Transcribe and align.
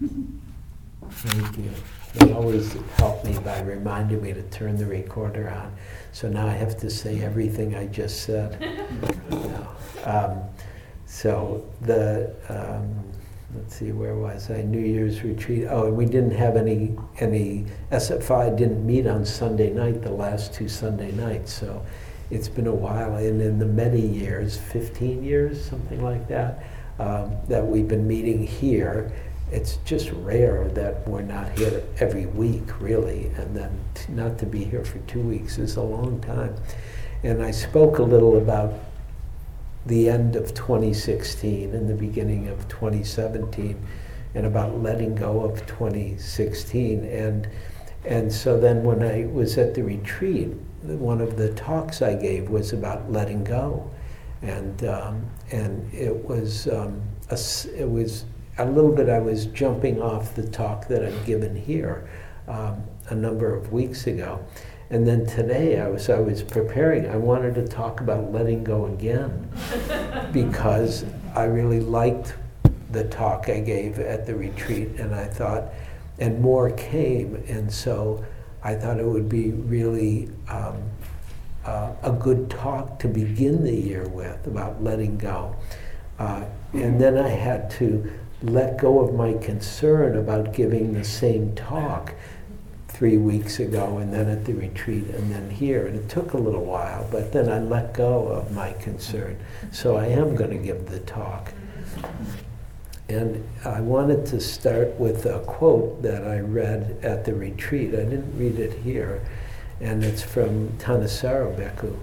Thank 0.00 1.58
you. 1.58 1.70
They 2.14 2.32
always 2.32 2.72
help 2.96 3.24
me 3.24 3.38
by 3.38 3.60
reminding 3.62 4.22
me 4.22 4.32
to 4.32 4.42
turn 4.42 4.76
the 4.76 4.86
recorder 4.86 5.50
on. 5.50 5.74
So 6.12 6.28
now 6.28 6.46
I 6.46 6.52
have 6.52 6.76
to 6.78 6.90
say 6.90 7.22
everything 7.22 7.74
I 7.74 7.86
just 7.86 8.22
said. 8.22 8.60
No. 9.30 9.68
Um, 10.04 10.42
so 11.06 11.64
the 11.80 12.34
um, 12.48 13.04
let's 13.54 13.76
see, 13.76 13.92
where 13.92 14.16
was 14.16 14.50
I? 14.50 14.62
New 14.62 14.80
Year's 14.80 15.22
retreat. 15.22 15.66
Oh, 15.68 15.86
and 15.86 15.96
we 15.96 16.04
didn't 16.06 16.32
have 16.32 16.56
any 16.56 16.96
any 17.20 17.66
SFI 17.90 18.56
didn't 18.56 18.86
meet 18.86 19.06
on 19.06 19.24
Sunday 19.24 19.70
night 19.70 20.02
the 20.02 20.10
last 20.10 20.54
two 20.54 20.68
Sunday 20.68 21.10
nights. 21.12 21.52
So 21.52 21.84
it's 22.30 22.48
been 22.48 22.66
a 22.66 22.74
while, 22.74 23.16
and 23.16 23.40
in 23.40 23.58
the 23.58 23.66
many 23.66 24.00
years, 24.00 24.56
15 24.56 25.24
years, 25.24 25.64
something 25.64 26.02
like 26.02 26.28
that, 26.28 26.64
um, 26.98 27.34
that 27.48 27.64
we've 27.64 27.88
been 27.88 28.06
meeting 28.06 28.46
here 28.46 29.12
it's 29.54 29.76
just 29.84 30.10
rare 30.10 30.68
that 30.70 31.06
we're 31.06 31.22
not 31.22 31.56
here 31.56 31.84
every 32.00 32.26
week, 32.26 32.80
really, 32.80 33.26
and 33.36 33.56
then 33.56 33.78
t- 33.94 34.12
not 34.12 34.36
to 34.38 34.46
be 34.46 34.64
here 34.64 34.84
for 34.84 34.98
two 35.00 35.20
weeks 35.20 35.58
is 35.58 35.76
a 35.76 35.82
long 35.82 36.20
time. 36.20 36.56
And 37.22 37.40
I 37.40 37.52
spoke 37.52 37.98
a 37.98 38.02
little 38.02 38.36
about 38.36 38.74
the 39.86 40.08
end 40.10 40.34
of 40.34 40.54
2016 40.54 41.72
and 41.72 41.88
the 41.88 41.94
beginning 41.94 42.48
of 42.48 42.66
2017, 42.68 43.80
and 44.34 44.44
about 44.44 44.82
letting 44.82 45.14
go 45.14 45.42
of 45.42 45.64
2016. 45.66 47.04
And 47.04 47.48
and 48.04 48.30
so 48.32 48.58
then 48.58 48.82
when 48.82 49.04
I 49.04 49.26
was 49.26 49.56
at 49.56 49.72
the 49.74 49.82
retreat, 49.82 50.48
one 50.82 51.20
of 51.20 51.36
the 51.36 51.54
talks 51.54 52.02
I 52.02 52.14
gave 52.14 52.50
was 52.50 52.72
about 52.72 53.10
letting 53.10 53.44
go, 53.44 53.88
and 54.42 54.84
um, 54.84 55.30
and 55.52 55.94
it 55.94 56.24
was 56.24 56.66
um, 56.66 57.00
a, 57.30 57.38
it 57.78 57.88
was 57.88 58.24
a 58.58 58.64
little 58.64 58.92
bit 58.92 59.08
I 59.08 59.18
was 59.18 59.46
jumping 59.46 60.00
off 60.00 60.34
the 60.34 60.46
talk 60.46 60.86
that 60.88 61.04
I'd 61.04 61.26
given 61.26 61.56
here 61.56 62.08
um, 62.46 62.82
a 63.08 63.14
number 63.14 63.54
of 63.54 63.72
weeks 63.72 64.06
ago. 64.06 64.44
And 64.90 65.06
then 65.06 65.26
today 65.26 65.80
I 65.80 65.88
was 65.88 66.08
I 66.08 66.20
was 66.20 66.42
preparing. 66.42 67.08
I 67.08 67.16
wanted 67.16 67.54
to 67.56 67.66
talk 67.66 68.00
about 68.00 68.32
letting 68.32 68.62
go 68.62 68.86
again 68.86 69.50
because 70.32 71.04
I 71.34 71.44
really 71.44 71.80
liked 71.80 72.34
the 72.92 73.04
talk 73.04 73.48
I 73.48 73.60
gave 73.60 73.98
at 73.98 74.24
the 74.24 74.36
retreat, 74.36 75.00
and 75.00 75.14
I 75.14 75.24
thought, 75.24 75.64
and 76.20 76.40
more 76.40 76.70
came, 76.70 77.42
and 77.48 77.72
so 77.72 78.24
I 78.62 78.74
thought 78.74 79.00
it 79.00 79.06
would 79.06 79.28
be 79.28 79.50
really 79.50 80.28
um, 80.48 80.76
uh, 81.64 81.92
a 82.02 82.12
good 82.12 82.48
talk 82.50 82.98
to 83.00 83.08
begin 83.08 83.64
the 83.64 83.74
year 83.74 84.06
with 84.08 84.46
about 84.46 84.82
letting 84.82 85.18
go. 85.18 85.56
Uh, 86.18 86.44
and 86.72 87.00
then 87.00 87.18
I 87.18 87.28
had 87.28 87.70
to 87.72 88.12
let 88.50 88.78
go 88.78 89.00
of 89.00 89.14
my 89.14 89.34
concern 89.34 90.16
about 90.16 90.52
giving 90.52 90.92
the 90.92 91.04
same 91.04 91.54
talk 91.54 92.14
three 92.88 93.16
weeks 93.16 93.58
ago 93.58 93.98
and 93.98 94.12
then 94.12 94.28
at 94.28 94.44
the 94.44 94.52
retreat 94.52 95.06
and 95.08 95.32
then 95.32 95.50
here. 95.50 95.86
And 95.86 95.96
it 95.96 96.08
took 96.08 96.32
a 96.32 96.38
little 96.38 96.64
while, 96.64 97.06
but 97.10 97.32
then 97.32 97.48
I 97.48 97.58
let 97.58 97.94
go 97.94 98.28
of 98.28 98.52
my 98.52 98.72
concern. 98.74 99.38
So 99.72 99.96
I 99.96 100.06
am 100.06 100.36
going 100.36 100.50
to 100.50 100.58
give 100.58 100.88
the 100.88 101.00
talk. 101.00 101.52
And 103.08 103.46
I 103.64 103.80
wanted 103.80 104.24
to 104.26 104.40
start 104.40 104.98
with 104.98 105.26
a 105.26 105.40
quote 105.40 106.02
that 106.02 106.24
I 106.26 106.38
read 106.38 106.98
at 107.02 107.24
the 107.24 107.34
retreat. 107.34 107.94
I 107.94 108.04
didn't 108.04 108.38
read 108.38 108.58
it 108.58 108.72
here, 108.78 109.26
and 109.80 110.02
it's 110.02 110.22
from 110.22 110.68
Thanissaro 110.78 111.54
Bhikkhu. 111.54 111.96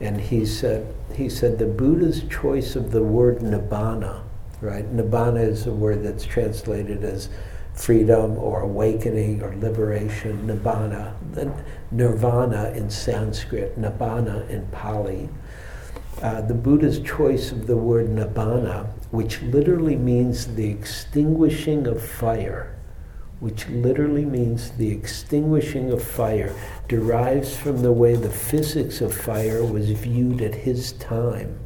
And 0.00 0.20
he 0.20 0.46
said, 0.46 0.94
he 1.14 1.28
said, 1.28 1.58
the 1.58 1.66
Buddha's 1.66 2.22
choice 2.30 2.76
of 2.76 2.92
the 2.92 3.02
word 3.02 3.38
nibbana 3.38 4.22
right? 4.60 4.84
Nibbana 4.94 5.46
is 5.46 5.66
a 5.66 5.72
word 5.72 6.02
that's 6.02 6.24
translated 6.24 7.04
as 7.04 7.28
freedom 7.74 8.36
or 8.38 8.62
awakening 8.62 9.42
or 9.42 9.54
liberation, 9.56 10.46
nibbana. 10.46 11.14
Nirvana 11.90 12.70
in 12.70 12.90
Sanskrit, 12.90 13.78
nibbana 13.80 14.48
in 14.50 14.66
Pali. 14.68 15.28
Uh, 16.22 16.40
the 16.40 16.54
Buddha's 16.54 17.00
choice 17.00 17.52
of 17.52 17.66
the 17.66 17.76
word 17.76 18.08
nibbana, 18.08 18.88
which 19.12 19.40
literally 19.42 19.94
means 19.94 20.48
the 20.48 20.68
extinguishing 20.68 21.86
of 21.86 22.02
fire, 22.02 22.76
which 23.38 23.68
literally 23.68 24.24
means 24.24 24.70
the 24.72 24.90
extinguishing 24.90 25.92
of 25.92 26.02
fire, 26.02 26.52
derives 26.88 27.56
from 27.56 27.82
the 27.82 27.92
way 27.92 28.16
the 28.16 28.28
physics 28.28 29.00
of 29.00 29.14
fire 29.14 29.64
was 29.64 29.90
viewed 29.90 30.42
at 30.42 30.54
his 30.54 30.92
time. 30.94 31.56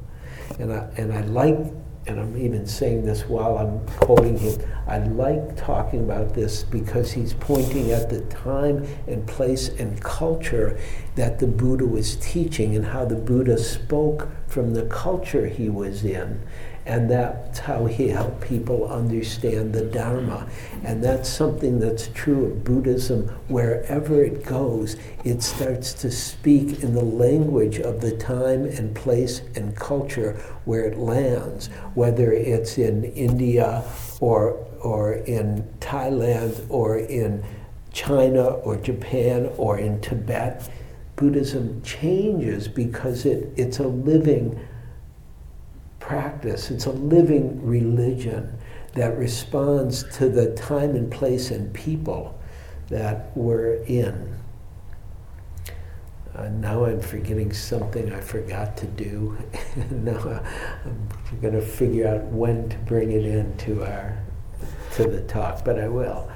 And 0.58 0.70
I, 0.70 0.90
and 0.98 1.14
I 1.14 1.22
like 1.22 1.58
and 2.06 2.18
I'm 2.18 2.36
even 2.36 2.66
saying 2.66 3.04
this 3.04 3.28
while 3.28 3.58
I'm 3.58 3.86
quoting 3.86 4.36
him, 4.36 4.60
I 4.88 4.98
like 4.98 5.56
talking 5.56 6.00
about 6.00 6.34
this 6.34 6.64
because 6.64 7.12
he's 7.12 7.34
pointing 7.34 7.92
at 7.92 8.10
the 8.10 8.22
time 8.22 8.86
and 9.06 9.26
place 9.26 9.68
and 9.68 10.00
culture 10.02 10.78
that 11.14 11.38
the 11.38 11.46
Buddha 11.46 11.86
was 11.86 12.16
teaching 12.16 12.74
and 12.74 12.86
how 12.86 13.04
the 13.04 13.14
Buddha 13.14 13.56
spoke 13.56 14.28
from 14.48 14.74
the 14.74 14.86
culture 14.86 15.46
he 15.46 15.68
was 15.68 16.04
in 16.04 16.42
and 16.84 17.08
that's 17.08 17.60
how 17.60 17.86
he 17.86 18.08
helped 18.08 18.40
people 18.40 18.90
understand 18.90 19.72
the 19.72 19.84
Dharma. 19.84 20.48
And 20.82 21.02
that's 21.02 21.28
something 21.28 21.78
that's 21.78 22.08
true 22.08 22.46
of 22.46 22.64
Buddhism. 22.64 23.28
Wherever 23.46 24.22
it 24.24 24.44
goes, 24.44 24.96
it 25.24 25.42
starts 25.42 25.92
to 25.94 26.10
speak 26.10 26.82
in 26.82 26.94
the 26.94 27.04
language 27.04 27.78
of 27.78 28.00
the 28.00 28.16
time 28.16 28.64
and 28.64 28.94
place 28.96 29.42
and 29.54 29.76
culture 29.76 30.32
where 30.64 30.84
it 30.84 30.98
lands, 30.98 31.68
whether 31.94 32.32
it's 32.32 32.78
in 32.78 33.04
India 33.04 33.84
or, 34.20 34.54
or 34.80 35.12
in 35.12 35.62
Thailand 35.78 36.66
or 36.68 36.98
in 36.98 37.44
China 37.92 38.44
or 38.44 38.76
Japan 38.76 39.50
or 39.56 39.78
in 39.78 40.00
Tibet. 40.00 40.68
Buddhism 41.14 41.80
changes 41.82 42.66
because 42.66 43.24
it, 43.24 43.52
it's 43.56 43.78
a 43.78 43.86
living 43.86 44.58
practice, 46.02 46.70
it's 46.70 46.86
a 46.86 46.90
living 46.90 47.64
religion 47.64 48.58
that 48.94 49.16
responds 49.16 50.02
to 50.16 50.28
the 50.28 50.52
time 50.54 50.96
and 50.96 51.10
place 51.10 51.52
and 51.52 51.72
people 51.72 52.38
that 52.88 53.34
we're 53.36 53.76
in. 53.84 54.36
Uh, 56.34 56.48
now 56.48 56.84
I'm 56.84 57.00
forgetting 57.00 57.52
something 57.52 58.12
I 58.12 58.20
forgot 58.20 58.76
to 58.78 58.86
do. 58.86 59.38
now 59.90 60.40
I'm 60.84 61.08
going 61.40 61.54
to 61.54 61.62
figure 61.62 62.08
out 62.08 62.24
when 62.24 62.68
to 62.68 62.76
bring 62.78 63.12
it 63.12 63.24
into 63.24 63.84
our 63.84 64.18
to 64.96 65.04
the 65.04 65.22
talk, 65.22 65.64
but 65.64 65.78
I 65.78 65.88
will. 65.88 66.30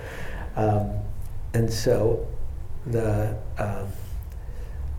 Um, 0.54 0.92
and 1.54 1.70
so 1.70 2.26
the 2.86 3.36
um, 3.58 3.88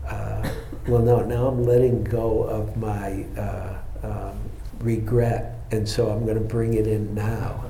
uh, 0.06 0.50
well, 0.86 1.02
no, 1.02 1.24
now 1.24 1.48
I'm 1.48 1.64
letting 1.64 2.04
go 2.04 2.42
of 2.44 2.76
my 2.76 3.24
uh, 3.36 3.78
um, 4.02 4.38
regret, 4.80 5.60
and 5.70 5.88
so 5.88 6.10
I'm 6.10 6.24
going 6.24 6.38
to 6.38 6.44
bring 6.44 6.74
it 6.74 6.86
in 6.86 7.14
now. 7.14 7.64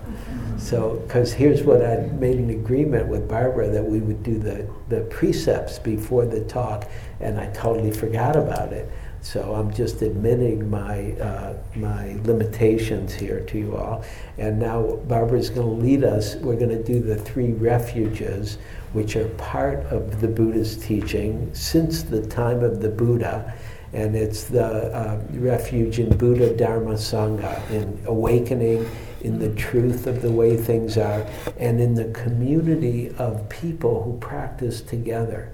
So, 0.56 1.02
because 1.06 1.32
here's 1.32 1.62
what 1.62 1.84
I 1.84 1.96
made 2.18 2.38
an 2.38 2.50
agreement 2.50 3.06
with 3.06 3.28
Barbara 3.28 3.68
that 3.68 3.84
we 3.84 4.00
would 4.00 4.22
do 4.22 4.38
the, 4.38 4.68
the 4.88 5.02
precepts 5.02 5.78
before 5.78 6.26
the 6.26 6.40
talk, 6.44 6.88
and 7.20 7.38
I 7.38 7.46
totally 7.52 7.92
forgot 7.92 8.36
about 8.36 8.72
it. 8.72 8.90
So 9.20 9.54
I'm 9.54 9.72
just 9.72 10.00
admitting 10.02 10.70
my 10.70 11.12
uh, 11.12 11.54
my 11.74 12.14
limitations 12.22 13.12
here 13.12 13.40
to 13.40 13.58
you 13.58 13.76
all. 13.76 14.04
And 14.38 14.58
now 14.58 14.96
Barbara's 15.08 15.50
going 15.50 15.66
to 15.66 15.84
lead 15.84 16.04
us. 16.04 16.36
We're 16.36 16.56
going 16.56 16.70
to 16.70 16.82
do 16.82 17.00
the 17.00 17.16
three 17.16 17.52
refuges, 17.52 18.58
which 18.92 19.16
are 19.16 19.28
part 19.30 19.80
of 19.86 20.20
the 20.20 20.28
Buddha's 20.28 20.76
teaching 20.76 21.52
since 21.52 22.02
the 22.02 22.24
time 22.26 22.62
of 22.62 22.80
the 22.80 22.88
Buddha 22.88 23.54
and 23.92 24.14
it's 24.14 24.44
the 24.44 24.64
uh, 24.64 25.20
refuge 25.32 25.98
in 25.98 26.16
Buddha 26.16 26.54
Dharma 26.54 26.94
Sangha, 26.94 27.70
in 27.70 28.00
awakening 28.06 28.88
in 29.22 29.38
the 29.38 29.52
truth 29.54 30.06
of 30.06 30.22
the 30.22 30.30
way 30.30 30.56
things 30.56 30.96
are, 30.96 31.26
and 31.58 31.80
in 31.80 31.94
the 31.94 32.06
community 32.12 33.10
of 33.18 33.48
people 33.48 34.02
who 34.02 34.18
practice 34.18 34.80
together. 34.80 35.52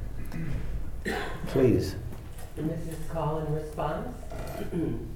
Please. 1.49 1.97
And 2.57 2.71
this 2.71 2.95
is 2.95 3.11
call 3.11 3.39
and 3.39 3.55
response. 3.55 4.09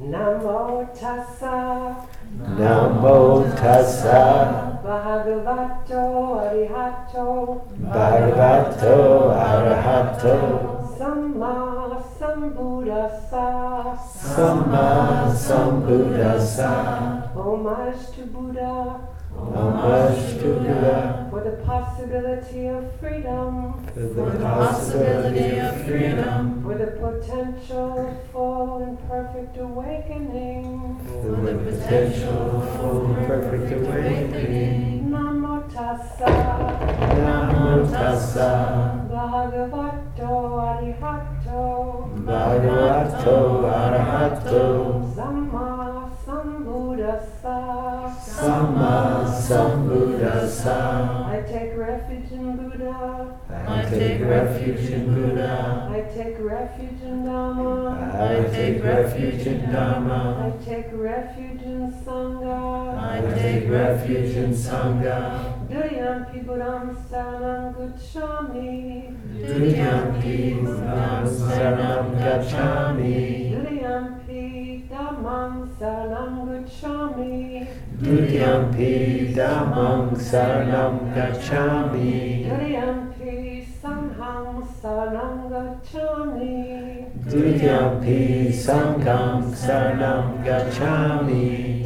Namo 0.00 0.88
tassa. 0.98 2.06
Namo 2.38 3.54
tassa. 3.54 4.80
Bhagavato 4.82 6.40
arihato. 6.40 7.68
Bhagavato 7.82 8.96
arahato. 9.36 10.79
Samma 11.00 11.96
Sambuddhassa. 12.18 13.96
Samma 13.96 15.32
Sambuddhassa. 15.32 17.32
Homage 17.32 18.04
to 18.16 18.26
Buddha. 18.26 19.00
Homage 19.34 20.38
to 20.40 20.60
Buddha. 20.60 21.26
For 21.30 21.40
the 21.42 21.56
possibility 21.64 22.66
of 22.66 22.84
freedom. 23.00 23.82
For 23.94 24.28
the 24.28 24.38
possibility 24.40 25.58
of 25.60 25.82
freedom. 25.86 26.62
For 26.62 26.76
the 26.76 26.88
potential 27.00 28.14
for 28.30 28.82
and 28.82 28.98
perfect 29.08 29.56
awakening. 29.56 31.00
For 31.22 31.40
the 31.40 31.54
potential 31.64 32.60
for 32.76 33.14
perfect 33.26 33.72
awakening. 33.72 35.08
Namo 35.08 35.64
Tassa. 35.72 36.28
Namo 37.16 37.88
Tassa. 37.90 38.99
Bhagavato 43.00 43.64
Arahato. 43.64 45.00
Samma 45.16 46.10
Sambuddhassa 46.24 47.56
Samma 48.20 49.24
Sambuddhassa 49.24 50.76
I 51.26 51.40
take 51.48 51.76
refuge 51.76 52.32
in 52.32 52.56
Buddha. 52.56 53.38
I 53.48 53.82
take 53.88 54.20
refuge 54.20 54.90
in 54.90 55.14
Buddha. 55.14 55.88
I 55.90 56.02
take 56.14 56.38
refuge 56.40 57.02
in 57.02 57.24
Dhamma 57.24 57.96
I 58.12 58.42
take 58.54 58.84
refuge 58.84 59.46
in 59.46 59.60
Dhamma 59.62 60.20
I 60.44 60.64
take 60.64 60.90
refuge 60.92 61.62
in 61.62 61.92
Sangha. 62.04 62.98
I 62.98 63.20
take 63.34 63.70
refuge 63.70 64.36
in 64.36 64.52
Sangha. 64.52 65.60
Buddham 66.50 66.96
Saranam 67.10 67.74
Gacchami 67.76 69.09
Duyampi 69.60 70.56
Buddham 70.64 71.26
Saranam 71.28 72.06
Gacchami 72.16 73.52
Duyampi 73.52 74.88
Dhammam 74.88 75.68
Saranam 75.76 76.48
Gacchami 76.48 77.68
Duyampi 78.00 79.34
Dhammam 79.36 80.16
Saranam 80.16 81.12
Gacchami 81.12 82.48
Duyampi 82.48 83.66
Sangham 83.82 84.64
Saranam 84.80 85.36
Gacchami 85.52 86.56
Duyampi 87.28 88.48
Sangham 88.64 89.42
Saranam 89.52 90.42
Gacchami 90.42 91.84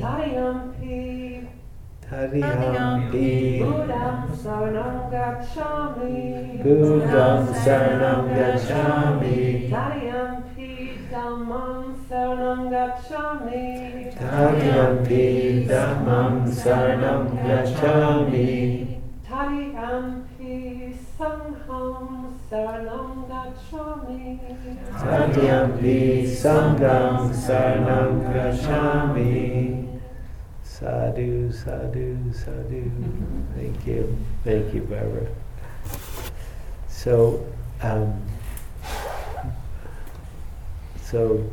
Tadiyampi 2.15 3.59
Buddham 3.59 4.31
Saranam 4.39 5.11
Gacchami. 5.11 6.63
Buddham 6.63 7.43
Saranam 7.63 8.23
Gacchami 8.39 9.69
Tadayampi 9.69 10.71
Dhammam 11.11 11.83
Saranam 12.07 12.71
Gacchami. 12.71 14.15
Tadiyampi 14.15 15.67
Dhammam 15.67 16.35
Saranam 16.47 17.25
Gacchami. 17.47 19.03
Tadayampi 19.27 20.95
Sangham 21.19 22.39
Saranam 22.49 23.27
Gacchami. 23.27 24.39
Tadiyampi 25.03 25.99
Sangham 26.31 27.35
Saranam 27.35 28.23
Gacchami 28.33 29.94
Sadhu, 30.85 31.51
sadhu, 31.51 32.33
sadhu. 32.35 32.91
Thank 33.57 33.87
you. 33.87 34.19
Thank 34.45 34.75
you, 34.75 34.83
Barbara. 34.83 35.27
So, 36.89 37.51
um, 37.81 38.23
so 41.01 41.51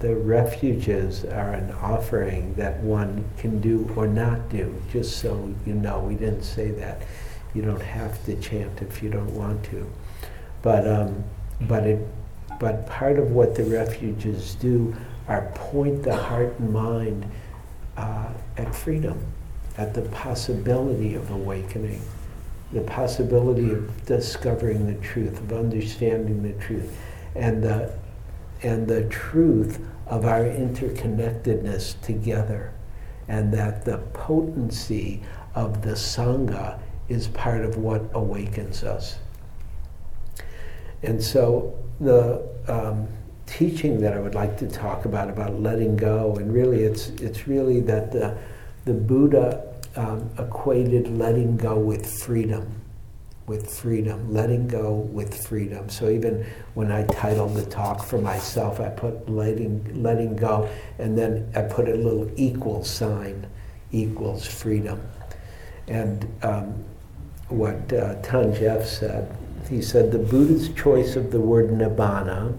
the 0.00 0.14
refuges 0.14 1.24
are 1.24 1.54
an 1.54 1.72
offering 1.80 2.52
that 2.56 2.78
one 2.80 3.24
can 3.38 3.62
do 3.62 3.90
or 3.96 4.06
not 4.06 4.50
do, 4.50 4.74
just 4.92 5.20
so 5.20 5.54
you 5.64 5.72
know. 5.72 6.00
We 6.00 6.14
didn't 6.14 6.42
say 6.42 6.70
that. 6.72 7.00
You 7.54 7.62
don't 7.62 7.80
have 7.80 8.22
to 8.26 8.36
chant 8.36 8.82
if 8.82 9.02
you 9.02 9.08
don't 9.08 9.34
want 9.34 9.64
to. 9.70 9.90
But, 10.60 10.86
um, 10.86 11.24
but, 11.62 11.84
it, 11.86 12.06
but 12.60 12.86
part 12.86 13.18
of 13.18 13.30
what 13.30 13.54
the 13.54 13.64
refuges 13.64 14.54
do 14.56 14.94
are 15.28 15.50
point 15.54 16.02
the 16.02 16.14
heart 16.14 16.58
and 16.58 16.74
mind 16.74 17.24
uh, 17.96 18.28
at 18.56 18.74
freedom, 18.74 19.20
at 19.78 19.94
the 19.94 20.02
possibility 20.02 21.14
of 21.14 21.30
awakening, 21.30 22.00
the 22.72 22.80
possibility 22.82 23.70
of 23.70 24.06
discovering 24.06 24.86
the 24.86 25.00
truth, 25.06 25.38
of 25.38 25.52
understanding 25.52 26.42
the 26.42 26.52
truth, 26.64 26.96
and 27.34 27.62
the, 27.62 27.92
and 28.62 28.86
the 28.86 29.04
truth 29.08 29.80
of 30.06 30.24
our 30.24 30.44
interconnectedness 30.44 32.00
together, 32.00 32.72
and 33.28 33.52
that 33.52 33.84
the 33.84 33.98
potency 34.12 35.22
of 35.54 35.82
the 35.82 35.92
Sangha 35.92 36.78
is 37.08 37.28
part 37.28 37.64
of 37.64 37.76
what 37.76 38.02
awakens 38.14 38.82
us. 38.82 39.18
And 41.02 41.22
so 41.22 41.78
the 42.00 42.46
um, 42.68 43.08
teaching 43.46 44.00
that 44.00 44.12
I 44.12 44.18
would 44.18 44.34
like 44.34 44.58
to 44.58 44.66
talk 44.68 45.04
about 45.04 45.28
about 45.30 45.60
letting 45.60 45.96
go, 45.96 46.36
and 46.36 46.52
really 46.52 46.82
it's 46.82 47.08
it's 47.20 47.46
really 47.46 47.80
that 47.80 48.12
the 48.12 48.36
the 48.84 48.92
Buddha 48.92 49.74
um, 49.96 50.30
equated 50.38 51.08
letting 51.16 51.56
go 51.56 51.78
with 51.78 52.06
freedom, 52.22 52.82
with 53.46 53.72
freedom, 53.72 54.32
letting 54.32 54.68
go 54.68 54.92
with 54.92 55.46
freedom. 55.46 55.88
So 55.88 56.10
even 56.10 56.44
when 56.74 56.92
I 56.92 57.04
titled 57.06 57.54
the 57.54 57.64
talk 57.64 58.04
for 58.04 58.18
myself, 58.18 58.80
I 58.80 58.88
put 58.90 59.28
letting 59.28 60.02
letting 60.02 60.36
go, 60.36 60.68
and 60.98 61.16
then 61.16 61.50
I 61.54 61.62
put 61.62 61.88
a 61.88 61.94
little 61.94 62.30
equal 62.36 62.84
sign, 62.84 63.46
equals 63.92 64.46
freedom, 64.46 65.00
and 65.88 66.26
um, 66.42 66.84
what 67.48 67.92
uh, 67.92 68.20
said. 68.82 69.36
He 69.70 69.82
said 69.82 70.12
the 70.12 70.18
Buddha's 70.18 70.68
choice 70.70 71.16
of 71.16 71.32
the 71.32 71.40
word 71.40 71.70
nibbana 71.70 72.56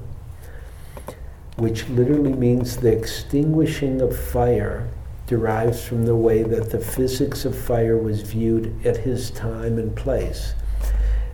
which 1.58 1.90
literally 1.90 2.34
means 2.34 2.78
the 2.78 2.92
extinguishing 2.92 4.02
of 4.02 4.18
fire, 4.18 4.90
derives 5.26 5.84
from 5.86 6.06
the 6.06 6.16
way 6.16 6.42
that 6.42 6.70
the 6.70 6.80
physics 6.80 7.44
of 7.46 7.58
fire 7.58 7.98
was 7.98 8.22
viewed 8.22 8.86
at 8.86 8.98
his 8.98 9.30
time 9.32 9.78
and 9.78 9.96
place. 9.96 10.54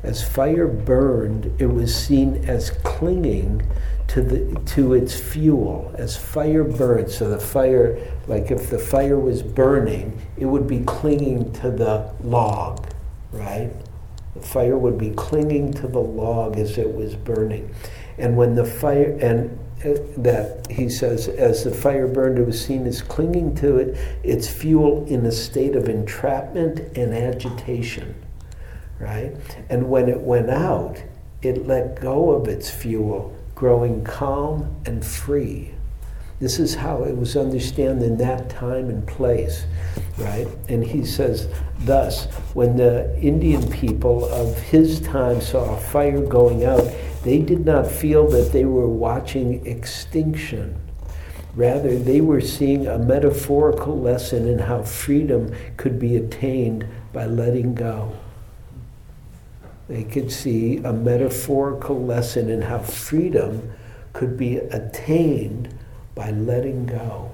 As 0.02 0.28
fire 0.28 0.68
burned, 0.68 1.54
it 1.62 1.68
was 1.68 1.96
seen 1.96 2.44
as 2.46 2.72
clinging 2.84 3.62
to, 4.08 4.22
the, 4.22 4.60
to 4.72 4.94
its 4.94 5.18
fuel. 5.18 5.94
As 5.98 6.18
fire 6.18 6.64
burned, 6.64 7.10
so 7.10 7.30
the 7.30 7.40
fire, 7.40 8.00
like 8.28 8.52
if 8.52 8.70
the 8.70 8.80
fire 8.80 9.20
was 9.20 9.42
burning, 9.42 10.20
it 10.38 10.46
would 10.46 10.68
be 10.68 10.80
clinging 10.82 11.52
to 11.54 11.70
the 11.70 12.12
log, 12.22 12.88
right? 13.32 13.72
The 14.36 14.42
fire 14.42 14.78
would 14.78 14.98
be 14.98 15.12
clinging 15.12 15.74
to 15.74 15.88
the 15.88 16.02
log 16.02 16.58
as 16.58 16.78
it 16.78 16.94
was 16.94 17.16
burning. 17.16 17.74
And 18.18 18.38
when 18.38 18.56
the 18.56 18.66
fire, 18.66 19.18
and 19.22 19.58
uh, 19.84 20.00
that 20.18 20.68
he 20.70 20.88
says, 20.90 21.28
as 21.28 21.64
the 21.64 21.72
fire 21.72 22.08
burned, 22.08 22.40
it 22.40 22.46
was 22.46 22.64
seen 22.64 22.86
as 22.86 23.02
clinging 23.02 23.56
to 23.56 23.78
it, 23.78 23.98
its 24.24 24.48
fuel 24.48 25.06
in 25.08 25.26
a 25.26 25.32
state 25.32 25.76
of 25.76 25.90
entrapment 25.90 26.80
and 26.98 27.14
agitation, 27.14 28.16
right? 29.00 29.36
And 29.70 29.90
when 29.90 30.08
it 30.08 30.22
went 30.22 30.50
out, 30.50 31.02
it 31.42 31.68
let 31.68 32.00
go 32.00 32.32
of 32.32 32.48
its 32.48 32.70
fuel, 32.70 33.36
growing 33.56 34.04
calm 34.04 34.76
and 34.86 35.06
free. 35.06 35.74
This 36.40 36.60
is 36.60 36.76
how 36.76 37.04
it 37.04 37.16
was 37.16 37.38
understood 37.38 38.02
in 38.02 38.18
that 38.18 38.50
time 38.50 38.90
and 38.90 39.08
place, 39.08 39.66
right? 40.18 40.48
And 40.68 40.84
he 40.84 41.06
says, 41.06 41.48
thus, 41.80 42.26
when 42.54 42.76
the 42.76 43.18
Indian 43.20 43.70
people 43.72 44.26
of 44.26 44.58
his 44.58 45.00
time 45.00 45.40
saw 45.40 45.76
a 45.76 45.80
fire 45.80 46.22
going 46.22 46.66
out, 46.66 46.84
they 47.24 47.40
did 47.40 47.66
not 47.66 47.88
feel 47.88 48.28
that 48.30 48.52
they 48.52 48.66
were 48.66 48.88
watching 48.88 49.66
extinction. 49.66 50.80
Rather, 51.56 51.98
they 51.98 52.20
were 52.20 52.42
seeing 52.42 52.88
a 52.88 52.98
metaphorical 52.98 53.98
lesson 53.98 54.48
in 54.48 54.60
how 54.60 54.82
freedom 54.82 55.54
could 55.78 56.00
be 56.00 56.16
attained 56.16 56.86
by 57.14 57.26
letting 57.26 57.76
go. 57.76 58.18
They 59.88 60.04
could 60.04 60.32
see 60.32 60.78
a 60.78 60.92
metaphorical 60.92 62.04
lesson 62.04 62.50
in 62.50 62.64
how 62.64 62.80
freedom 62.80 63.72
could 64.14 64.36
be 64.36 64.58
attained 64.58 65.73
by 66.16 66.32
letting 66.32 66.86
go. 66.86 67.32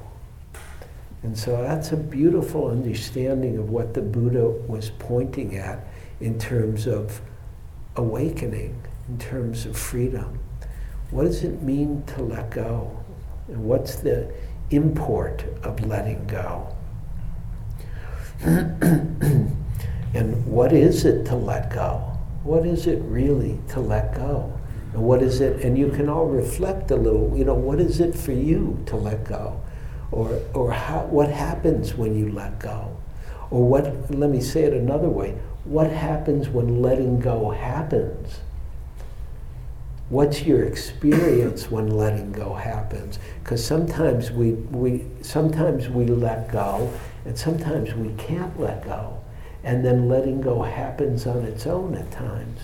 And 1.23 1.37
so 1.37 1.61
that's 1.61 1.91
a 1.91 1.97
beautiful 1.97 2.67
understanding 2.67 3.57
of 3.57 3.69
what 3.69 3.93
the 3.93 4.01
Buddha 4.01 4.47
was 4.47 4.89
pointing 4.89 5.57
at 5.57 5.85
in 6.21 6.39
terms 6.39 6.87
of 6.87 7.21
awakening 7.95 8.81
in 9.09 9.17
terms 9.17 9.65
of 9.65 9.77
freedom. 9.77 10.39
What 11.09 11.23
does 11.23 11.43
it 11.43 11.61
mean 11.61 12.03
to 12.07 12.21
let 12.21 12.51
go? 12.51 13.03
And 13.47 13.63
what's 13.63 13.95
the 13.95 14.31
import 14.69 15.43
of 15.63 15.85
letting 15.85 16.25
go? 16.27 16.75
and 18.41 20.45
what 20.45 20.71
is 20.71 21.05
it 21.05 21.25
to 21.25 21.35
let 21.35 21.73
go? 21.73 21.97
What 22.43 22.65
is 22.65 22.87
it 22.87 23.01
really 23.01 23.59
to 23.69 23.79
let 23.79 24.15
go? 24.15 24.58
And 24.93 25.03
what 25.03 25.21
is 25.21 25.39
it? 25.41 25.63
And 25.63 25.77
you 25.77 25.89
can 25.89 26.09
all 26.09 26.25
reflect 26.25 26.91
a 26.91 26.95
little, 26.95 27.35
you 27.35 27.45
know, 27.45 27.53
what 27.53 27.79
is 27.79 27.99
it 27.99 28.15
for 28.15 28.31
you 28.31 28.81
to 28.87 28.95
let 28.95 29.25
go? 29.25 29.61
Or, 30.11 30.41
or 30.53 30.71
how, 30.71 31.05
what 31.05 31.29
happens 31.29 31.93
when 31.93 32.17
you 32.17 32.31
let 32.31 32.59
go? 32.59 32.97
Or 33.51 33.67
what, 33.67 34.11
let 34.11 34.29
me 34.29 34.41
say 34.41 34.63
it 34.63 34.73
another 34.73 35.09
way, 35.09 35.37
what 35.63 35.91
happens 35.91 36.49
when 36.49 36.81
letting 36.81 37.19
go 37.19 37.51
happens? 37.51 38.39
What's 40.09 40.41
your 40.41 40.63
experience 40.63 41.69
when 41.69 41.87
letting 41.87 42.31
go 42.31 42.55
happens? 42.55 43.19
Because 43.43 43.63
sometimes 43.63 44.31
we, 44.31 44.53
we, 44.53 45.05
sometimes 45.21 45.87
we 45.87 46.05
let 46.05 46.51
go, 46.51 46.91
and 47.25 47.37
sometimes 47.37 47.93
we 47.93 48.13
can't 48.13 48.59
let 48.59 48.83
go. 48.83 49.21
And 49.63 49.85
then 49.85 50.09
letting 50.09 50.41
go 50.41 50.63
happens 50.63 51.27
on 51.27 51.43
its 51.43 51.67
own 51.67 51.93
at 51.93 52.09
times. 52.11 52.59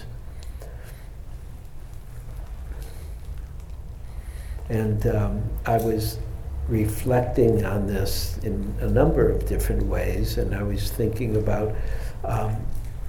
And 4.70 5.06
um, 5.08 5.44
I 5.66 5.78
was 5.78 6.20
reflecting 6.68 7.66
on 7.66 7.86
this 7.86 8.40
in 8.44 8.74
a 8.80 8.88
number 8.88 9.30
of 9.30 9.46
different 9.48 9.84
ways, 9.84 10.38
and 10.38 10.56
I 10.56 10.64
was 10.64 10.92
thinking 10.92 11.38
about 11.38 11.76
um, 12.24 12.56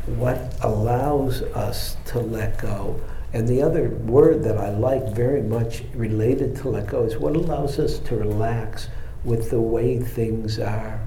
what 0.06 0.54
allows 0.62 1.42
us 1.42 1.96
to 2.06 2.20
let 2.20 2.58
go. 2.58 3.00
And 3.32 3.48
the 3.48 3.62
other 3.62 3.88
word 3.88 4.42
that 4.44 4.56
I 4.56 4.70
like 4.70 5.08
very 5.08 5.42
much 5.42 5.82
related 5.94 6.56
to 6.56 6.68
let 6.68 6.86
go 6.86 7.04
is 7.04 7.16
what 7.16 7.34
allows 7.34 7.78
us 7.78 7.98
to 8.00 8.16
relax 8.16 8.88
with 9.25 9.50
the 9.50 9.60
way 9.60 9.98
things 9.98 10.58
are, 10.58 11.00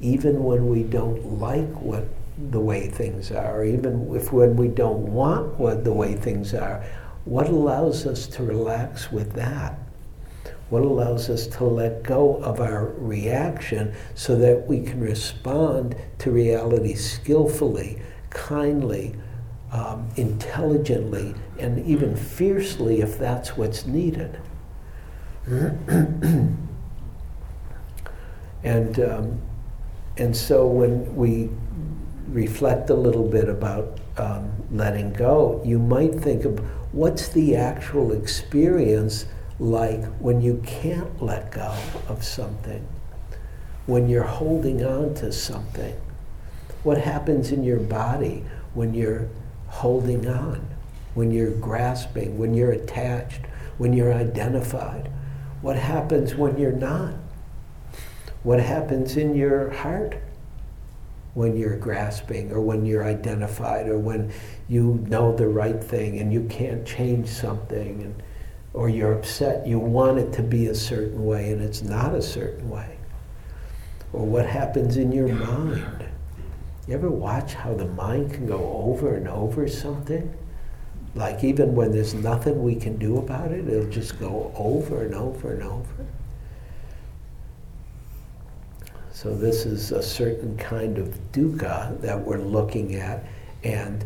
even 0.00 0.44
when 0.44 0.68
we 0.68 0.84
don't 0.84 1.40
like 1.40 1.68
what 1.80 2.04
the 2.50 2.60
way 2.60 2.88
things 2.88 3.32
are, 3.32 3.64
even 3.64 4.14
if 4.14 4.32
when 4.32 4.56
we 4.56 4.68
don't 4.68 5.12
want 5.12 5.58
what 5.58 5.84
the 5.84 5.92
way 5.92 6.14
things 6.14 6.54
are, 6.54 6.84
what 7.24 7.48
allows 7.48 8.06
us 8.06 8.26
to 8.28 8.42
relax 8.44 9.10
with 9.10 9.32
that? 9.32 9.78
What 10.68 10.82
allows 10.82 11.30
us 11.30 11.46
to 11.46 11.64
let 11.64 12.02
go 12.02 12.36
of 12.42 12.60
our 12.60 12.86
reaction 12.98 13.94
so 14.14 14.34
that 14.36 14.66
we 14.66 14.80
can 14.80 15.00
respond 15.00 15.94
to 16.18 16.30
reality 16.32 16.94
skillfully, 16.94 18.02
kindly, 18.30 19.14
um, 19.72 20.08
intelligently, 20.16 21.34
and 21.58 21.86
even 21.86 22.16
fiercely 22.16 23.00
if 23.00 23.18
that's 23.18 23.56
what's 23.56 23.86
needed. 23.86 24.40
and, 25.46 26.56
um, 28.64 29.40
and 30.16 30.36
so 30.36 30.66
when 30.66 31.14
we 31.14 31.48
reflect 32.28 32.90
a 32.90 32.94
little 32.94 33.28
bit 33.28 33.48
about 33.48 34.00
um, 34.16 34.50
letting 34.72 35.12
go, 35.12 35.62
you 35.64 35.78
might 35.78 36.14
think 36.14 36.44
of 36.44 36.58
what's 36.92 37.28
the 37.28 37.54
actual 37.54 38.12
experience 38.12 39.26
like 39.58 40.04
when 40.18 40.40
you 40.40 40.62
can't 40.66 41.22
let 41.22 41.50
go 41.50 41.74
of 42.08 42.24
something, 42.24 42.86
when 43.86 44.08
you're 44.08 44.24
holding 44.24 44.84
on 44.84 45.14
to 45.14 45.32
something. 45.32 45.94
What 46.82 46.98
happens 46.98 47.52
in 47.52 47.64
your 47.64 47.80
body 47.80 48.44
when 48.74 48.94
you're 48.94 49.28
holding 49.68 50.28
on, 50.28 50.66
when 51.14 51.30
you're 51.30 51.50
grasping, 51.50 52.38
when 52.38 52.54
you're 52.54 52.72
attached, 52.72 53.40
when 53.78 53.92
you're 53.92 54.12
identified? 54.12 55.10
What 55.62 55.76
happens 55.76 56.34
when 56.34 56.58
you're 56.58 56.72
not? 56.72 57.14
What 58.42 58.60
happens 58.60 59.16
in 59.16 59.34
your 59.34 59.70
heart 59.70 60.18
when 61.34 61.56
you're 61.56 61.76
grasping 61.76 62.52
or 62.52 62.60
when 62.60 62.86
you're 62.86 63.04
identified 63.04 63.88
or 63.88 63.98
when 63.98 64.32
you 64.68 65.04
know 65.08 65.34
the 65.34 65.48
right 65.48 65.82
thing 65.82 66.18
and 66.18 66.32
you 66.32 66.46
can't 66.48 66.86
change 66.86 67.28
something 67.28 68.02
and 68.02 68.22
or 68.76 68.90
you're 68.90 69.14
upset 69.14 69.66
you 69.66 69.78
want 69.78 70.18
it 70.18 70.34
to 70.34 70.42
be 70.42 70.66
a 70.66 70.74
certain 70.74 71.24
way 71.24 71.50
and 71.50 71.62
it's 71.62 71.82
not 71.82 72.14
a 72.14 72.20
certain 72.20 72.68
way. 72.68 72.98
Or 74.12 74.24
what 74.24 74.46
happens 74.46 74.98
in 74.98 75.10
your 75.10 75.28
mind? 75.28 76.06
You 76.86 76.94
ever 76.94 77.10
watch 77.10 77.54
how 77.54 77.72
the 77.72 77.86
mind 77.86 78.34
can 78.34 78.46
go 78.46 78.82
over 78.84 79.16
and 79.16 79.26
over 79.28 79.66
something? 79.66 80.32
Like 81.14 81.42
even 81.42 81.74
when 81.74 81.90
there's 81.90 82.12
nothing 82.12 82.62
we 82.62 82.76
can 82.76 82.98
do 82.98 83.16
about 83.16 83.50
it 83.50 83.66
it'll 83.66 83.90
just 83.90 84.20
go 84.20 84.52
over 84.54 85.04
and 85.04 85.14
over 85.14 85.54
and 85.54 85.62
over. 85.62 86.06
So 89.10 89.34
this 89.34 89.64
is 89.64 89.90
a 89.90 90.02
certain 90.02 90.54
kind 90.58 90.98
of 90.98 91.18
dukkha 91.32 91.98
that 92.02 92.20
we're 92.20 92.42
looking 92.42 92.96
at. 92.96 93.24
And 93.64 94.04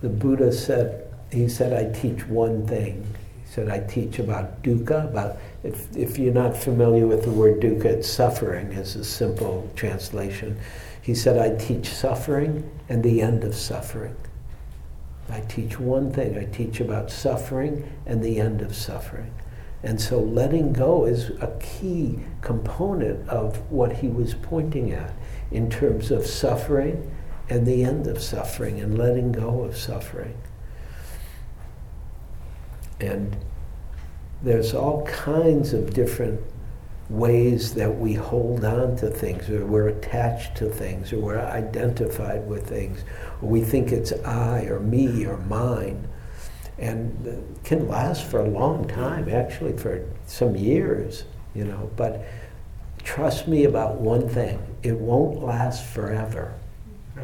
the 0.00 0.08
buddha 0.08 0.52
said 0.52 1.02
he 1.32 1.48
said 1.48 1.72
i 1.72 1.98
teach 1.98 2.26
one 2.26 2.66
thing 2.66 3.06
said 3.54 3.68
I 3.68 3.78
teach 3.78 4.18
about 4.18 4.64
dukkha, 4.64 5.08
about 5.08 5.36
if, 5.62 5.96
if 5.96 6.18
you're 6.18 6.34
not 6.34 6.56
familiar 6.56 7.06
with 7.06 7.22
the 7.22 7.30
word 7.30 7.60
dukkha, 7.60 7.84
it's 7.84 8.10
suffering 8.10 8.72
is 8.72 8.96
a 8.96 9.04
simple 9.04 9.70
translation. 9.76 10.58
He 11.00 11.14
said 11.14 11.38
I 11.38 11.56
teach 11.56 11.88
suffering 11.88 12.68
and 12.88 13.00
the 13.04 13.22
end 13.22 13.44
of 13.44 13.54
suffering. 13.54 14.16
I 15.30 15.38
teach 15.42 15.78
one 15.78 16.12
thing, 16.12 16.36
I 16.36 16.46
teach 16.46 16.80
about 16.80 17.12
suffering 17.12 17.88
and 18.06 18.24
the 18.24 18.40
end 18.40 18.60
of 18.60 18.74
suffering. 18.74 19.32
And 19.84 20.00
so 20.00 20.18
letting 20.18 20.72
go 20.72 21.04
is 21.04 21.30
a 21.40 21.56
key 21.60 22.18
component 22.40 23.28
of 23.28 23.70
what 23.70 23.92
he 23.92 24.08
was 24.08 24.34
pointing 24.34 24.90
at 24.90 25.12
in 25.52 25.70
terms 25.70 26.10
of 26.10 26.26
suffering 26.26 27.08
and 27.48 27.64
the 27.64 27.84
end 27.84 28.08
of 28.08 28.20
suffering 28.20 28.80
and 28.80 28.98
letting 28.98 29.30
go 29.30 29.62
of 29.62 29.76
suffering. 29.76 30.34
And 33.04 33.36
there's 34.42 34.74
all 34.74 35.04
kinds 35.06 35.72
of 35.72 35.94
different 35.94 36.40
ways 37.08 37.74
that 37.74 37.98
we 37.98 38.14
hold 38.14 38.64
on 38.64 38.96
to 38.96 39.08
things, 39.08 39.48
or 39.50 39.64
we're 39.66 39.88
attached 39.88 40.56
to 40.56 40.68
things, 40.68 41.12
or 41.12 41.18
we're 41.18 41.38
identified 41.38 42.46
with 42.46 42.66
things, 42.66 43.04
or 43.42 43.48
we 43.48 43.60
think 43.60 43.92
it's 43.92 44.12
I 44.24 44.62
or 44.64 44.80
me 44.80 45.26
or 45.26 45.36
mine. 45.38 46.08
And 46.78 47.26
it 47.26 47.64
can 47.64 47.88
last 47.88 48.24
for 48.24 48.40
a 48.40 48.48
long 48.48 48.88
time, 48.88 49.28
actually, 49.28 49.76
for 49.76 50.04
some 50.26 50.56
years, 50.56 51.24
you 51.54 51.64
know. 51.64 51.90
But 51.96 52.24
trust 53.02 53.46
me 53.46 53.64
about 53.64 54.00
one 54.00 54.28
thing 54.28 54.60
it 54.82 54.96
won't 54.96 55.42
last 55.42 55.86
forever. 55.86 56.54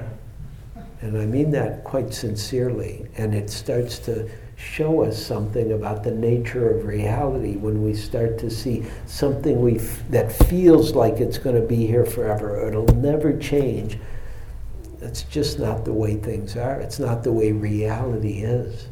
And 1.02 1.16
I 1.16 1.25
mean 1.25 1.50
that 1.52 1.82
quite 1.82 2.12
sincerely. 2.12 3.06
And 3.16 3.34
it 3.34 3.49
starts 3.49 3.99
to 4.00 4.28
show 4.61 5.02
us 5.02 5.25
something 5.25 5.73
about 5.73 6.05
the 6.05 6.11
nature 6.11 6.69
of 6.69 6.85
reality 6.85 7.57
when 7.57 7.83
we 7.83 7.95
start 7.95 8.38
to 8.38 8.50
see 8.50 8.85
something 9.07 9.61
we 9.61 9.79
f- 9.79 10.02
that 10.11 10.31
feels 10.31 10.95
like 10.95 11.14
it's 11.14 11.38
going 11.38 11.57
to 11.57 11.67
be 11.67 11.87
here 11.87 12.05
forever. 12.05 12.69
It'll 12.69 12.85
never 12.97 13.37
change. 13.38 13.99
It's 15.00 15.23
just 15.23 15.59
not 15.59 15.87
the 15.87 15.95
way 15.95 16.17
things 16.17 16.57
are. 16.57 16.79
It's 16.79 16.99
not 16.99 17.23
the 17.23 17.33
way 17.33 17.52
reality 17.52 18.43
is. 18.43 18.88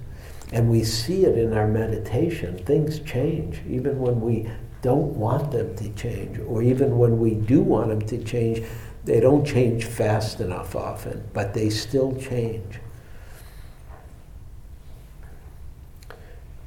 And 0.53 0.71
we 0.71 0.85
see 0.85 1.27
it 1.27 1.37
in 1.37 1.53
our 1.53 1.69
meditation. 1.69 2.57
Things 2.65 3.01
change, 3.01 3.61
even 3.69 3.99
when 3.99 4.23
we 4.23 4.51
don't 4.81 5.15
want 5.15 5.51
them 5.51 5.77
to 5.77 5.91
change, 5.91 6.39
or 6.39 6.63
even 6.63 6.97
when 6.97 7.19
we 7.19 7.35
do 7.35 7.61
want 7.61 7.91
them 7.91 8.01
to 8.03 8.25
change, 8.25 8.67
they 9.05 9.21
don't 9.21 9.45
change 9.45 9.85
fast 9.85 10.41
enough 10.41 10.75
often, 10.75 11.29
but 11.35 11.53
they 11.53 11.69
still 11.69 12.17
change. 12.17 12.81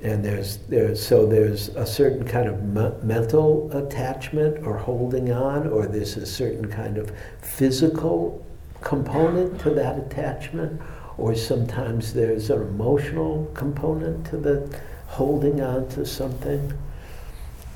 And 0.04 0.26
there's 0.26 0.58
there's 0.70 1.06
so 1.06 1.26
there's 1.26 1.70
a 1.70 1.86
certain 1.86 2.28
kind 2.28 2.48
of 2.48 2.64
me- 2.64 2.92
mental 3.04 3.70
attachment 3.76 4.66
or 4.66 4.78
holding 4.78 5.32
on 5.32 5.68
or 5.68 5.86
there's 5.86 6.18
a 6.18 6.26
certain 6.26 6.68
kind 6.68 6.98
of 6.98 7.12
physical 7.42 8.44
component 8.82 9.60
to 9.62 9.70
that 9.70 10.00
attachment 10.00 10.82
or 11.18 11.36
sometimes 11.36 12.14
there's 12.14 12.50
an 12.50 12.62
emotional 12.62 13.46
component 13.54 14.26
to 14.26 14.38
the 14.38 14.80
holding 15.06 15.62
on 15.62 15.88
to 15.90 16.06
something. 16.06 16.74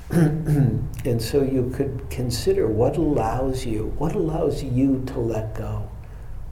And 1.05 1.21
so 1.21 1.43
you 1.43 1.71
could 1.75 2.09
consider 2.09 2.67
what 2.67 2.97
allows 2.97 3.63
you 3.63 3.93
what 3.99 4.15
allows 4.15 4.63
you 4.63 5.03
to 5.07 5.19
let 5.19 5.53
go 5.53 5.87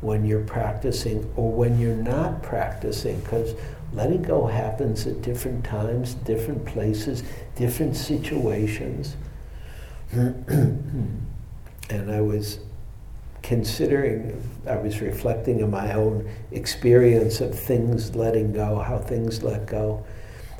when 0.02 0.26
you're 0.26 0.44
practicing 0.44 1.32
or 1.36 1.52
when 1.52 1.80
you're 1.80 1.96
not 1.96 2.44
practicing 2.44 3.20
because 3.22 3.56
Letting 3.94 4.24
go 4.24 4.48
happens 4.48 5.06
at 5.06 5.22
different 5.22 5.64
times, 5.64 6.16
different 6.16 6.66
places, 6.66 7.24
different 7.56 7.96
situations. 7.96 9.16
and 10.12 11.22
I 11.92 12.22
was 12.22 12.60
considering, 13.44 14.42
I 14.68 14.78
was 14.78 15.00
reflecting 15.02 15.62
on 15.64 15.70
my 15.70 15.94
own 15.94 16.28
experience 16.52 17.40
of 17.42 17.58
things 17.58 18.16
letting 18.16 18.54
go, 18.54 18.80
how 18.80 18.98
things 18.98 19.44
let 19.44 19.68
go. 19.68 20.04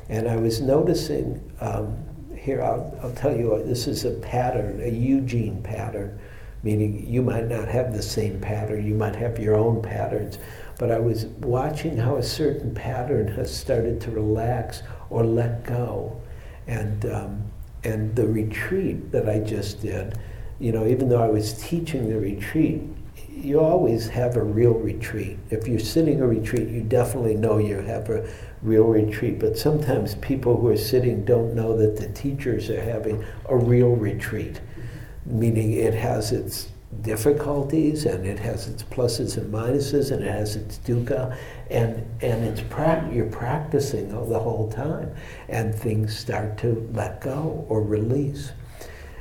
And 0.08 0.28
I 0.28 0.36
was 0.36 0.60
noticing, 0.60 1.42
um, 1.60 1.96
here 2.36 2.62
I'll, 2.62 2.96
I'll 3.02 3.14
tell 3.14 3.34
you, 3.34 3.62
this 3.64 3.86
is 3.88 4.04
a 4.04 4.12
pattern, 4.12 4.80
a 4.82 4.90
Eugene 4.90 5.62
pattern, 5.62 6.20
meaning 6.62 7.06
you 7.06 7.22
might 7.22 7.48
not 7.48 7.66
have 7.68 7.94
the 7.94 8.02
same 8.02 8.38
pattern, 8.40 8.86
you 8.86 8.94
might 8.94 9.16
have 9.16 9.38
your 9.38 9.56
own 9.56 9.82
patterns 9.82 10.38
but 10.78 10.90
I 10.90 10.98
was 10.98 11.26
watching 11.26 11.96
how 11.96 12.16
a 12.16 12.22
certain 12.22 12.74
pattern 12.74 13.28
has 13.28 13.54
started 13.54 14.00
to 14.02 14.10
relax 14.10 14.82
or 15.10 15.24
let 15.24 15.64
go. 15.64 16.20
And, 16.66 17.04
um, 17.06 17.44
and 17.84 18.14
the 18.16 18.26
retreat 18.26 19.12
that 19.12 19.28
I 19.28 19.40
just 19.40 19.82
did, 19.82 20.18
you 20.58 20.72
know, 20.72 20.86
even 20.86 21.08
though 21.08 21.22
I 21.22 21.28
was 21.28 21.60
teaching 21.62 22.08
the 22.08 22.18
retreat, 22.18 22.82
you 23.28 23.60
always 23.60 24.08
have 24.08 24.36
a 24.36 24.42
real 24.42 24.74
retreat. 24.74 25.38
If 25.50 25.68
you're 25.68 25.78
sitting 25.78 26.20
a 26.20 26.26
retreat, 26.26 26.68
you 26.68 26.82
definitely 26.82 27.34
know 27.34 27.58
you 27.58 27.76
have 27.76 28.08
a 28.08 28.28
real 28.62 28.84
retreat. 28.84 29.38
But 29.38 29.58
sometimes 29.58 30.14
people 30.16 30.56
who 30.56 30.68
are 30.68 30.76
sitting 30.76 31.24
don't 31.24 31.54
know 31.54 31.76
that 31.76 31.96
the 31.96 32.08
teachers 32.08 32.70
are 32.70 32.80
having 32.80 33.24
a 33.48 33.56
real 33.56 33.90
retreat, 33.90 34.60
meaning 35.26 35.72
it 35.72 35.94
has 35.94 36.32
its 36.32 36.68
difficulties 37.02 38.04
and 38.06 38.26
it 38.26 38.38
has 38.38 38.68
its 38.68 38.82
pluses 38.82 39.36
and 39.36 39.52
minuses 39.52 40.10
and 40.10 40.24
it 40.24 40.30
has 40.30 40.56
its 40.56 40.78
dukkha 40.78 41.36
and 41.70 42.06
and 42.22 42.44
it's 42.44 42.60
pra- 42.62 43.08
you're 43.12 43.26
practicing 43.26 44.08
the 44.08 44.38
whole 44.38 44.70
time 44.70 45.14
and 45.48 45.74
things 45.74 46.16
start 46.16 46.56
to 46.58 46.88
let 46.94 47.20
go 47.20 47.64
or 47.68 47.82
release. 47.82 48.52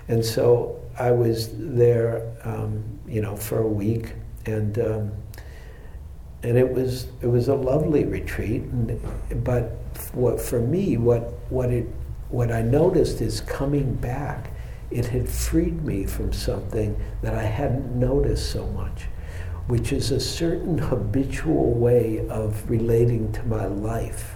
And 0.08 0.24
so 0.24 0.82
I 0.98 1.12
was 1.12 1.50
there 1.54 2.34
um, 2.44 2.84
you 3.08 3.22
know 3.22 3.36
for 3.36 3.60
a 3.60 3.68
week 3.68 4.14
and 4.46 4.78
um, 4.80 5.12
and 6.44 6.58
it 6.58 6.72
was 6.72 7.08
it 7.22 7.28
was 7.28 7.48
a 7.48 7.56
lovely 7.56 8.06
retreat 8.06 8.64
and, 8.64 9.44
but 9.44 9.72
what 10.14 10.42
for 10.42 10.60
me 10.60 10.98
what 10.98 11.34
what 11.50 11.70
it 11.70 11.88
what 12.30 12.52
I 12.52 12.62
noticed 12.62 13.22
is 13.22 13.42
coming 13.42 13.94
back 13.96 14.53
it 14.94 15.06
had 15.08 15.28
freed 15.28 15.84
me 15.84 16.06
from 16.06 16.32
something 16.32 16.96
that 17.22 17.34
I 17.34 17.44
hadn't 17.44 17.96
noticed 17.96 18.52
so 18.52 18.68
much, 18.68 19.06
which 19.68 19.92
is 19.92 20.12
a 20.12 20.20
certain 20.20 20.78
habitual 20.78 21.72
way 21.72 22.28
of 22.30 22.70
relating 22.70 23.32
to 23.34 23.44
my 23.44 23.66
life. 23.66 24.36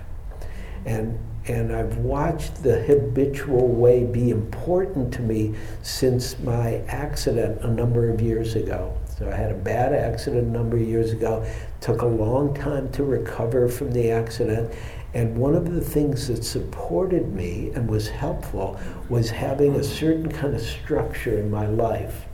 And, 0.86 1.20
and 1.48 1.76
I've 1.76 1.98
watched 1.98 2.64
the 2.64 2.82
habitual 2.82 3.68
way 3.68 4.04
be 4.04 4.32
important 4.32 5.14
to 5.16 5.22
me 5.22 5.56
since 5.84 6.40
my 6.40 6.78
accident 6.88 7.62
a 7.62 7.68
number 7.68 8.10
of 8.10 8.20
years 8.20 8.56
ago. 8.56 8.98
So 9.18 9.30
I 9.30 9.36
had 9.36 9.52
a 9.52 9.56
bad 9.56 9.94
accident 9.94 10.48
a 10.48 10.52
number 10.52 10.78
of 10.78 10.84
years 10.84 11.12
ago, 11.12 11.46
took 11.82 12.04
a 12.04 12.06
long 12.06 12.54
time 12.54 12.92
to 12.92 13.04
recover 13.04 13.68
from 13.68 13.92
the 13.92 14.12
accident, 14.12 14.72
and 15.14 15.38
one 15.38 15.56
of 15.56 15.74
the 15.74 15.82
things 15.82 16.28
that 16.28 16.44
supported 16.44 17.34
me 17.34 17.72
and 17.74 17.90
was 17.90 18.10
helpful 18.10 18.80
was 19.10 19.30
having 19.30 19.76
a 19.76 19.84
certain 19.84 20.32
kind 20.32 20.54
of 20.54 20.62
structure 20.62 21.40
in 21.40 21.50
my 21.50 21.66
life. 21.66 22.26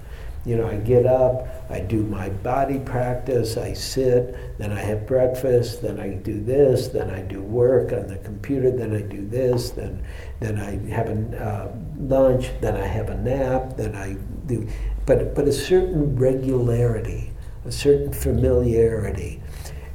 You 0.45 0.57
know, 0.57 0.67
I 0.67 0.75
get 0.75 1.05
up, 1.05 1.47
I 1.69 1.79
do 1.79 2.03
my 2.03 2.27
body 2.27 2.79
practice, 2.79 3.55
I 3.55 3.71
sit, 3.71 4.57
then 4.57 4.73
I 4.73 4.81
have 4.81 5.07
breakfast, 5.07 5.81
then 5.81 6.01
I 6.01 6.15
do 6.15 6.41
this, 6.43 6.89
then 6.89 7.09
I 7.09 7.21
do 7.21 7.41
work 7.41 7.93
on 7.93 8.07
the 8.07 8.17
computer, 8.17 8.69
then 8.69 8.93
I 8.93 9.03
do 9.03 9.25
this, 9.25 9.69
then, 9.69 10.03
then 10.41 10.59
I 10.59 10.93
have 10.93 11.07
a 11.07 11.41
uh, 11.41 11.75
lunch, 11.97 12.49
then 12.59 12.75
I 12.75 12.85
have 12.85 13.09
a 13.09 13.15
nap, 13.15 13.77
then 13.77 13.95
I 13.95 14.17
do, 14.45 14.67
but, 15.05 15.33
but 15.33 15.47
a 15.47 15.53
certain 15.53 16.17
regularity, 16.17 17.31
a 17.63 17.71
certain 17.71 18.11
familiarity. 18.11 19.41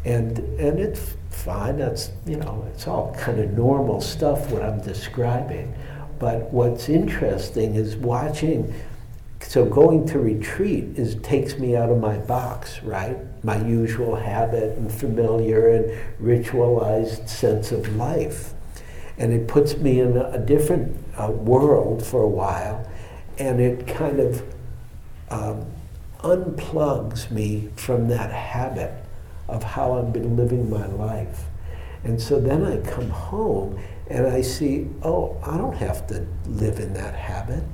And, 0.07 0.39
and 0.39 0.79
it's 0.79 1.18
fine. 1.39 1.79
That's, 1.79 2.11
you 2.27 2.37
know, 2.37 2.67
it's 2.73 2.87
all 2.87 3.15
kind 3.15 3.41
of 3.41 3.53
normal 3.53 4.01
stuff 4.01 4.51
what 4.51 4.63
I'm 4.63 4.81
describing. 4.81 5.75
But 6.19 6.53
what's 6.53 6.89
interesting 6.89 7.75
is 7.75 7.97
watching. 7.97 8.75
So 9.41 9.65
going 9.65 10.07
to 10.09 10.19
retreat 10.19 10.99
is 10.99 11.15
takes 11.17 11.59
me 11.59 11.77
out 11.77 11.91
of 11.91 11.99
my 11.99 12.19
box, 12.19 12.83
right? 12.83 13.17
My 13.45 13.65
usual 13.65 14.17
habit 14.17 14.77
and 14.77 14.93
familiar 14.93 15.69
and 15.69 15.99
ritualized 16.21 17.29
sense 17.29 17.71
of 17.71 17.97
life, 17.97 18.53
and 19.17 19.33
it 19.33 19.47
puts 19.47 19.77
me 19.77 20.01
in 20.01 20.17
a, 20.17 20.39
different 20.39 20.99
uh, 21.17 21.31
world 21.31 22.05
for 22.05 22.23
a 22.23 22.29
while, 22.29 22.87
and 23.39 23.61
it 23.61 23.87
kind 23.87 24.19
of 24.19 24.43
um, 25.31 25.65
unplugs 26.19 27.31
me 27.31 27.71
from 27.77 28.09
that 28.09 28.33
habit 28.33 28.93
of 29.49 29.63
how 29.63 29.99
I've 29.99 30.13
been 30.13 30.37
living 30.37 30.71
my 30.71 30.87
life. 30.87 31.45
And 32.05 32.21
so 32.21 32.41
then 32.41 32.65
I 32.65 32.79
come 32.91 33.11
home 33.11 33.79
and 34.09 34.27
I 34.27 34.41
see, 34.41 34.89
oh, 35.03 35.37
I 35.45 35.57
don't 35.57 35.77
have 35.77 36.07
to 36.09 36.27
live 36.47 36.79
in 36.79 36.95
that 36.95 37.15
habit. 37.15 37.65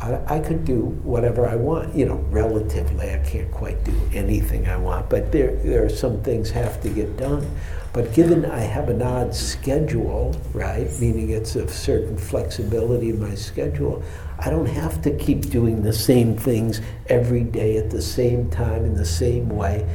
I, 0.00 0.36
I 0.36 0.40
could 0.40 0.64
do 0.64 0.82
whatever 1.02 1.46
I 1.46 1.56
want, 1.56 1.94
you 1.94 2.06
know, 2.06 2.24
relatively. 2.30 3.10
I 3.10 3.18
can't 3.18 3.50
quite 3.50 3.82
do 3.84 3.94
anything 4.14 4.68
I 4.68 4.76
want, 4.76 5.10
but 5.10 5.32
there, 5.32 5.56
there 5.56 5.84
are 5.84 5.88
some 5.88 6.22
things 6.22 6.50
have 6.50 6.80
to 6.82 6.88
get 6.88 7.16
done. 7.16 7.48
But 7.92 8.12
given 8.12 8.44
I 8.44 8.60
have 8.60 8.90
an 8.90 9.02
odd 9.02 9.34
schedule, 9.34 10.36
right, 10.52 10.88
meaning 11.00 11.30
it's 11.30 11.56
of 11.56 11.70
certain 11.70 12.16
flexibility 12.16 13.10
in 13.10 13.20
my 13.20 13.34
schedule, 13.34 14.02
I 14.38 14.50
don't 14.50 14.66
have 14.66 15.02
to 15.02 15.10
keep 15.16 15.50
doing 15.50 15.82
the 15.82 15.92
same 15.92 16.36
things 16.36 16.80
every 17.08 17.42
day 17.42 17.76
at 17.76 17.90
the 17.90 18.02
same 18.02 18.50
time 18.50 18.84
in 18.84 18.94
the 18.94 19.06
same 19.06 19.48
way. 19.48 19.88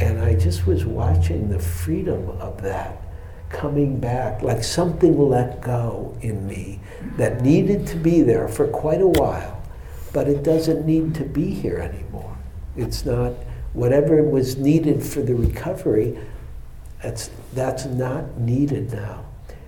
And 0.00 0.20
I 0.20 0.34
just 0.34 0.66
was 0.66 0.84
watching 0.84 1.50
the 1.50 1.58
freedom 1.58 2.28
of 2.40 2.62
that 2.62 3.02
coming 3.50 3.98
back, 3.98 4.42
like 4.42 4.62
something 4.62 5.18
let 5.18 5.60
go 5.60 6.16
in 6.20 6.46
me 6.46 6.80
that 7.16 7.40
needed 7.40 7.86
to 7.88 7.96
be 7.96 8.20
there 8.20 8.46
for 8.46 8.66
quite 8.68 9.00
a 9.00 9.08
while, 9.08 9.62
but 10.12 10.28
it 10.28 10.42
doesn't 10.42 10.86
need 10.86 11.14
to 11.14 11.24
be 11.24 11.50
here 11.50 11.78
anymore. 11.78 12.36
It's 12.76 13.04
not 13.04 13.32
whatever 13.72 14.22
was 14.22 14.56
needed 14.56 15.02
for 15.02 15.22
the 15.22 15.34
recovery, 15.34 16.18
that's, 17.02 17.30
that's 17.54 17.86
not 17.86 18.38
needed 18.38 18.92
now. 18.92 19.24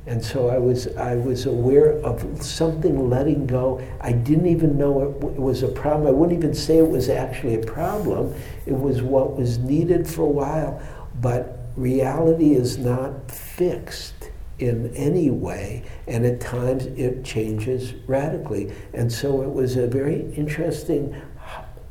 And 0.06 0.24
so 0.24 0.48
I 0.48 0.58
was, 0.58 0.88
I 0.96 1.16
was 1.16 1.46
aware 1.46 1.92
of 1.98 2.42
something 2.42 3.10
letting 3.10 3.46
go. 3.46 3.86
I 4.00 4.12
didn't 4.12 4.46
even 4.46 4.78
know 4.78 5.02
it, 5.02 5.24
it 5.24 5.40
was 5.40 5.62
a 5.62 5.68
problem. 5.68 6.06
I 6.06 6.10
wouldn't 6.10 6.38
even 6.38 6.54
say 6.54 6.78
it 6.78 6.88
was 6.88 7.08
actually 7.08 7.56
a 7.56 7.66
problem. 7.66 8.34
It 8.66 8.78
was 8.78 9.02
what 9.02 9.36
was 9.36 9.58
needed 9.58 10.08
for 10.08 10.22
a 10.22 10.30
while. 10.30 10.80
But 11.20 11.58
reality 11.76 12.54
is 12.54 12.78
not 12.78 13.30
fixed 13.30 14.30
in 14.58 14.94
any 14.94 15.30
way, 15.30 15.82
and 16.06 16.26
at 16.26 16.40
times 16.40 16.86
it 16.86 17.24
changes 17.24 17.94
radically. 18.06 18.72
And 18.92 19.10
so 19.10 19.42
it 19.42 19.50
was 19.50 19.76
a 19.76 19.86
very 19.86 20.32
interesting, 20.34 21.14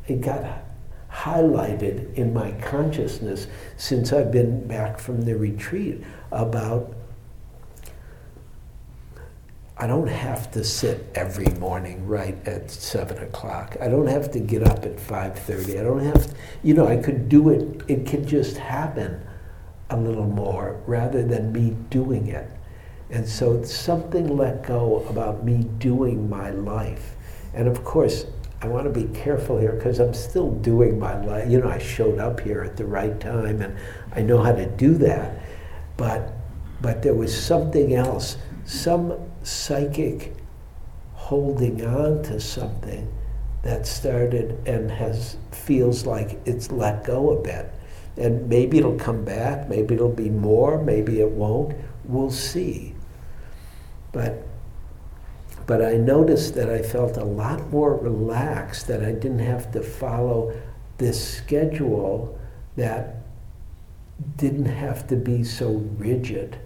it 0.08 0.22
got 0.22 0.64
highlighted 1.12 2.14
in 2.14 2.34
my 2.34 2.52
consciousness 2.62 3.48
since 3.78 4.14
I've 4.14 4.32
been 4.32 4.68
back 4.68 5.00
from 5.00 5.24
the 5.24 5.36
retreat 5.36 6.04
about 6.32 6.94
I 9.82 9.88
don't 9.88 10.08
have 10.08 10.52
to 10.52 10.64
sit 10.66 11.10
every 11.16 11.48
morning 11.58 12.06
right 12.06 12.38
at 12.46 12.70
seven 12.70 13.18
o'clock. 13.20 13.78
I 13.80 13.88
don't 13.88 14.08
have 14.08 14.30
to 14.32 14.40
get 14.42 14.62
up 14.62 14.86
at 14.86 15.00
five 15.00 15.40
thirty. 15.40 15.80
I 15.80 15.84
don't 15.84 16.04
have, 16.04 16.28
to, 16.28 16.36
you 16.64 16.74
know, 16.74 16.86
I 16.86 16.98
could 16.98 17.30
do 17.30 17.50
it. 17.50 17.84
It 17.88 18.06
could 18.06 18.28
just 18.28 18.58
happen 18.58 19.26
a 19.90 19.96
little 19.96 20.28
more 20.28 20.82
rather 20.86 21.24
than 21.24 21.54
me 21.54 21.78
doing 21.90 22.28
it. 22.28 22.52
And 23.10 23.26
so 23.26 23.64
something 23.64 24.36
let 24.36 24.68
go 24.68 25.06
about 25.08 25.46
me 25.46 25.64
doing 25.78 26.30
my 26.30 26.50
life. 26.50 27.16
And 27.54 27.70
of 27.70 27.86
course, 27.86 28.26
I 28.62 28.68
want 28.68 28.84
to 28.84 28.92
be 28.92 29.08
careful 29.18 29.58
here 29.58 29.72
because 29.72 30.00
I'm 30.00 30.14
still 30.14 30.52
doing 30.52 31.00
my 31.00 31.18
life. 31.24 31.50
You 31.50 31.62
know, 31.62 31.70
I 31.70 31.80
showed 31.80 32.20
up 32.20 32.42
here 32.42 32.64
at 32.64 32.76
the 32.76 32.86
right 32.86 33.18
time 33.18 33.62
and 33.62 33.78
I 34.14 34.24
know 34.24 34.44
how 34.44 34.52
to 34.52 34.66
do 34.66 34.96
that. 34.96 35.40
But 35.96 36.34
but 36.82 37.02
there 37.02 37.14
was 37.14 37.34
something 37.36 37.96
else, 37.96 38.38
some 38.66 39.29
psychic 39.44 40.36
holding 41.14 41.86
on 41.86 42.24
to 42.24 42.40
something 42.40 43.12
that 43.62 43.86
started 43.86 44.58
and 44.68 44.90
has 44.90 45.38
feels 45.52 46.06
like 46.06 46.40
it's 46.46 46.72
let 46.72 47.04
go 47.04 47.38
a 47.38 47.42
bit. 47.42 47.72
And 48.18 48.50
maybe 48.50 48.78
it'll 48.78 48.98
come 48.98 49.24
back, 49.24 49.70
maybe 49.70 49.96
it'll 49.96 50.10
be 50.10 50.30
more, 50.30 50.82
maybe 50.82 51.20
it 51.20 51.30
won't. 51.30 51.76
We'll 52.06 52.32
see. 52.32 52.96
But 54.12 54.44
but 55.68 55.86
I 55.86 55.98
noticed 55.98 56.56
that 56.56 56.68
I 56.68 56.82
felt 56.82 57.18
a 57.18 57.24
lot 57.24 57.70
more 57.70 57.96
relaxed, 57.96 58.88
that 58.88 59.04
I 59.04 59.12
didn't 59.12 59.38
have 59.38 59.72
to 59.74 59.84
follow 59.84 60.52
this 60.98 61.38
schedule 61.38 62.40
that 62.76 63.18
didn't 64.36 64.66
have 64.66 65.06
to 65.08 65.16
be 65.16 65.44
so 65.44 65.74
rigid, 65.98 66.58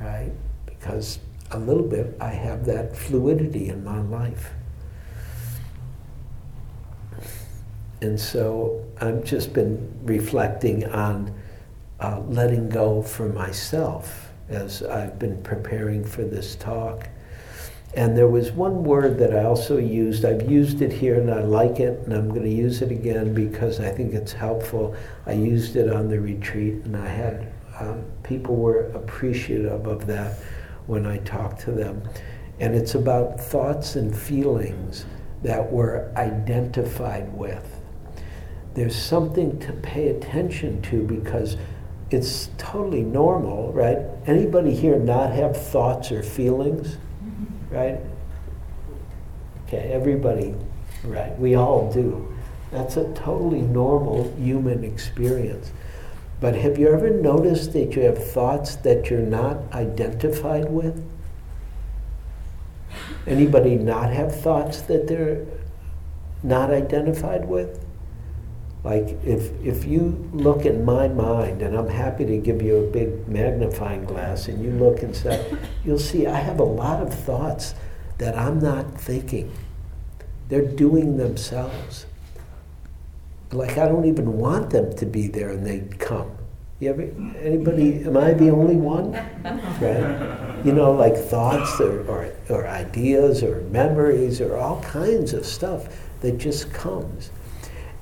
right? 0.00 0.32
Because 0.66 1.18
a 1.50 1.58
little 1.58 1.84
bit, 1.84 2.16
I 2.20 2.30
have 2.30 2.64
that 2.66 2.96
fluidity 2.96 3.68
in 3.68 3.82
my 3.84 4.00
life. 4.00 4.50
And 8.00 8.18
so 8.18 8.84
I've 9.00 9.24
just 9.24 9.52
been 9.52 9.92
reflecting 10.04 10.84
on 10.84 11.34
uh, 12.00 12.20
letting 12.28 12.68
go 12.68 13.02
for 13.02 13.28
myself 13.28 14.30
as 14.48 14.82
I've 14.82 15.18
been 15.18 15.42
preparing 15.42 16.04
for 16.04 16.22
this 16.22 16.54
talk. 16.54 17.08
And 17.94 18.16
there 18.16 18.28
was 18.28 18.52
one 18.52 18.84
word 18.84 19.18
that 19.18 19.34
I 19.34 19.44
also 19.44 19.78
used. 19.78 20.24
I've 20.24 20.48
used 20.48 20.82
it 20.82 20.92
here 20.92 21.18
and 21.18 21.30
I 21.30 21.40
like 21.40 21.80
it, 21.80 22.00
and 22.04 22.12
I'm 22.12 22.28
going 22.28 22.42
to 22.42 22.50
use 22.50 22.82
it 22.82 22.92
again 22.92 23.34
because 23.34 23.80
I 23.80 23.90
think 23.90 24.14
it's 24.14 24.32
helpful. 24.32 24.94
I 25.26 25.32
used 25.32 25.74
it 25.74 25.90
on 25.90 26.08
the 26.08 26.20
retreat, 26.20 26.74
and 26.84 26.96
I 26.96 27.08
had 27.08 27.52
um, 27.80 28.04
people 28.22 28.56
were 28.56 28.88
appreciative 28.88 29.86
of 29.86 30.06
that 30.06 30.38
when 30.88 31.06
I 31.06 31.18
talk 31.18 31.56
to 31.60 31.70
them. 31.70 32.02
And 32.58 32.74
it's 32.74 32.96
about 32.96 33.40
thoughts 33.40 33.94
and 33.94 34.16
feelings 34.16 35.06
that 35.44 35.72
we're 35.72 36.12
identified 36.16 37.32
with. 37.32 37.80
There's 38.74 38.96
something 38.96 39.60
to 39.60 39.72
pay 39.72 40.08
attention 40.08 40.82
to 40.82 41.04
because 41.04 41.56
it's 42.10 42.50
totally 42.58 43.02
normal, 43.02 43.72
right? 43.72 43.98
Anybody 44.26 44.74
here 44.74 44.98
not 44.98 45.30
have 45.30 45.56
thoughts 45.56 46.10
or 46.10 46.24
feelings, 46.24 46.96
mm-hmm. 47.22 47.74
right? 47.74 48.00
Okay, 49.66 49.92
everybody 49.92 50.56
Right? 51.04 51.38
We 51.38 51.54
all 51.54 51.90
do. 51.92 52.34
That's 52.70 52.96
a 52.96 53.12
totally 53.14 53.62
normal 53.62 54.34
human 54.36 54.84
experience. 54.84 55.72
But 56.40 56.54
have 56.54 56.78
you 56.78 56.88
ever 56.88 57.10
noticed 57.10 57.72
that 57.72 57.96
you 57.96 58.02
have 58.02 58.18
thoughts 58.18 58.76
that 58.76 59.10
you're 59.10 59.20
not 59.20 59.72
identified 59.72 60.70
with? 60.70 61.04
Anybody 63.26 63.76
not 63.76 64.12
have 64.12 64.34
thoughts 64.34 64.80
that 64.82 65.08
they're 65.08 65.44
not 66.42 66.70
identified 66.70 67.46
with? 67.46 67.84
Like 68.84 69.18
if 69.24 69.52
if 69.64 69.84
you 69.84 70.30
look 70.32 70.64
in 70.64 70.84
my 70.84 71.08
mind, 71.08 71.62
and 71.62 71.76
I'm 71.76 71.88
happy 71.88 72.24
to 72.24 72.38
give 72.38 72.62
you 72.62 72.76
a 72.76 72.90
big 72.90 73.26
magnifying 73.28 74.04
glass, 74.04 74.46
and 74.46 74.64
you 74.64 74.70
look 74.70 75.02
inside, 75.02 75.58
you'll 75.84 75.98
see 75.98 76.26
I 76.26 76.38
have 76.38 76.60
a 76.60 76.64
lot 76.64 77.02
of 77.02 77.12
thoughts 77.12 77.74
that 78.18 78.38
I'm 78.38 78.60
not 78.60 78.98
thinking. 79.00 79.52
They're 80.48 80.62
doing 80.62 81.16
themselves. 81.16 82.06
Like 83.52 83.78
I 83.78 83.88
don't 83.88 84.04
even 84.04 84.38
want 84.38 84.70
them 84.70 84.94
to 84.96 85.06
be 85.06 85.28
there, 85.28 85.50
and 85.50 85.66
they 85.66 85.80
come. 85.98 86.30
You 86.80 86.90
ever, 86.90 87.02
anybody? 87.40 88.04
Am 88.04 88.16
I 88.16 88.32
the 88.34 88.50
only 88.50 88.76
one? 88.76 89.12
Right? 89.80 90.64
You 90.64 90.72
know, 90.72 90.92
like 90.92 91.16
thoughts 91.16 91.80
or, 91.80 92.06
or, 92.08 92.32
or 92.48 92.66
ideas 92.66 93.42
or 93.42 93.60
memories 93.70 94.40
or 94.40 94.56
all 94.56 94.82
kinds 94.82 95.32
of 95.32 95.46
stuff 95.46 95.88
that 96.20 96.38
just 96.38 96.72
comes. 96.72 97.30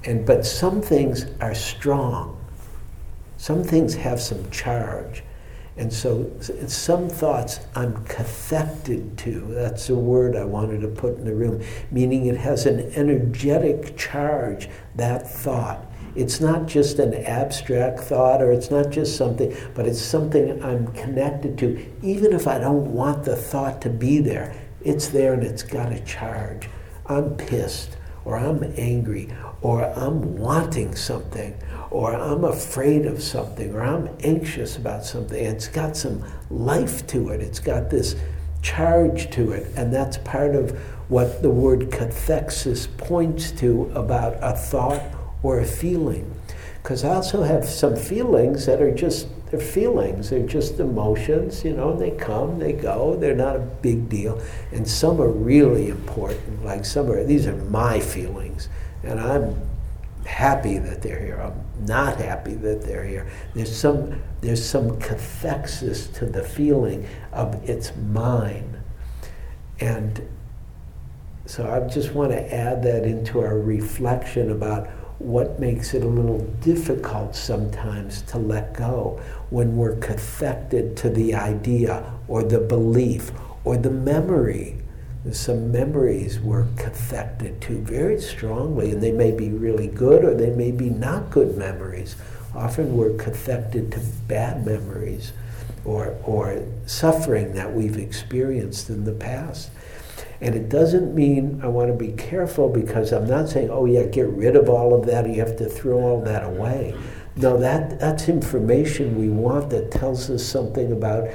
And, 0.05 0.25
but 0.25 0.47
some 0.47 0.81
things 0.81 1.27
are 1.41 1.55
strong. 1.55 2.43
Some 3.37 3.63
things 3.63 3.95
have 3.95 4.21
some 4.21 4.51
charge. 4.51 5.23
And 5.79 5.93
so 5.93 6.31
some 6.67 7.09
thoughts 7.11 7.61
I'm 7.75 7.95
cathected 8.07 9.17
to. 9.19 9.41
That's 9.51 9.91
a 9.91 9.95
word 9.95 10.35
I 10.35 10.45
wanted 10.45 10.81
to 10.81 10.89
put 10.89 11.19
in 11.19 11.25
the 11.25 11.35
room, 11.35 11.63
meaning 11.91 12.27
it 12.27 12.39
has 12.39 12.65
an 12.65 12.93
energetic 12.95 13.97
charge, 13.97 14.71
that 14.95 15.31
thought. 15.31 15.85
It's 16.15 16.41
not 16.41 16.65
just 16.65 16.99
an 16.99 17.13
abstract 17.13 18.01
thought 18.01 18.41
or 18.41 18.51
it's 18.51 18.71
not 18.71 18.91
just 18.91 19.17
something, 19.17 19.55
but 19.75 19.87
it's 19.87 20.01
something 20.01 20.63
I'm 20.65 20.87
connected 20.95 21.59
to. 21.59 21.87
Even 22.03 22.33
if 22.33 22.49
I 22.49 22.59
don't 22.59 22.95
want 22.95 23.25
the 23.25 23.37
thought 23.37 23.83
to 23.83 23.91
be 23.91 24.21
there, 24.21 24.57
it's 24.83 25.09
there 25.09 25.35
and 25.35 25.43
it's 25.43 25.63
got 25.63 25.93
a 25.93 26.01
charge. 26.01 26.71
I'm 27.05 27.37
pissed 27.37 27.99
or 28.25 28.39
I'm 28.39 28.65
angry 28.79 29.29
or 29.61 29.85
I'm 29.85 30.39
wanting 30.39 30.95
something, 30.97 31.55
or 31.97 32.15
I'm 32.15 32.45
afraid 32.45 33.07
of 33.07 33.23
something, 33.23 33.75
or 33.75 33.81
I'm 33.81 34.11
anxious 34.21 34.77
about 34.77 35.07
something. 35.07 35.43
It's 35.43 35.67
got 35.67 35.97
some 35.97 36.23
life 36.51 37.07
to 37.07 37.31
it, 37.31 37.41
it's 37.41 37.59
got 37.59 37.89
this 37.89 38.17
charge 38.61 39.31
to 39.31 39.53
it, 39.53 39.73
and 39.77 39.91
that's 39.91 40.19
part 40.19 40.55
of 40.55 40.79
what 41.09 41.41
the 41.41 41.49
word 41.49 41.91
cathexis 41.91 42.87
points 42.99 43.51
to 43.53 43.91
about 43.95 44.37
a 44.43 44.55
thought 44.55 45.01
or 45.43 45.61
a 45.61 45.65
feeling. 45.65 46.39
Because 46.83 47.03
I 47.03 47.15
also 47.15 47.43
have 47.43 47.65
some 47.65 47.97
feelings 47.97 48.67
that 48.67 48.83
are 48.83 48.95
just 48.95 49.29
they're 49.51 49.59
feelings, 49.59 50.29
they're 50.31 50.47
just 50.47 50.81
emotions, 50.81 51.65
you 51.65 51.73
know, 51.73 51.93
And 51.93 52.01
they 52.01 52.11
come, 52.11 52.59
they 52.59 52.73
go, 52.73 53.17
they're 53.17 53.35
not 53.35 53.57
a 53.57 53.61
big 53.61 54.09
deal. 54.09 54.43
And 54.73 54.87
some 54.87 55.21
are 55.21 55.31
really 55.31 55.89
important, 55.89 56.65
like 56.65 56.85
some 56.85 57.11
are, 57.11 57.25
these 57.25 57.47
are 57.47 57.57
my 57.57 58.01
feelings 58.01 58.69
and 59.03 59.21
I'm 59.21 59.57
happy 60.27 60.79
that 60.79 61.01
they're 61.01 61.21
here. 61.21 61.41
I'm 61.41 61.66
not 61.81 62.17
happy 62.19 62.55
that 62.55 62.83
they're 62.83 63.05
here. 63.05 63.31
There's 63.55 63.75
some 63.75 64.23
there's 64.41 64.65
some 64.65 64.99
cathexis 64.99 66.13
to 66.15 66.27
the 66.27 66.43
feeling 66.43 67.07
of 67.33 67.69
it's 67.69 67.95
mine. 67.97 68.83
And 69.81 70.27
so 71.47 71.71
I 71.71 71.87
just 71.89 72.13
want 72.13 72.33
to 72.33 72.55
add 72.55 72.83
that 72.83 73.05
into 73.05 73.41
our 73.41 73.59
reflection 73.59 74.51
about 74.51 74.89
what 75.19 75.59
makes 75.59 75.95
it 75.95 76.03
a 76.03 76.07
little 76.07 76.41
difficult 76.61 77.35
sometimes 77.35 78.23
to 78.23 78.39
let 78.39 78.75
go 78.75 79.21
when 79.51 79.77
we're 79.77 79.97
cathected 79.97 80.97
to 80.97 81.09
the 81.09 81.35
idea 81.35 82.13
or 82.29 82.43
the 82.43 82.59
belief 82.59 83.33
or 83.65 83.77
the 83.77 83.91
memory 83.91 84.77
some 85.33 85.73
memories 85.73 86.39
we're 86.41 86.67
cathected 86.77 87.61
to 87.61 87.79
very 87.79 88.21
strongly, 88.21 88.93
and 88.93 89.03
they 89.03 89.13
may 89.13 89.33
be 89.33 89.51
really 89.51 89.89
good 89.89 90.25
or 90.25 90.35
they 90.35 90.51
may 90.51 90.71
be 90.71 90.91
not 90.91 91.31
good 91.31 91.57
memories. 91.57 92.17
Often 92.55 92.97
we're 92.97 93.11
cathected 93.11 93.93
to 93.93 94.01
bad 94.29 94.65
memories 94.67 95.33
or, 95.85 96.17
or 96.25 96.65
suffering 96.87 97.55
that 97.55 97.73
we've 97.73 97.97
experienced 97.97 98.89
in 98.89 99.05
the 99.05 99.13
past. 99.13 99.71
And 100.41 100.55
it 100.55 100.69
doesn't 100.69 101.15
mean 101.15 101.61
I 101.63 101.69
want 101.69 101.89
to 101.89 101.97
be 101.97 102.13
careful 102.13 102.69
because 102.69 103.13
I'm 103.13 103.29
not 103.29 103.49
saying, 103.49 103.71
oh, 103.71 103.87
yeah, 103.87 104.05
get 104.05 104.29
rid 104.29 104.57
of 104.57 104.69
all 104.69 104.95
of 104.95 105.07
that, 105.07 105.29
you 105.29 105.41
have 105.41 105.57
to 105.57 105.67
throw 105.67 105.99
all 105.99 106.21
that 106.23 106.45
away. 106.45 106.95
No, 107.37 107.59
that, 107.59 108.01
that's 108.01 108.29
information 108.29 109.19
we 109.19 109.29
want 109.29 109.71
that 109.71 109.91
tells 109.91 110.31
us 110.31 110.45
something 110.45 110.93
about 110.93 111.29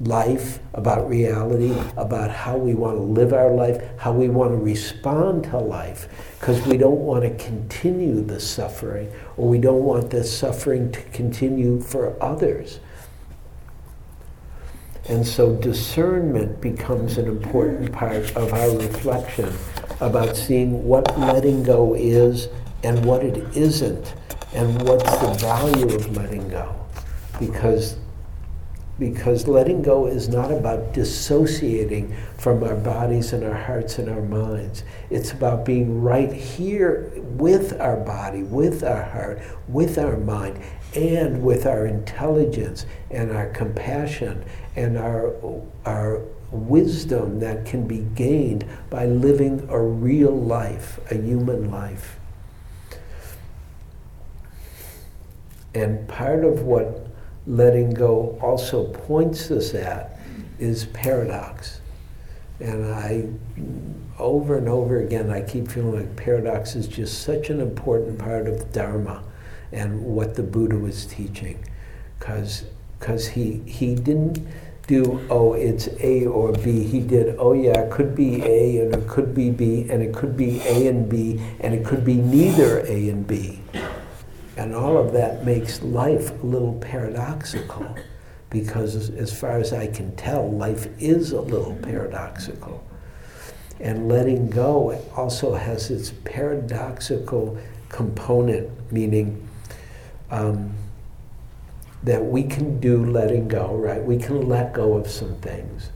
life, 0.00 0.58
about 0.74 1.08
reality, 1.08 1.72
about 1.96 2.30
how 2.30 2.56
we 2.56 2.74
want 2.74 2.96
to 2.96 3.02
live 3.02 3.32
our 3.32 3.50
life, 3.50 3.82
how 3.98 4.12
we 4.12 4.28
want 4.28 4.50
to 4.50 4.56
respond 4.56 5.44
to 5.44 5.58
life, 5.58 6.08
because 6.38 6.60
we 6.66 6.76
don't 6.76 7.00
want 7.00 7.22
to 7.22 7.44
continue 7.44 8.20
the 8.20 8.40
suffering, 8.40 9.10
or 9.36 9.48
we 9.48 9.58
don't 9.58 9.84
want 9.84 10.10
the 10.10 10.24
suffering 10.24 10.90
to 10.90 11.00
continue 11.10 11.80
for 11.80 12.20
others. 12.22 12.80
And 15.08 15.26
so 15.26 15.54
discernment 15.56 16.60
becomes 16.60 17.18
an 17.18 17.26
important 17.26 17.92
part 17.92 18.34
of 18.36 18.52
our 18.52 18.70
reflection 18.76 19.52
about 20.00 20.36
seeing 20.36 20.84
what 20.84 21.18
letting 21.18 21.62
go 21.62 21.94
is 21.94 22.48
and 22.82 23.04
what 23.04 23.22
it 23.22 23.56
isn't, 23.56 24.14
and 24.54 24.82
what's 24.82 25.04
the 25.18 25.34
value 25.34 25.94
of 25.94 26.16
letting 26.16 26.48
go. 26.48 26.74
Because 27.38 27.96
because 28.98 29.48
letting 29.48 29.82
go 29.82 30.06
is 30.06 30.28
not 30.28 30.52
about 30.52 30.92
dissociating 30.92 32.14
from 32.38 32.62
our 32.62 32.76
bodies 32.76 33.32
and 33.32 33.42
our 33.42 33.54
hearts 33.54 33.98
and 33.98 34.08
our 34.08 34.22
minds. 34.22 34.84
It's 35.10 35.32
about 35.32 35.64
being 35.64 36.00
right 36.00 36.32
here 36.32 37.10
with 37.16 37.80
our 37.80 37.96
body, 37.96 38.44
with 38.44 38.84
our 38.84 39.02
heart, 39.02 39.42
with 39.68 39.98
our 39.98 40.16
mind, 40.16 40.60
and 40.94 41.42
with 41.42 41.66
our 41.66 41.86
intelligence 41.86 42.86
and 43.10 43.32
our 43.32 43.48
compassion 43.48 44.44
and 44.76 44.96
our, 44.96 45.34
our 45.84 46.22
wisdom 46.52 47.40
that 47.40 47.66
can 47.66 47.86
be 47.88 48.06
gained 48.14 48.64
by 48.90 49.06
living 49.06 49.66
a 49.70 49.80
real 49.80 50.30
life, 50.40 51.00
a 51.10 51.16
human 51.16 51.68
life. 51.68 52.20
And 55.74 56.06
part 56.06 56.44
of 56.44 56.62
what 56.62 57.08
letting 57.46 57.92
go 57.92 58.38
also 58.40 58.84
points 58.84 59.50
us 59.50 59.74
at 59.74 60.18
is 60.58 60.86
paradox. 60.86 61.80
And 62.60 62.94
I, 62.94 63.28
over 64.18 64.56
and 64.56 64.68
over 64.68 65.00
again, 65.00 65.30
I 65.30 65.42
keep 65.42 65.68
feeling 65.68 65.96
like 65.96 66.16
paradox 66.16 66.76
is 66.76 66.86
just 66.86 67.22
such 67.22 67.50
an 67.50 67.60
important 67.60 68.18
part 68.18 68.46
of 68.46 68.72
Dharma 68.72 69.22
and 69.72 70.02
what 70.02 70.34
the 70.34 70.42
Buddha 70.42 70.78
was 70.78 71.04
teaching. 71.06 71.62
Because 72.18 73.28
he, 73.28 73.60
he 73.66 73.94
didn't 73.96 74.46
do, 74.86 75.26
oh, 75.28 75.54
it's 75.54 75.88
A 76.00 76.26
or 76.26 76.52
B. 76.52 76.84
He 76.84 77.00
did, 77.00 77.36
oh, 77.38 77.52
yeah, 77.52 77.80
it 77.80 77.90
could 77.90 78.14
be 78.14 78.42
A 78.42 78.84
and 78.84 78.94
it 78.94 79.08
could 79.08 79.34
be 79.34 79.50
B 79.50 79.86
and 79.90 80.02
it 80.02 80.14
could 80.14 80.36
be 80.36 80.60
A 80.60 80.88
and 80.88 81.08
B 81.08 81.42
and 81.60 81.74
it 81.74 81.84
could 81.84 82.04
be 82.04 82.14
neither 82.14 82.80
A 82.80 83.08
and 83.08 83.26
B. 83.26 83.63
And 84.56 84.74
all 84.74 84.96
of 84.96 85.12
that 85.12 85.44
makes 85.44 85.82
life 85.82 86.30
a 86.42 86.46
little 86.46 86.74
paradoxical 86.74 87.96
because, 88.50 89.10
as 89.10 89.36
far 89.36 89.58
as 89.58 89.72
I 89.72 89.88
can 89.88 90.14
tell, 90.14 90.50
life 90.50 90.86
is 91.00 91.32
a 91.32 91.40
little 91.40 91.74
paradoxical. 91.76 92.84
And 93.80 94.08
letting 94.08 94.48
go 94.50 95.02
also 95.16 95.54
has 95.54 95.90
its 95.90 96.12
paradoxical 96.24 97.58
component, 97.88 98.92
meaning 98.92 99.48
um, 100.30 100.72
that 102.04 102.24
we 102.24 102.44
can 102.44 102.78
do 102.78 103.04
letting 103.04 103.48
go, 103.48 103.74
right? 103.74 104.02
We 104.02 104.18
can 104.18 104.48
let 104.48 104.72
go 104.72 104.94
of 104.94 105.10
some 105.10 105.34
things? 105.36 105.90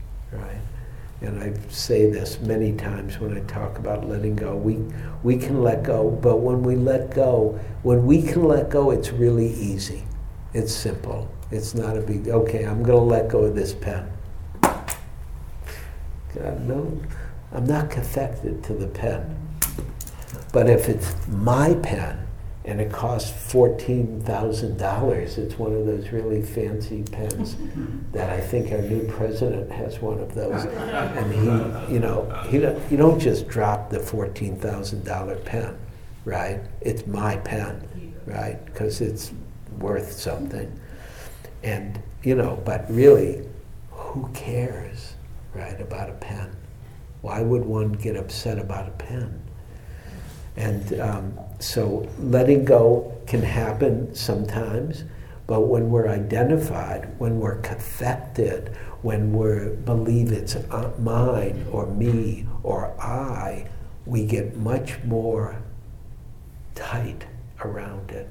And 1.21 1.43
I 1.43 1.53
say 1.69 2.09
this 2.09 2.39
many 2.39 2.73
times 2.73 3.19
when 3.19 3.35
I 3.35 3.41
talk 3.41 3.77
about 3.77 4.07
letting 4.07 4.35
go. 4.35 4.55
We, 4.55 4.77
we 5.21 5.37
can 5.37 5.61
let 5.61 5.83
go, 5.83 6.09
but 6.09 6.37
when 6.37 6.63
we 6.63 6.75
let 6.75 7.13
go, 7.13 7.59
when 7.83 8.05
we 8.05 8.21
can 8.21 8.45
let 8.45 8.69
go, 8.69 8.91
it's 8.91 9.11
really 9.11 9.49
easy. 9.49 10.03
It's 10.53 10.73
simple. 10.73 11.29
It's 11.51 11.75
not 11.75 11.97
a 11.97 12.01
big, 12.01 12.29
okay, 12.29 12.63
I'm 12.63 12.83
going 12.83 12.99
to 12.99 13.03
let 13.03 13.27
go 13.27 13.39
of 13.39 13.55
this 13.55 13.73
pen. 13.73 14.09
God, 14.61 16.61
no, 16.61 16.99
I'm 17.51 17.65
not 17.65 17.89
connected 17.89 18.63
to 18.63 18.73
the 18.73 18.87
pen. 18.87 19.35
But 20.53 20.69
if 20.69 20.87
it's 20.87 21.13
my 21.27 21.73
pen 21.75 22.25
and 22.65 22.81
it 22.81 22.91
costs 22.91 23.31
fourteen 23.51 24.21
thousand 24.21 24.77
dollars. 24.77 25.37
It's 25.37 25.57
one 25.57 25.73
of 25.73 25.85
those 25.85 26.09
really 26.09 26.41
fancy 26.41 27.03
pens 27.03 27.55
that 28.11 28.29
I 28.29 28.39
think 28.39 28.71
our 28.71 28.81
new 28.81 29.07
president 29.07 29.71
has 29.71 30.01
one 30.01 30.19
of 30.19 30.33
those. 30.35 30.65
And 31.19 31.33
he, 31.33 31.93
you 31.93 31.99
know, 31.99 32.29
he 32.49 32.59
don't, 32.59 32.91
you 32.91 32.97
don't 32.97 33.19
just 33.19 33.47
drop 33.47 33.89
the 33.89 33.99
fourteen 33.99 34.57
thousand 34.57 35.05
dollar 35.05 35.35
pen, 35.37 35.77
right? 36.25 36.59
It's 36.81 37.07
my 37.07 37.37
pen, 37.37 38.13
right? 38.25 38.63
Because 38.65 39.01
it's 39.01 39.31
worth 39.79 40.11
something. 40.11 40.79
And 41.63 42.01
you 42.23 42.35
know, 42.35 42.61
but 42.65 42.85
really, 42.91 43.47
who 43.91 44.29
cares, 44.33 45.13
right, 45.53 45.79
about 45.79 46.09
a 46.09 46.13
pen? 46.13 46.55
Why 47.21 47.41
would 47.41 47.63
one 47.63 47.93
get 47.93 48.15
upset 48.15 48.59
about 48.59 48.87
a 48.87 48.91
pen? 48.91 49.41
And 50.55 50.99
um, 50.99 51.39
so 51.59 52.09
letting 52.19 52.63
go 52.63 53.17
can 53.27 53.41
happen 53.41 54.15
sometimes, 54.15 55.03
but 55.45 55.61
when 55.61 55.89
we're 55.89 56.07
identified, 56.07 57.13
when 57.19 57.39
we're 57.39 57.61
cathected, 57.61 58.73
when 59.01 59.33
we 59.33 59.75
believe 59.83 60.31
it's 60.31 60.55
uh, 60.55 60.91
mine 60.99 61.65
or 61.71 61.85
me 61.87 62.47
or 62.63 62.95
I, 63.01 63.67
we 64.05 64.25
get 64.25 64.55
much 64.55 65.03
more 65.03 65.61
tight 66.75 67.25
around 67.63 68.11
it. 68.11 68.29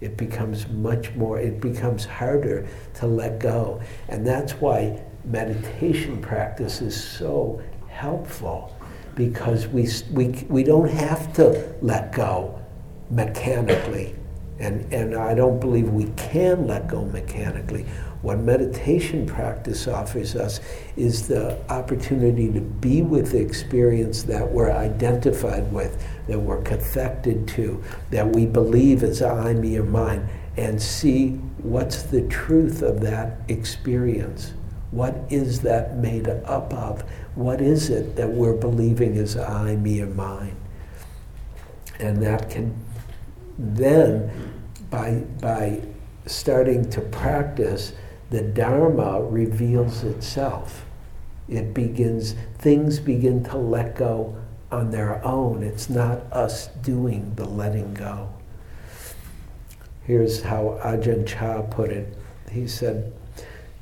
It 0.00 0.16
becomes 0.16 0.68
much 0.68 1.14
more, 1.14 1.38
it 1.38 1.60
becomes 1.60 2.04
harder 2.04 2.66
to 2.94 3.06
let 3.06 3.38
go. 3.38 3.80
And 4.08 4.26
that's 4.26 4.54
why 4.54 5.00
meditation 5.24 6.20
practice 6.20 6.82
is 6.82 7.02
so 7.02 7.62
helpful 7.88 8.76
because 9.14 9.68
we, 9.68 9.88
we, 10.10 10.44
we 10.48 10.64
don't 10.64 10.90
have 10.90 11.32
to 11.34 11.74
let 11.80 12.12
go 12.12 12.60
mechanically. 13.10 14.14
And, 14.58 14.92
and 14.92 15.14
I 15.14 15.34
don't 15.34 15.58
believe 15.58 15.88
we 15.88 16.06
can 16.16 16.66
let 16.66 16.86
go 16.86 17.04
mechanically. 17.04 17.86
What 18.22 18.38
meditation 18.38 19.26
practice 19.26 19.86
offers 19.86 20.34
us 20.34 20.60
is 20.96 21.28
the 21.28 21.58
opportunity 21.70 22.50
to 22.52 22.60
be 22.60 23.02
with 23.02 23.32
the 23.32 23.40
experience 23.40 24.22
that 24.22 24.50
we're 24.50 24.70
identified 24.70 25.70
with, 25.72 26.02
that 26.28 26.38
we're 26.38 26.62
cathected 26.62 27.46
to, 27.48 27.82
that 28.10 28.26
we 28.26 28.46
believe 28.46 29.02
is 29.02 29.20
I, 29.20 29.52
me, 29.52 29.76
or 29.76 29.82
mine, 29.82 30.26
and 30.56 30.80
see 30.80 31.32
what's 31.58 32.04
the 32.04 32.22
truth 32.28 32.80
of 32.80 33.00
that 33.00 33.40
experience. 33.48 34.54
What 34.90 35.16
is 35.28 35.60
that 35.62 35.96
made 35.96 36.28
up 36.28 36.72
of? 36.72 37.02
What 37.34 37.60
is 37.60 37.90
it 37.90 38.14
that 38.16 38.30
we're 38.30 38.56
believing 38.56 39.16
is 39.16 39.36
I, 39.36 39.76
me, 39.76 40.00
or 40.00 40.06
mine? 40.06 40.56
And 41.98 42.22
that 42.22 42.48
can 42.48 42.83
then, 43.58 44.30
by, 44.90 45.24
by 45.40 45.80
starting 46.26 46.88
to 46.90 47.00
practice, 47.00 47.92
the 48.30 48.42
Dharma 48.42 49.22
reveals 49.22 50.02
itself. 50.02 50.84
It 51.48 51.74
begins, 51.74 52.34
things 52.58 52.98
begin 52.98 53.44
to 53.44 53.56
let 53.56 53.96
go 53.96 54.36
on 54.72 54.90
their 54.90 55.24
own. 55.24 55.62
It's 55.62 55.88
not 55.88 56.20
us 56.32 56.68
doing 56.82 57.34
the 57.36 57.44
letting 57.44 57.94
go. 57.94 58.30
Here's 60.04 60.42
how 60.42 60.80
Ajahn 60.82 61.26
Chah 61.26 61.62
put 61.62 61.90
it. 61.90 62.16
He 62.50 62.66
said, 62.66 63.12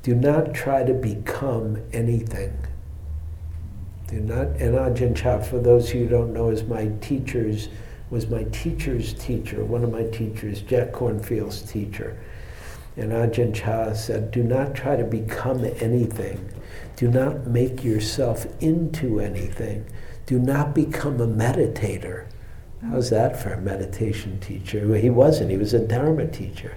Do 0.03 0.15
not 0.15 0.53
try 0.53 0.83
to 0.83 0.93
become 0.93 1.81
anything. 1.91 2.57
Do 4.07 4.19
not, 4.19 4.47
and 4.61 4.75
Ajahn 4.75 5.15
Chah, 5.15 5.39
for 5.39 5.59
those 5.59 5.89
who 5.89 6.07
don't 6.07 6.33
know, 6.33 6.49
is 6.49 6.63
my 6.63 6.91
teacher's, 7.01 7.69
was 8.13 8.29
my 8.29 8.43
teacher's 8.51 9.15
teacher, 9.15 9.65
one 9.65 9.83
of 9.83 9.91
my 9.91 10.03
teachers, 10.03 10.61
Jack 10.61 10.91
Kornfield's 10.91 11.63
teacher. 11.63 12.15
And 12.95 13.11
Ajahn 13.11 13.55
Chah 13.55 13.93
said, 13.93 14.29
Do 14.29 14.43
not 14.43 14.75
try 14.75 14.95
to 14.95 15.03
become 15.03 15.65
anything. 15.79 16.47
Do 16.95 17.09
not 17.09 17.47
make 17.47 17.83
yourself 17.83 18.45
into 18.61 19.19
anything. 19.19 19.87
Do 20.27 20.37
not 20.37 20.75
become 20.75 21.19
a 21.19 21.27
meditator. 21.27 22.27
How's 22.83 23.09
that 23.09 23.41
for 23.41 23.53
a 23.53 23.59
meditation 23.59 24.39
teacher? 24.39 24.87
Well, 24.87 25.01
he 25.01 25.09
wasn't, 25.09 25.49
he 25.49 25.57
was 25.57 25.73
a 25.73 25.79
Dharma 25.79 26.27
teacher. 26.27 26.75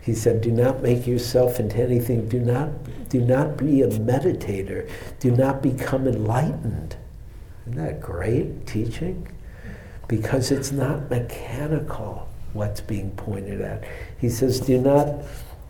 He 0.00 0.14
said, 0.14 0.40
Do 0.40 0.50
not 0.50 0.82
make 0.82 1.06
yourself 1.06 1.60
into 1.60 1.80
anything. 1.80 2.28
Do 2.28 2.40
not, 2.40 2.70
do 3.08 3.20
not 3.20 3.56
be 3.56 3.82
a 3.82 3.88
meditator. 3.88 4.90
Do 5.20 5.30
not 5.30 5.62
become 5.62 6.08
enlightened. 6.08 6.96
Isn't 7.68 7.76
that 7.76 8.00
great 8.00 8.66
teaching? 8.66 9.28
Because 10.12 10.50
it's 10.50 10.72
not 10.72 11.08
mechanical 11.08 12.28
what's 12.52 12.82
being 12.82 13.12
pointed 13.12 13.62
at. 13.62 13.82
He 14.18 14.28
says, 14.28 14.60
Do 14.60 14.78
not 14.78 15.24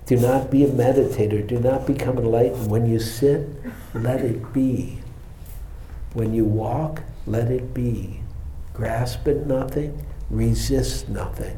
do 0.05 0.17
not 0.17 0.51
be 0.51 0.65
a 0.65 0.69
meditator. 0.69 1.47
Do 1.47 1.61
not 1.61 1.87
become 1.87 2.19
enlightened. 2.19 2.69
When 2.69 2.85
you 2.91 2.99
sit, 2.99 3.49
let 3.95 4.21
it 4.21 4.53
be. 4.53 4.99
When 6.15 6.35
you 6.35 6.45
walk, 6.45 7.03
let 7.25 7.53
it 7.53 7.73
be. 7.73 8.19
Grasp 8.75 9.29
at 9.29 9.47
nothing, 9.47 10.05
resist 10.29 11.09
nothing. 11.09 11.57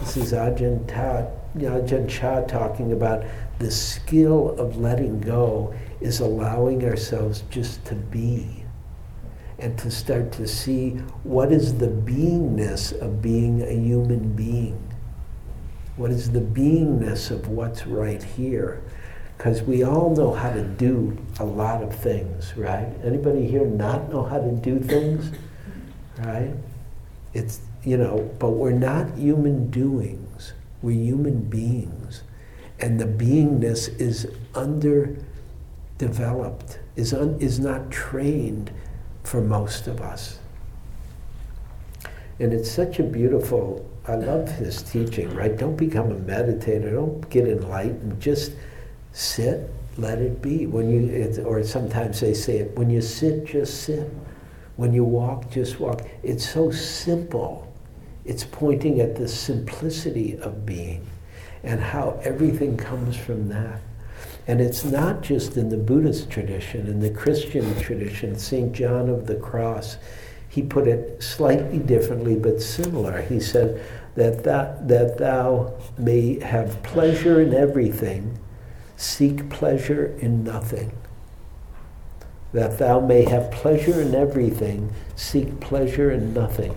This 0.00 0.18
is 0.18 0.32
Ajahn, 0.34 0.86
Ta, 0.86 1.28
Ajahn 1.56 2.10
Chah 2.10 2.42
talking 2.42 2.92
about 2.92 3.24
the 3.58 3.70
skill 3.70 4.50
of 4.58 4.76
letting 4.76 5.18
go 5.18 5.74
is 6.02 6.20
allowing 6.20 6.84
ourselves 6.84 7.42
just 7.48 7.82
to 7.86 7.94
be 7.94 8.57
and 9.58 9.76
to 9.78 9.90
start 9.90 10.30
to 10.32 10.46
see 10.46 10.90
what 11.24 11.50
is 11.50 11.78
the 11.78 11.88
beingness 11.88 12.92
of 13.00 13.20
being 13.20 13.62
a 13.62 13.72
human 13.72 14.32
being. 14.34 14.80
What 15.96 16.12
is 16.12 16.30
the 16.30 16.40
beingness 16.40 17.32
of 17.32 17.48
what's 17.48 17.84
right 17.86 18.22
here? 18.22 18.80
Because 19.36 19.62
we 19.62 19.82
all 19.82 20.14
know 20.14 20.32
how 20.32 20.52
to 20.52 20.62
do 20.62 21.18
a 21.40 21.44
lot 21.44 21.82
of 21.82 21.92
things, 21.94 22.56
right? 22.56 22.88
Anybody 23.04 23.48
here 23.48 23.66
not 23.66 24.08
know 24.10 24.22
how 24.22 24.38
to 24.38 24.52
do 24.52 24.78
things? 24.78 25.32
Right? 26.18 26.54
It's, 27.34 27.58
you 27.84 27.96
know, 27.96 28.30
but 28.38 28.50
we're 28.50 28.70
not 28.70 29.16
human 29.16 29.70
doings. 29.70 30.52
We're 30.82 31.02
human 31.02 31.40
beings. 31.42 32.22
And 32.78 33.00
the 33.00 33.06
beingness 33.06 33.88
is 34.00 34.28
underdeveloped, 34.54 36.78
is, 36.94 37.12
un, 37.12 37.36
is 37.40 37.58
not 37.58 37.90
trained 37.90 38.70
for 39.28 39.42
most 39.42 39.86
of 39.86 40.00
us. 40.00 40.38
And 42.40 42.52
it's 42.52 42.70
such 42.70 42.98
a 42.98 43.02
beautiful 43.02 43.84
I 44.08 44.14
love 44.14 44.50
his 44.50 44.82
teaching, 44.82 45.28
right? 45.34 45.54
Don't 45.54 45.76
become 45.76 46.10
a 46.10 46.14
meditator. 46.14 46.92
Don't 46.92 47.28
get 47.28 47.46
enlightened. 47.46 48.18
Just 48.18 48.52
sit, 49.12 49.70
let 49.98 50.18
it 50.18 50.40
be. 50.40 50.66
When 50.66 50.88
you, 50.88 51.44
or 51.44 51.62
sometimes 51.62 52.20
they 52.20 52.32
say 52.32 52.60
it, 52.60 52.76
when 52.76 52.88
you 52.88 53.02
sit, 53.02 53.44
just 53.44 53.82
sit. 53.82 54.10
When 54.76 54.94
you 54.94 55.04
walk, 55.04 55.50
just 55.50 55.78
walk. 55.78 56.00
It's 56.22 56.48
so 56.48 56.70
simple. 56.70 57.70
It's 58.24 58.44
pointing 58.44 59.00
at 59.00 59.14
the 59.14 59.28
simplicity 59.28 60.38
of 60.38 60.64
being 60.64 61.06
and 61.62 61.78
how 61.78 62.18
everything 62.22 62.78
comes 62.78 63.14
from 63.14 63.48
that. 63.48 63.82
And 64.48 64.62
it's 64.62 64.82
not 64.82 65.20
just 65.20 65.58
in 65.58 65.68
the 65.68 65.76
Buddhist 65.76 66.30
tradition, 66.30 66.86
in 66.86 67.00
the 67.00 67.10
Christian 67.10 67.78
tradition, 67.78 68.38
St. 68.38 68.72
John 68.72 69.10
of 69.10 69.26
the 69.26 69.36
Cross, 69.36 69.98
he 70.48 70.62
put 70.62 70.88
it 70.88 71.22
slightly 71.22 71.78
differently 71.78 72.34
but 72.34 72.62
similar. 72.62 73.20
He 73.20 73.40
said, 73.40 73.84
that, 74.14 74.42
that, 74.44 74.88
that 74.88 75.18
thou 75.18 75.74
may 75.98 76.40
have 76.40 76.82
pleasure 76.82 77.42
in 77.42 77.52
everything, 77.52 78.38
seek 78.96 79.50
pleasure 79.50 80.16
in 80.18 80.42
nothing. 80.44 80.92
That 82.52 82.78
thou 82.78 83.00
may 83.00 83.24
have 83.26 83.50
pleasure 83.50 84.00
in 84.00 84.14
everything, 84.14 84.92
seek 85.14 85.60
pleasure 85.60 86.10
in 86.10 86.32
nothing. 86.32 86.74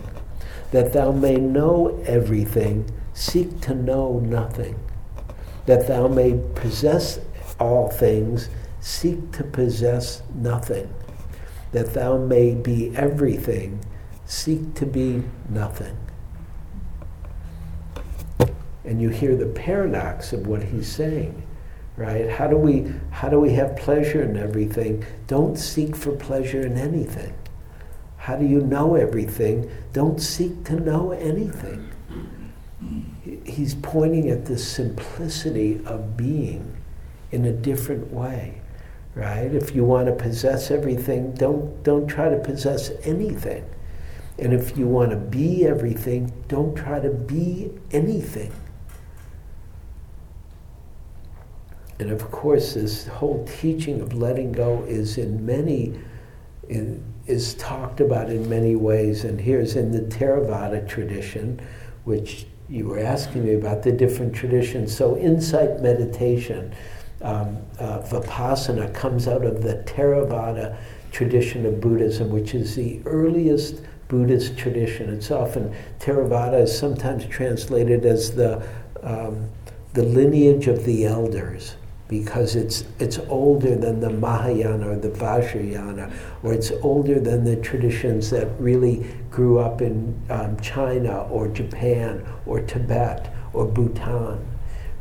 That 0.71 0.91
thou 0.91 1.13
may 1.13 1.37
know 1.37 2.03
everything, 2.05 2.91
seek 3.13 3.61
to 3.61 3.73
know 3.73 4.19
nothing. 4.19 4.77
That 5.65 5.87
thou 5.87 6.09
may 6.09 6.37
possess 6.53 7.19
all 7.61 7.89
things, 7.89 8.49
seek 8.79 9.31
to 9.33 9.43
possess 9.43 10.21
nothing. 10.35 10.93
That 11.71 11.93
thou 11.93 12.17
may 12.17 12.55
be 12.55 12.95
everything, 12.95 13.79
seek 14.25 14.73
to 14.75 14.85
be 14.85 15.23
nothing. 15.49 15.97
And 18.83 19.01
you 19.01 19.09
hear 19.09 19.35
the 19.35 19.45
paradox 19.45 20.33
of 20.33 20.47
what 20.47 20.63
he's 20.63 20.91
saying 20.91 21.43
right? 21.97 22.29
How 22.29 22.47
do 22.47 22.57
we 22.57 22.91
how 23.11 23.29
do 23.29 23.39
we 23.39 23.51
have 23.53 23.75
pleasure 23.77 24.23
in 24.23 24.37
everything? 24.37 25.05
Don't 25.27 25.57
seek 25.57 25.95
for 25.95 26.11
pleasure 26.13 26.65
in 26.65 26.77
anything. 26.77 27.33
How 28.17 28.35
do 28.35 28.45
you 28.45 28.61
know 28.61 28.95
everything? 28.95 29.69
Don't 29.93 30.21
seek 30.21 30.63
to 30.65 30.79
know 30.79 31.11
anything. 31.11 31.89
He's 33.45 33.75
pointing 33.75 34.29
at 34.29 34.45
the 34.45 34.57
simplicity 34.57 35.81
of 35.85 36.17
being 36.17 36.75
in 37.31 37.45
a 37.45 37.51
different 37.51 38.11
way 38.11 38.61
right 39.15 39.53
if 39.53 39.75
you 39.75 39.83
want 39.83 40.07
to 40.07 40.13
possess 40.13 40.71
everything 40.71 41.33
don't 41.33 41.83
don't 41.83 42.07
try 42.07 42.29
to 42.29 42.37
possess 42.39 42.91
anything 43.03 43.65
And 44.41 44.53
if 44.53 44.75
you 44.75 44.87
want 44.87 45.11
to 45.11 45.17
be 45.17 45.67
everything, 45.67 46.33
don't 46.47 46.75
try 46.75 46.99
to 46.99 47.11
be 47.11 47.71
anything. 47.91 48.51
And 51.99 52.09
of 52.09 52.31
course, 52.31 52.73
this 52.73 53.05
whole 53.05 53.47
teaching 53.61 54.01
of 54.01 54.15
letting 54.15 54.51
go 54.51 54.83
is 54.87 55.19
in 55.19 55.45
many, 55.45 55.99
in, 56.69 57.03
is 57.27 57.53
talked 57.53 58.01
about 58.01 58.31
in 58.31 58.49
many 58.49 58.75
ways. 58.75 59.23
And 59.25 59.39
here's 59.39 59.75
in 59.75 59.91
the 59.91 60.01
Theravada 60.01 60.87
tradition, 60.87 61.61
which 62.05 62.47
you 62.67 62.87
were 62.87 62.99
asking 62.99 63.45
me 63.45 63.53
about 63.53 63.83
the 63.83 63.91
different 63.91 64.33
traditions. 64.33 64.95
So, 64.95 65.17
insight 65.17 65.81
meditation, 65.81 66.73
um, 67.23 67.57
uh, 67.79 67.99
Vipassana, 67.99 68.93
comes 68.93 69.27
out 69.27 69.45
of 69.45 69.61
the 69.63 69.75
Theravada 69.85 70.77
tradition 71.11 71.65
of 71.65 71.81
Buddhism, 71.81 72.29
which 72.29 72.53
is 72.53 72.75
the 72.75 73.01
earliest 73.05 73.81
Buddhist 74.07 74.57
tradition. 74.57 75.09
It's 75.13 75.31
often, 75.31 75.73
Theravada 75.99 76.63
is 76.63 76.77
sometimes 76.77 77.25
translated 77.25 78.05
as 78.05 78.35
the, 78.35 78.65
um, 79.03 79.49
the 79.93 80.03
lineage 80.03 80.67
of 80.67 80.83
the 80.85 81.05
elders 81.05 81.75
because 82.11 82.57
it's, 82.57 82.83
it's 82.99 83.19
older 83.29 83.73
than 83.73 84.01
the 84.01 84.09
Mahayana 84.09 84.89
or 84.89 84.95
the 84.97 85.09
Vajrayana, 85.09 86.11
or 86.43 86.53
it's 86.53 86.71
older 86.81 87.21
than 87.21 87.45
the 87.45 87.55
traditions 87.55 88.29
that 88.31 88.49
really 88.59 89.05
grew 89.29 89.59
up 89.59 89.81
in 89.81 90.21
um, 90.29 90.59
China 90.59 91.23
or 91.29 91.47
Japan 91.47 92.21
or 92.45 92.59
Tibet 92.59 93.33
or 93.53 93.65
Bhutan, 93.65 94.45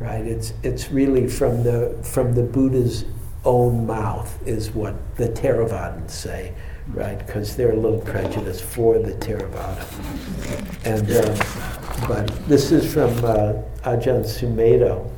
right? 0.00 0.26
It's, 0.26 0.54
it's 0.62 0.90
really 0.90 1.28
from 1.28 1.62
the, 1.62 1.96
from 2.02 2.34
the 2.34 2.42
Buddha's 2.42 3.04
own 3.44 3.86
mouth 3.86 4.46
is 4.46 4.70
what 4.70 4.94
the 5.16 5.28
Theravadins 5.28 6.10
say, 6.10 6.54
right? 6.88 7.18
Because 7.24 7.56
they're 7.56 7.72
a 7.72 7.76
little 7.76 8.00
prejudiced 8.00 8.64
for 8.64 8.98
the 8.98 9.12
Theravada. 9.12 9.86
And, 10.84 11.10
um, 11.10 12.08
but 12.08 12.48
this 12.48 12.72
is 12.72 12.92
from 12.92 13.10
uh, 13.24 13.52
Ajahn 13.84 14.24
Sumedho 14.24 15.10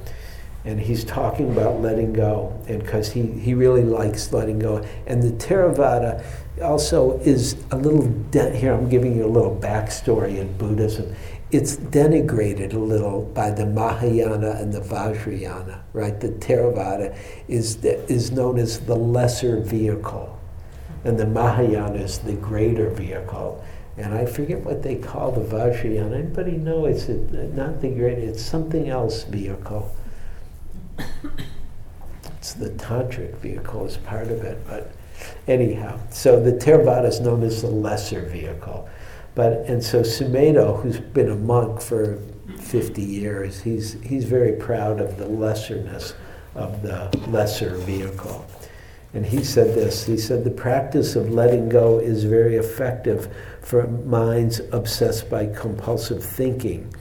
and 0.64 0.80
he's 0.80 1.04
talking 1.04 1.50
about 1.50 1.80
letting 1.80 2.12
go 2.12 2.56
and 2.68 2.82
because 2.82 3.10
he, 3.10 3.22
he 3.22 3.54
really 3.54 3.82
likes 3.82 4.32
letting 4.32 4.58
go 4.58 4.84
and 5.06 5.22
the 5.22 5.30
theravada 5.44 6.24
also 6.62 7.18
is 7.20 7.56
a 7.72 7.76
little 7.76 8.06
de- 8.30 8.56
here 8.56 8.72
i'm 8.72 8.88
giving 8.88 9.16
you 9.16 9.24
a 9.24 9.26
little 9.26 9.56
backstory 9.56 10.38
in 10.38 10.56
buddhism 10.58 11.12
it's 11.52 11.76
denigrated 11.76 12.72
a 12.72 12.78
little 12.78 13.22
by 13.34 13.50
the 13.50 13.66
mahayana 13.66 14.52
and 14.52 14.72
the 14.72 14.80
vajrayana 14.80 15.80
right 15.92 16.20
the 16.20 16.28
theravada 16.28 17.16
is, 17.46 17.84
is 17.84 18.32
known 18.32 18.58
as 18.58 18.80
the 18.80 18.96
lesser 18.96 19.60
vehicle 19.60 20.38
and 21.04 21.18
the 21.18 21.26
mahayana 21.26 21.98
is 21.98 22.18
the 22.18 22.34
greater 22.34 22.90
vehicle 22.90 23.64
and 23.96 24.14
I 24.14 24.24
forget 24.24 24.60
what 24.60 24.82
they 24.82 24.96
call 24.96 25.32
the 25.32 25.42
Vajrayana. 25.42 26.14
Anybody 26.14 26.52
know? 26.52 26.86
It's 26.86 27.10
a, 27.10 27.12
not 27.12 27.82
the 27.82 27.90
great. 27.90 28.16
It's 28.16 28.42
something 28.42 28.88
else 28.88 29.24
vehicle 29.24 29.94
it's 32.42 32.54
the 32.54 32.70
tantric 32.70 33.36
vehicle 33.36 33.86
is 33.86 33.96
part 33.98 34.26
of 34.26 34.42
it, 34.42 34.58
but 34.66 34.90
anyhow, 35.46 35.96
so 36.10 36.42
the 36.42 36.50
Theravada 36.50 37.06
is 37.06 37.20
known 37.20 37.44
as 37.44 37.62
the 37.62 37.68
lesser 37.68 38.22
vehicle. 38.22 38.88
But 39.34 39.64
and 39.66 39.82
so 39.82 40.02
Sumedho, 40.02 40.82
who's 40.82 41.00
been 41.00 41.30
a 41.30 41.36
monk 41.36 41.80
for 41.80 42.18
50 42.58 43.02
years, 43.02 43.60
he's 43.60 44.00
he's 44.02 44.24
very 44.24 44.52
proud 44.52 45.00
of 45.00 45.16
the 45.16 45.26
lesserness 45.26 46.14
of 46.54 46.82
the 46.82 47.10
lesser 47.28 47.76
vehicle. 47.76 48.46
And 49.14 49.24
he 49.26 49.44
said 49.44 49.74
this 49.74 50.04
he 50.06 50.16
said, 50.16 50.44
The 50.44 50.50
practice 50.50 51.16
of 51.16 51.30
letting 51.30 51.68
go 51.68 51.98
is 51.98 52.24
very 52.24 52.56
effective 52.56 53.34
for 53.62 53.86
minds 53.86 54.60
obsessed 54.72 55.30
by 55.30 55.46
compulsive 55.46 56.22
thinking 56.22 56.92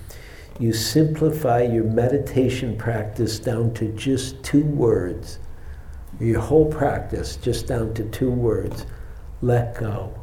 you 0.62 0.74
simplify 0.74 1.64
your 1.64 1.86
meditation 1.86 2.78
practice 2.78 3.40
down 3.40 3.74
to 3.74 3.88
just 3.94 4.44
two 4.44 4.64
words. 4.64 5.40
Your 6.20 6.40
whole 6.40 6.72
practice 6.72 7.36
just 7.36 7.66
down 7.66 7.96
to 7.96 8.04
two 8.10 8.30
words 8.30 8.86
let 9.42 9.76
go. 9.80 10.21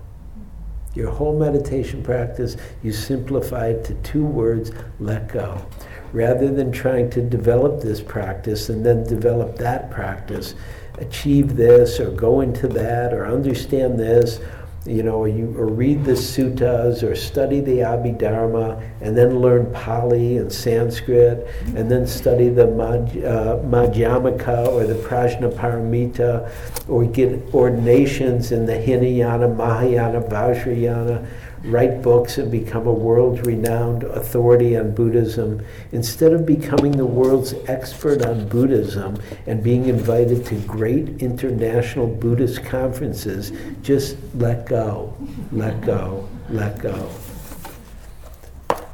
Your 0.98 1.12
whole 1.12 1.38
meditation 1.38 2.02
practice, 2.02 2.56
you 2.82 2.90
simplify 2.90 3.68
it 3.68 3.84
to 3.84 3.94
two 4.02 4.24
words 4.24 4.72
let 4.98 5.28
go. 5.28 5.64
Rather 6.12 6.52
than 6.52 6.72
trying 6.72 7.08
to 7.10 7.22
develop 7.22 7.80
this 7.80 8.00
practice 8.00 8.68
and 8.68 8.84
then 8.84 9.04
develop 9.04 9.56
that 9.58 9.92
practice, 9.92 10.56
achieve 10.94 11.54
this 11.54 12.00
or 12.00 12.10
go 12.10 12.40
into 12.40 12.66
that 12.66 13.14
or 13.14 13.26
understand 13.26 13.96
this 13.96 14.40
you 14.88 15.02
know, 15.02 15.16
or 15.16 15.28
you 15.28 15.54
or 15.58 15.66
read 15.66 16.04
the 16.04 16.12
suttas 16.12 17.02
or 17.02 17.14
study 17.14 17.60
the 17.60 17.78
Abhidharma 17.78 18.82
and 19.00 19.16
then 19.16 19.38
learn 19.40 19.72
Pali 19.72 20.38
and 20.38 20.52
Sanskrit 20.52 21.46
and 21.76 21.90
then 21.90 22.06
study 22.06 22.48
the 22.48 22.66
Madh, 22.66 23.24
uh, 23.24 24.70
or 24.70 24.84
the 24.84 24.94
Prajnaparamita 24.94 26.50
or 26.88 27.04
get 27.04 27.54
ordinations 27.54 28.52
in 28.52 28.66
the 28.66 28.74
Hinayana, 28.74 29.48
Mahayana, 29.54 30.20
Vajrayana 30.22 31.26
write 31.64 32.02
books 32.02 32.38
and 32.38 32.50
become 32.50 32.86
a 32.86 32.92
world 32.92 33.46
renowned 33.46 34.04
authority 34.04 34.76
on 34.76 34.94
Buddhism, 34.94 35.64
instead 35.92 36.32
of 36.32 36.46
becoming 36.46 36.92
the 36.92 37.06
world's 37.06 37.54
expert 37.66 38.24
on 38.24 38.48
Buddhism 38.48 39.20
and 39.46 39.62
being 39.62 39.86
invited 39.86 40.44
to 40.46 40.54
great 40.60 41.22
international 41.22 42.06
Buddhist 42.06 42.64
conferences, 42.64 43.52
just 43.82 44.16
let 44.34 44.66
go, 44.66 45.16
let 45.52 45.80
go, 45.80 46.28
let 46.48 46.78
go. 46.78 47.10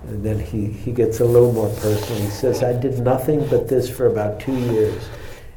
And 0.06 0.22
then 0.22 0.38
he, 0.38 0.66
he 0.66 0.92
gets 0.92 1.20
a 1.20 1.24
little 1.24 1.52
more 1.52 1.70
personal. 1.76 2.22
He 2.22 2.28
says, 2.28 2.62
I 2.62 2.78
did 2.78 2.98
nothing 2.98 3.46
but 3.48 3.68
this 3.68 3.88
for 3.88 4.06
about 4.06 4.38
two 4.38 4.56
years. 4.56 5.02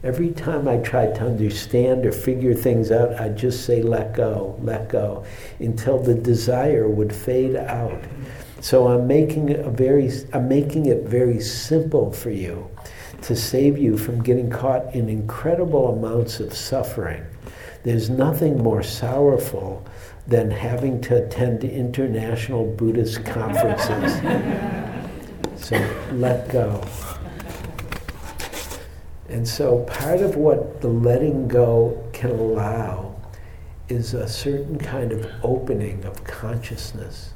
Every 0.03 0.29
time 0.31 0.67
I 0.67 0.77
tried 0.77 1.15
to 1.15 1.25
understand 1.25 2.05
or 2.05 2.11
figure 2.11 2.53
things 2.53 2.91
out, 2.91 3.19
I'd 3.19 3.35
just 3.35 3.65
say, 3.65 3.81
let 3.81 4.13
go, 4.13 4.57
let 4.61 4.89
go, 4.89 5.25
until 5.59 5.97
the 5.97 6.13
desire 6.13 6.87
would 6.87 7.13
fade 7.13 7.55
out. 7.55 8.03
So 8.61 8.87
I'm 8.87 9.07
making, 9.07 9.55
a 9.55 9.69
very, 9.69 10.11
I'm 10.33 10.47
making 10.47 10.85
it 10.85 11.03
very 11.03 11.39
simple 11.39 12.11
for 12.11 12.29
you 12.29 12.69
to 13.23 13.35
save 13.35 13.77
you 13.77 13.97
from 13.97 14.21
getting 14.21 14.49
caught 14.49 14.93
in 14.93 15.09
incredible 15.09 15.89
amounts 15.89 16.39
of 16.39 16.53
suffering. 16.53 17.25
There's 17.83 18.09
nothing 18.09 18.61
more 18.61 18.83
sorrowful 18.83 19.83
than 20.27 20.51
having 20.51 21.01
to 21.01 21.25
attend 21.25 21.63
international 21.63 22.65
Buddhist 22.65 23.25
conferences. 23.25 24.13
so 25.55 25.75
let 26.11 26.49
go. 26.49 26.85
And 29.29 29.47
so 29.47 29.79
part 29.83 30.21
of 30.21 30.35
what 30.35 30.81
the 30.81 30.87
letting 30.87 31.47
go 31.47 32.09
can 32.13 32.31
allow 32.31 33.15
is 33.89 34.13
a 34.13 34.27
certain 34.27 34.77
kind 34.77 35.11
of 35.11 35.25
opening 35.43 36.03
of 36.05 36.23
consciousness. 36.23 37.33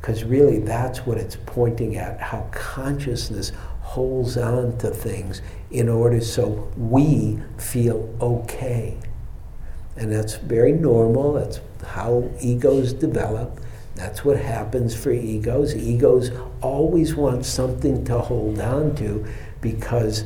Because 0.00 0.24
really, 0.24 0.60
that's 0.60 1.00
what 1.06 1.18
it's 1.18 1.36
pointing 1.46 1.96
at 1.96 2.20
how 2.20 2.48
consciousness 2.52 3.52
holds 3.80 4.36
on 4.36 4.76
to 4.78 4.90
things 4.90 5.42
in 5.70 5.88
order 5.88 6.20
so 6.20 6.70
we 6.76 7.38
feel 7.58 8.14
okay. 8.20 8.96
And 9.96 10.12
that's 10.12 10.36
very 10.36 10.72
normal. 10.72 11.32
That's 11.34 11.60
how 11.84 12.30
egos 12.40 12.92
develop. 12.92 13.60
That's 13.94 14.24
what 14.24 14.36
happens 14.36 14.94
for 14.94 15.10
egos. 15.10 15.74
Egos 15.74 16.30
always 16.60 17.14
want 17.14 17.46
something 17.46 18.04
to 18.04 18.18
hold 18.18 18.60
on 18.60 18.94
to 18.96 19.26
because 19.60 20.24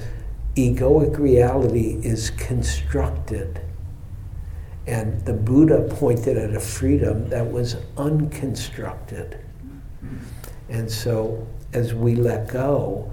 egoic 0.56 1.18
reality 1.18 2.00
is 2.02 2.30
constructed. 2.30 3.60
And 4.86 5.24
the 5.24 5.32
Buddha 5.32 5.86
pointed 5.94 6.36
at 6.36 6.54
a 6.54 6.60
freedom 6.60 7.28
that 7.28 7.50
was 7.50 7.76
unconstructed. 7.96 9.38
And 10.68 10.90
so, 10.90 11.46
as 11.72 11.94
we 11.94 12.16
let 12.16 12.48
go, 12.48 13.12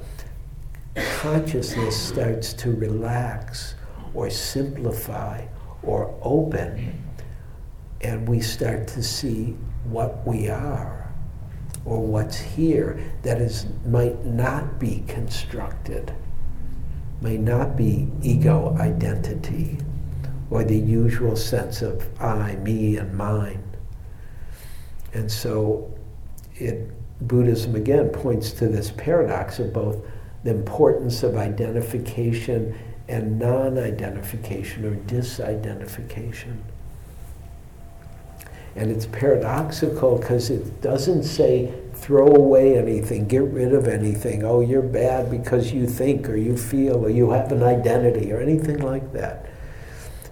consciousness 1.20 1.96
starts 1.96 2.54
to 2.54 2.72
relax 2.72 3.76
or 4.14 4.30
simplify 4.30 5.46
or 5.84 6.18
open, 6.24 7.04
and 8.02 8.28
we 8.28 8.40
start 8.42 8.88
to 8.88 9.04
see 9.04 9.56
what 9.84 10.26
we 10.26 10.50
are 10.50 11.12
or 11.86 12.02
what's 12.02 12.38
here 12.38 13.00
that 13.22 13.40
is 13.40 13.68
might 13.86 14.26
not 14.26 14.80
be 14.80 15.04
constructed 15.08 16.14
may 17.22 17.38
not 17.38 17.76
be 17.76 18.08
ego 18.22 18.76
identity 18.80 19.78
or 20.50 20.64
the 20.64 20.78
usual 20.78 21.36
sense 21.36 21.82
of 21.82 22.08
I, 22.22 22.56
me, 22.58 22.98
and 22.98 23.14
mine. 23.14 23.64
And 25.14 25.32
so 25.32 25.94
it, 26.56 26.92
Buddhism 27.28 27.76
again 27.76 28.10
points 28.10 28.52
to 28.54 28.68
this 28.68 28.92
paradox 28.92 29.60
of 29.60 29.74
both 29.74 29.98
the 30.44 30.52
importance 30.52 31.24
of 31.24 31.36
identification 31.36 32.78
and 33.08 33.40
non 33.40 33.78
identification 33.78 34.86
or 34.86 34.96
disidentification. 34.96 36.58
And 38.76 38.92
it's 38.92 39.08
paradoxical 39.08 40.20
because 40.20 40.50
it 40.50 40.82
doesn't 40.82 41.24
say 41.24 41.74
throw 42.00 42.28
away 42.28 42.78
anything, 42.78 43.28
get 43.28 43.44
rid 43.44 43.74
of 43.74 43.88
anything. 43.88 44.44
Oh, 44.44 44.62
you're 44.62 44.82
bad 44.82 45.32
because 45.32 45.72
you 45.72 45.88
think 45.88 46.30
or 46.30 46.36
you 46.36 46.58
feel 46.58 47.06
or 47.06 47.10
you 47.10 47.32
have 47.32 47.52
an 47.52 47.64
identity 47.64 48.32
or 48.32 48.40
anything 48.40 48.80
like 48.80 49.14
that. 49.14 49.46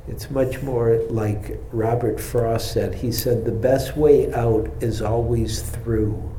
It's 0.07 0.29
much 0.29 0.61
more 0.61 1.01
like 1.09 1.59
Robert 1.71 2.19
Frost 2.19 2.73
said. 2.73 2.95
He 2.95 3.11
said, 3.11 3.45
the 3.45 3.51
best 3.51 3.97
way 3.97 4.31
out 4.33 4.69
is 4.79 5.01
always 5.01 5.61
through. 5.61 6.34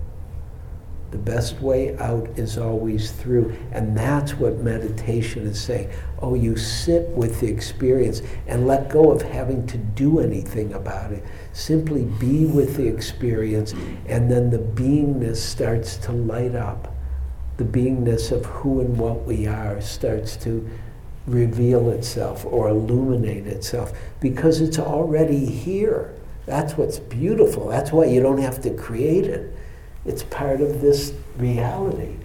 The 1.11 1.19
best 1.19 1.61
way 1.61 1.97
out 1.99 2.29
is 2.37 2.59
always 2.59 3.13
through. 3.13 3.57
And 3.73 3.97
that's 3.97 4.35
what 4.35 4.59
meditation 4.59 5.47
is 5.47 5.61
saying. 5.61 5.91
Oh, 6.21 6.35
you 6.35 6.57
sit 6.57 7.09
with 7.11 7.41
the 7.41 7.47
experience 7.47 8.23
and 8.47 8.67
let 8.67 8.89
go 8.89 9.13
of 9.13 9.23
having 9.23 9.67
to 9.69 9.79
do 9.79 10.19
anything 10.19 10.73
about 10.75 11.13
it. 11.13 11.25
Simply 11.53 12.05
be 12.05 12.47
with 12.47 12.77
the 12.77 12.87
experience, 12.87 13.73
and 14.07 14.31
then 14.31 14.51
the 14.51 14.59
beingness 14.59 15.37
starts 15.37 15.97
to 15.99 16.13
light 16.13 16.55
up. 16.55 16.93
The 17.57 17.65
beingness 17.65 18.33
of 18.33 18.45
who 18.45 18.81
and 18.81 18.99
what 18.99 19.25
we 19.25 19.47
are 19.47 19.81
starts 19.81 20.37
to 20.39 20.69
reveal 21.27 21.91
itself 21.91 22.45
or 22.45 22.69
illuminate 22.69 23.47
itself 23.47 23.93
because 24.21 24.61
it's 24.61 24.79
already 24.79 25.45
here. 25.45 26.15
That's 26.47 26.77
what's 26.77 26.99
beautiful. 26.99 27.69
That's 27.69 27.91
why 27.91 28.05
you 28.05 28.21
don't 28.21 28.39
have 28.39 28.61
to 28.63 28.71
create 28.75 29.25
it. 29.25 29.53
It's 30.07 30.23
part 30.23 30.61
of 30.61 30.81
this 30.81 31.13
reality. 31.37 32.17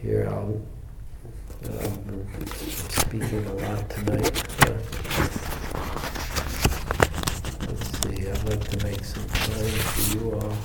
Here, 0.00 0.26
I'll. 0.30 0.60
Um, 1.64 2.26
speaking 2.88 3.46
a 3.46 3.52
lot 3.52 3.90
tonight. 3.90 4.66
Uh, 4.66 4.72
let's 7.68 7.86
see, 8.00 8.28
I'd 8.28 8.48
like 8.48 8.64
to 8.68 8.86
make 8.86 9.04
some 9.04 9.26
time 9.26 9.68
for 9.68 10.18
you 10.18 10.40
all. 10.40 10.56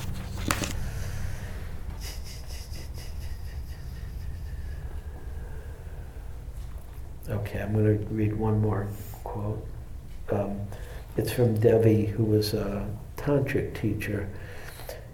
Okay, 7.29 7.59
I'm 7.61 7.73
going 7.73 7.85
to 7.85 8.05
read 8.05 8.33
one 8.33 8.61
more 8.61 8.87
quote. 9.23 9.67
Um, 10.31 10.61
it's 11.17 11.31
from 11.31 11.59
Devi, 11.59 12.05
who 12.05 12.23
was 12.23 12.53
a 12.53 12.87
tantric 13.17 13.79
teacher. 13.79 14.29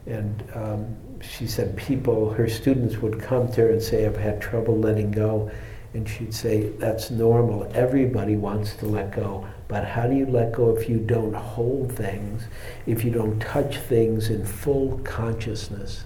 And 0.06 0.44
um, 0.54 1.22
she 1.22 1.48
said 1.48 1.78
people, 1.78 2.30
her 2.32 2.50
students 2.50 2.98
would 2.98 3.22
come 3.22 3.50
to 3.54 3.62
her 3.62 3.70
and 3.72 3.82
say, 3.82 4.06
I've 4.06 4.18
had 4.18 4.42
trouble 4.42 4.78
letting 4.78 5.12
go. 5.12 5.50
And 5.94 6.10
she'd 6.10 6.34
say, 6.34 6.70
That's 6.70 7.12
normal. 7.12 7.72
Everybody 7.74 8.36
wants 8.36 8.76
to 8.78 8.86
let 8.86 9.16
go. 9.16 9.48
But 9.68 9.86
how 9.86 10.08
do 10.08 10.16
you 10.16 10.26
let 10.26 10.52
go 10.52 10.76
if 10.76 10.90
you 10.90 10.98
don't 10.98 11.34
hold 11.34 11.92
things, 11.92 12.44
if 12.86 13.06
you 13.06 13.12
don't 13.12 13.40
touch 13.40 13.78
things 13.78 14.30
in 14.30 14.46
full 14.46 15.00
consciousness? 15.00 16.04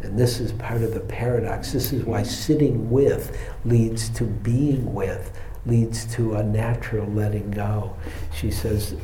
And 0.00 0.18
this 0.18 0.40
is 0.40 0.52
part 0.52 0.82
of 0.82 0.94
the 0.94 1.00
paradox. 1.00 1.72
This 1.72 1.92
is 1.92 2.04
why 2.04 2.24
sitting 2.24 2.90
with 2.90 3.38
leads 3.64 4.08
to 4.10 4.24
being 4.24 4.92
with, 4.92 5.32
leads 5.66 6.04
to 6.14 6.34
a 6.34 6.42
natural 6.42 7.06
letting 7.08 7.50
go. 7.50 7.96
She 8.34 8.50
says, 8.50 8.96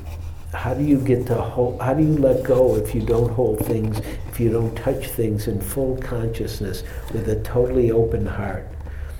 how 0.54 0.74
do 0.74 0.82
you 0.82 0.98
get 0.98 1.26
to 1.26 1.34
hold, 1.34 1.80
how 1.80 1.94
do 1.94 2.02
you 2.02 2.16
let 2.16 2.42
go 2.42 2.76
if 2.76 2.94
you 2.94 3.02
don't 3.02 3.30
hold 3.30 3.58
things, 3.60 3.98
if 4.28 4.40
you 4.40 4.50
don't 4.50 4.74
touch 4.74 5.08
things 5.08 5.46
in 5.46 5.60
full 5.60 5.96
consciousness 5.98 6.84
with 7.12 7.28
a 7.28 7.40
totally 7.42 7.90
open 7.90 8.26
heart? 8.26 8.66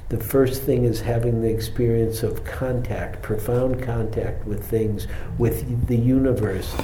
The 0.09 0.19
first 0.19 0.63
thing 0.63 0.85
is 0.85 1.03
having 1.03 1.43
the 1.43 1.51
experience 1.51 2.23
of 2.23 2.45
contact, 2.45 3.21
profound 3.21 3.83
contact 3.83 4.47
with 4.47 4.65
things, 4.65 5.07
with 5.37 5.87
the 5.87 5.99
universe. 5.99 6.75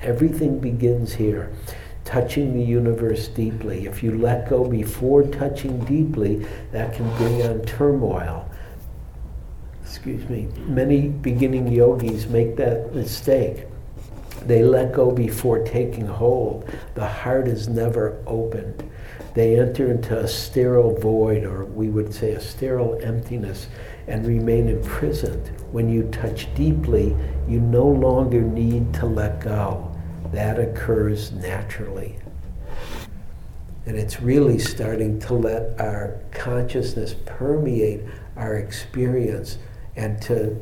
Everything 0.00 0.58
begins 0.58 1.12
here 1.12 1.52
touching 2.06 2.54
the 2.54 2.64
universe 2.64 3.28
deeply. 3.28 3.86
If 3.86 4.02
you 4.02 4.18
let 4.18 4.48
go 4.48 4.64
before 4.64 5.22
touching 5.22 5.78
deeply, 5.84 6.46
that 6.72 6.94
can 6.94 7.08
bring 7.16 7.42
on 7.42 7.60
turmoil. 7.62 8.49
Excuse 9.90 10.28
me. 10.28 10.46
Many 10.68 11.08
beginning 11.08 11.66
yogis 11.66 12.28
make 12.28 12.54
that 12.54 12.94
mistake. 12.94 13.66
They 14.46 14.62
let 14.62 14.92
go 14.92 15.10
before 15.10 15.64
taking 15.64 16.06
hold. 16.06 16.70
The 16.94 17.08
heart 17.08 17.48
is 17.48 17.68
never 17.68 18.22
opened. 18.24 18.88
They 19.34 19.58
enter 19.58 19.90
into 19.90 20.16
a 20.16 20.28
sterile 20.28 20.96
void, 20.96 21.42
or 21.42 21.64
we 21.64 21.88
would 21.88 22.14
say 22.14 22.34
a 22.34 22.40
sterile 22.40 23.00
emptiness, 23.02 23.66
and 24.06 24.24
remain 24.24 24.68
imprisoned. 24.68 25.48
When 25.72 25.88
you 25.88 26.04
touch 26.12 26.46
deeply, 26.54 27.16
you 27.48 27.58
no 27.58 27.84
longer 27.84 28.42
need 28.42 28.94
to 28.94 29.06
let 29.06 29.40
go 29.40 29.92
that 30.30 30.60
occurs 30.60 31.32
naturally. 31.32 32.16
And 33.86 33.98
it's 33.98 34.20
really 34.20 34.60
starting 34.60 35.18
to 35.22 35.34
let 35.34 35.80
our 35.80 36.20
consciousness 36.30 37.16
permeate 37.26 38.02
our 38.36 38.54
experience 38.54 39.58
and 39.96 40.20
to 40.22 40.60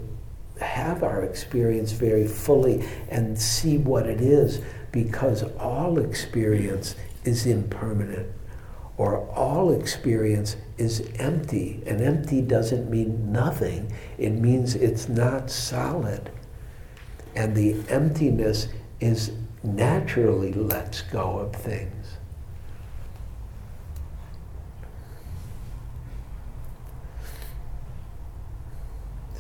have 0.61 1.03
our 1.03 1.23
experience 1.23 1.93
very 1.93 2.27
fully 2.27 2.85
and 3.09 3.39
see 3.39 3.79
what 3.79 4.07
it 4.07 4.21
is 4.21 4.61
because 4.91 5.45
all 5.59 5.99
experience 5.99 6.95
is 7.25 7.47
impermanent 7.47 8.29
or 8.99 9.29
all 9.31 9.71
experience 9.73 10.57
is 10.77 11.09
empty. 11.19 11.83
And 11.87 12.01
empty 12.01 12.43
doesn't 12.43 12.91
mean 12.91 13.33
nothing, 13.33 13.93
it 14.19 14.31
means 14.31 14.75
it's 14.75 15.09
not 15.09 15.51
solid. 15.51 16.31
And 17.35 17.55
the 17.55 17.77
emptiness 17.89 18.69
is 19.01 19.33
naturally 19.63 20.53
lets 20.53 21.03
go 21.03 21.39
of 21.39 21.55
things. 21.55 21.98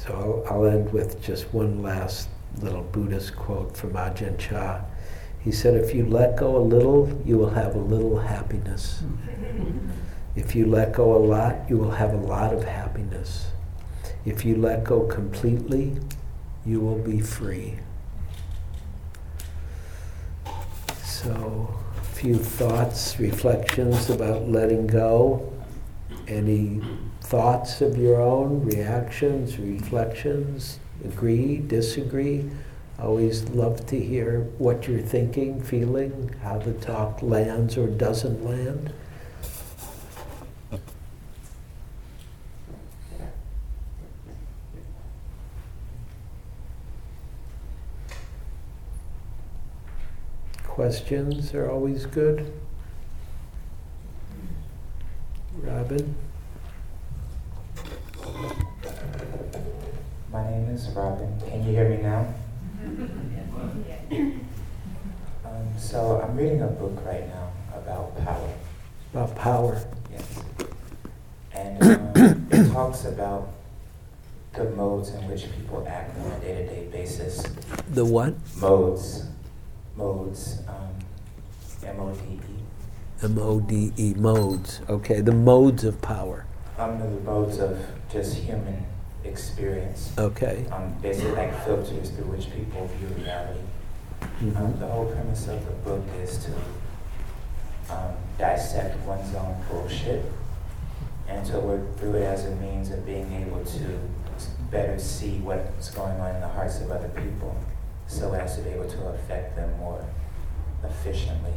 So 0.08 0.42
I'll, 0.48 0.54
I'll, 0.54 0.66
end 0.66 0.90
with 0.90 1.22
just 1.22 1.52
one 1.52 1.82
last 1.82 2.30
little 2.62 2.82
Buddhist 2.82 3.36
quote 3.36 3.76
from 3.76 3.92
Ajahn 3.92 4.38
Chah. 4.38 4.80
He 5.38 5.52
said, 5.52 5.74
If 5.74 5.94
you 5.94 6.06
let 6.06 6.34
go 6.36 6.56
a 6.56 6.64
little, 6.64 7.22
you 7.26 7.36
will 7.36 7.50
have 7.50 7.74
a 7.74 7.78
little 7.78 8.18
happiness. 8.18 9.02
if 10.36 10.54
you 10.54 10.64
let 10.64 10.94
go 10.94 11.14
a 11.14 11.20
lot, 11.22 11.56
you 11.68 11.76
will 11.76 11.90
have 11.90 12.14
a 12.14 12.16
lot 12.16 12.54
of 12.54 12.64
happiness. 12.64 13.50
If 14.24 14.46
you 14.46 14.56
let 14.56 14.82
go 14.82 15.02
completely, 15.02 15.98
you 16.64 16.80
will 16.80 16.98
be 16.98 17.20
free. 17.20 17.78
So, 21.04 21.78
a 21.98 22.04
few 22.14 22.36
thoughts, 22.36 23.20
reflections 23.20 24.08
about 24.08 24.48
letting 24.48 24.86
go. 24.86 25.52
Any 26.26 26.80
thoughts 27.28 27.82
of 27.82 27.98
your 27.98 28.18
own, 28.22 28.64
reactions, 28.64 29.58
reflections? 29.58 30.80
Agree, 31.04 31.58
disagree? 31.58 32.50
Always 32.98 33.50
love 33.50 33.84
to 33.88 34.00
hear 34.00 34.44
what 34.56 34.88
you're 34.88 35.02
thinking, 35.02 35.60
feeling, 35.62 36.34
how 36.42 36.56
the 36.56 36.72
talk 36.72 37.20
lands 37.20 37.76
or 37.76 37.86
doesn't 37.86 38.42
land. 38.46 38.94
Questions 50.64 51.52
are 51.52 51.70
always 51.70 52.06
good. 52.06 52.50
Robin? 55.60 56.14
My 60.32 60.50
name 60.50 60.68
is 60.70 60.88
Robin. 60.90 61.40
Can 61.48 61.64
you 61.64 61.72
hear 61.72 61.88
me 61.88 62.02
now? 62.02 62.34
um, 65.44 65.66
so 65.76 66.20
I'm 66.22 66.36
reading 66.36 66.62
a 66.62 66.66
book 66.66 67.04
right 67.04 67.26
now 67.28 67.50
about 67.74 68.16
power. 68.24 68.54
About 69.12 69.36
power? 69.36 69.82
Yes. 70.10 70.42
And 71.52 71.82
um, 71.82 72.48
it 72.50 72.72
talks 72.72 73.04
about 73.04 73.48
the 74.52 74.64
modes 74.70 75.10
in 75.10 75.28
which 75.28 75.44
people 75.54 75.86
act 75.88 76.18
on 76.20 76.32
a 76.32 76.38
day-to-day 76.40 76.88
basis. 76.92 77.42
The 77.90 78.04
what? 78.04 78.34
Modes 78.60 79.28
modes, 79.98 80.60
um, 80.68 80.94
M-O-D-E. 81.84 83.24
M-O-D-E, 83.24 84.14
modes. 84.14 84.80
Okay, 84.88 85.20
the 85.20 85.32
modes 85.32 85.84
of 85.84 86.00
power. 86.00 86.46
Um, 86.78 86.98
the 87.00 87.08
modes 87.22 87.58
of 87.58 87.76
just 88.10 88.36
human 88.36 88.84
experience. 89.24 90.12
Okay. 90.18 90.66
Um, 90.70 90.94
basically 91.02 91.32
like 91.32 91.64
filters 91.64 92.10
through 92.10 92.24
which 92.26 92.50
people 92.52 92.88
view 92.98 93.08
reality. 93.22 93.60
Mm-hmm. 94.20 94.56
Um, 94.56 94.78
the 94.78 94.86
whole 94.86 95.06
premise 95.06 95.48
of 95.48 95.64
the 95.64 95.72
book 95.72 96.04
is 96.20 96.44
to 96.44 97.94
um, 97.94 98.14
dissect 98.38 98.98
one's 99.06 99.34
own 99.34 99.56
bullshit 99.70 100.24
and 101.28 101.44
to 101.46 101.58
work 101.60 101.98
through 101.98 102.14
it 102.14 102.24
as 102.24 102.46
a 102.46 102.54
means 102.56 102.90
of 102.90 103.04
being 103.04 103.30
able 103.32 103.64
to 103.64 103.98
better 104.70 104.98
see 104.98 105.38
what's 105.38 105.90
going 105.90 106.18
on 106.20 106.34
in 106.34 106.40
the 106.40 106.48
hearts 106.48 106.80
of 106.80 106.90
other 106.90 107.08
people 107.08 107.56
so 108.06 108.32
as 108.32 108.56
to 108.56 108.62
be 108.62 108.70
able 108.70 108.88
to 108.88 109.08
affect 109.08 109.56
them 109.56 109.70
more 109.78 110.04
efficiently. 110.84 111.52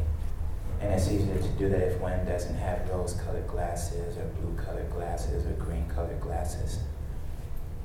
And 0.82 0.92
it's 0.94 1.08
easier 1.10 1.38
to 1.38 1.48
do 1.50 1.68
that 1.68 1.80
if 1.80 2.00
one 2.00 2.24
doesn't 2.24 2.56
have 2.56 2.88
rose 2.90 3.12
colored 3.24 3.46
glasses 3.46 4.16
or 4.18 4.24
blue 4.40 4.54
colored 4.62 4.90
glasses 4.90 5.46
or 5.46 5.50
green 5.52 5.86
colored 5.88 6.20
glasses. 6.20 6.80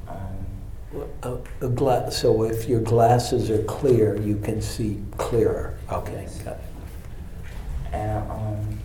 Um, 0.07 1.05
A, 1.21 1.37
a 1.65 1.69
gla- 1.69 2.11
so 2.11 2.43
if 2.43 2.67
your 2.67 2.79
glasses 2.81 3.49
are 3.51 3.61
clear, 3.63 4.15
you 4.19 4.37
can 4.37 4.61
see 4.61 5.03
clearer. 5.17 5.77
Okay, 5.91 6.21
Yes. 6.23 6.39
got 6.41 6.53
it. 6.55 7.93
And 7.93 8.31
um, 8.31 8.79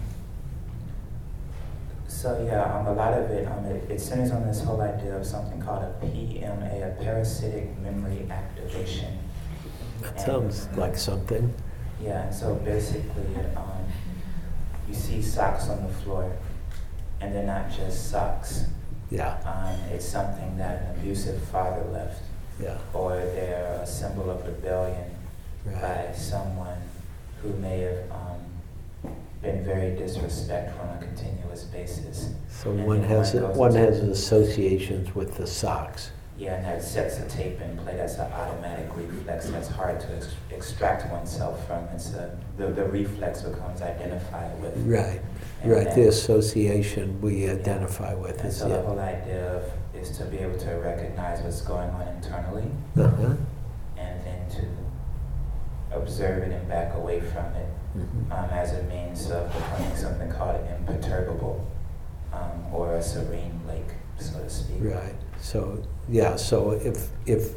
so 2.06 2.44
yeah, 2.46 2.64
um, 2.78 2.86
a 2.86 2.92
lot 2.92 3.14
of 3.14 3.30
it, 3.30 3.48
um, 3.48 3.64
it, 3.64 3.90
it 3.90 4.00
centers 4.00 4.30
on 4.30 4.46
this 4.46 4.62
whole 4.62 4.80
idea 4.82 5.16
of 5.16 5.24
something 5.26 5.60
called 5.60 5.82
a 5.84 5.92
PMA, 6.04 6.86
a 6.86 7.02
parasitic 7.02 7.78
memory 7.80 8.26
activation. 8.30 9.18
That 10.02 10.20
sounds 10.20 10.68
like 10.76 10.96
something. 10.98 11.52
Yeah, 12.02 12.24
and 12.26 12.34
so 12.34 12.54
basically, 12.56 13.36
um, 13.56 13.71
you 14.92 14.98
see 14.98 15.22
socks 15.22 15.68
on 15.68 15.82
the 15.82 15.92
floor, 16.00 16.30
and 17.20 17.34
they're 17.34 17.46
not 17.46 17.70
just 17.70 18.10
socks. 18.10 18.64
Yeah, 19.10 19.36
Um, 19.44 19.78
it's 19.94 20.06
something 20.06 20.56
that 20.56 20.82
an 20.82 20.96
abusive 20.96 21.42
father 21.48 21.84
left, 21.90 22.22
yeah, 22.60 22.78
or 22.94 23.10
they're 23.10 23.80
a 23.82 23.86
symbol 23.86 24.30
of 24.30 24.44
rebellion 24.46 25.04
right. 25.66 26.08
by 26.08 26.14
someone 26.14 26.78
who 27.42 27.52
may 27.54 27.80
have 27.80 28.10
um, 28.10 29.12
been 29.42 29.64
very 29.64 29.94
disrespectful 29.96 30.80
on 30.80 30.96
a 30.96 31.06
continuous 31.06 31.64
basis. 31.64 32.32
So 32.50 32.70
And 32.70 32.86
one 32.86 33.02
has, 33.02 33.34
one 33.34 33.54
one 33.56 33.74
has 33.74 33.98
associations 34.00 35.14
with 35.14 35.36
the 35.36 35.46
socks. 35.46 36.10
Yeah, 36.42 36.56
and 36.56 36.64
that 36.64 36.82
sets 36.82 37.18
a 37.20 37.28
tape 37.28 37.60
in 37.60 37.76
play. 37.78 37.94
That's 37.96 38.16
an 38.16 38.32
automatic 38.32 38.88
reflex 38.96 39.48
that's 39.50 39.68
hard 39.68 40.00
to 40.00 40.16
ex- 40.16 40.34
extract 40.50 41.08
oneself 41.12 41.64
from. 41.68 41.84
It's 41.94 42.14
a, 42.14 42.36
the, 42.56 42.66
the 42.66 42.84
reflex 42.86 43.42
becomes 43.42 43.80
identified 43.80 44.60
with. 44.60 44.76
Right, 44.84 45.20
And 45.62 45.70
right, 45.70 45.84
then- 45.84 46.00
the 46.00 46.08
association 46.08 47.20
we 47.20 47.48
identify 47.48 48.14
with 48.14 48.40
And 48.40 48.48
is, 48.48 48.56
so 48.56 48.68
the 48.68 48.80
whole 48.82 48.98
idea 48.98 49.54
of 49.58 49.62
is 49.94 50.10
to 50.18 50.24
be 50.24 50.38
able 50.38 50.58
to 50.58 50.70
recognize 50.70 51.40
what's 51.42 51.60
going 51.60 51.88
on 51.90 52.08
internally 52.08 52.68
Uh-huh. 52.98 53.34
and 53.96 54.24
then 54.26 54.48
to 54.50 55.96
observe 55.96 56.42
it 56.42 56.50
and 56.50 56.68
back 56.68 56.92
away 56.96 57.20
from 57.20 57.46
it 57.54 57.68
Mhm. 57.96 58.32
um, 58.32 58.50
as 58.50 58.72
a 58.72 58.82
means 58.84 59.30
of 59.30 59.46
becoming 59.52 59.94
something 59.94 60.28
called 60.32 60.56
imperturbable 60.76 61.64
um, 62.32 62.66
or 62.74 62.96
a 62.96 63.02
serene 63.02 63.60
lake, 63.68 63.92
so 64.18 64.40
to 64.40 64.50
speak. 64.50 64.78
Right, 64.80 65.14
so, 65.42 65.82
yeah, 66.08 66.36
so 66.36 66.70
if, 66.70 67.08
if, 67.26 67.50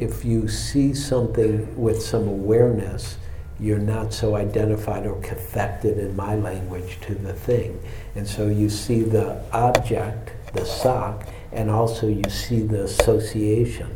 if 0.00 0.24
you 0.24 0.48
see 0.48 0.92
something 0.92 1.80
with 1.80 2.02
some 2.02 2.26
awareness, 2.26 3.16
you're 3.60 3.78
not 3.78 4.12
so 4.12 4.34
identified 4.34 5.06
or 5.06 5.14
cathected 5.20 5.98
in 5.98 6.16
my 6.16 6.34
language 6.34 6.98
to 7.02 7.14
the 7.14 7.32
thing. 7.32 7.80
And 8.16 8.26
so 8.26 8.48
you 8.48 8.68
see 8.68 9.02
the 9.02 9.40
object, 9.52 10.32
the 10.54 10.64
sock, 10.64 11.28
and 11.52 11.70
also 11.70 12.08
you 12.08 12.28
see 12.28 12.62
the 12.62 12.82
association, 12.84 13.94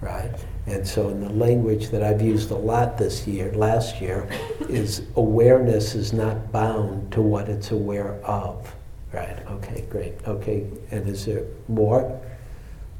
right? 0.00 0.30
And 0.66 0.86
so 0.86 1.08
in 1.08 1.20
the 1.20 1.30
language 1.30 1.88
that 1.88 2.04
I've 2.04 2.22
used 2.22 2.52
a 2.52 2.56
lot 2.56 2.98
this 2.98 3.26
year, 3.26 3.52
last 3.52 4.00
year, 4.00 4.28
is 4.68 5.02
awareness 5.16 5.96
is 5.96 6.12
not 6.12 6.52
bound 6.52 7.12
to 7.12 7.20
what 7.20 7.48
it's 7.48 7.72
aware 7.72 8.14
of. 8.24 8.72
Right, 9.12 9.38
okay, 9.48 9.84
great. 9.90 10.14
Okay, 10.26 10.66
and 10.90 11.08
is 11.08 11.26
there 11.26 11.44
more? 11.68 12.20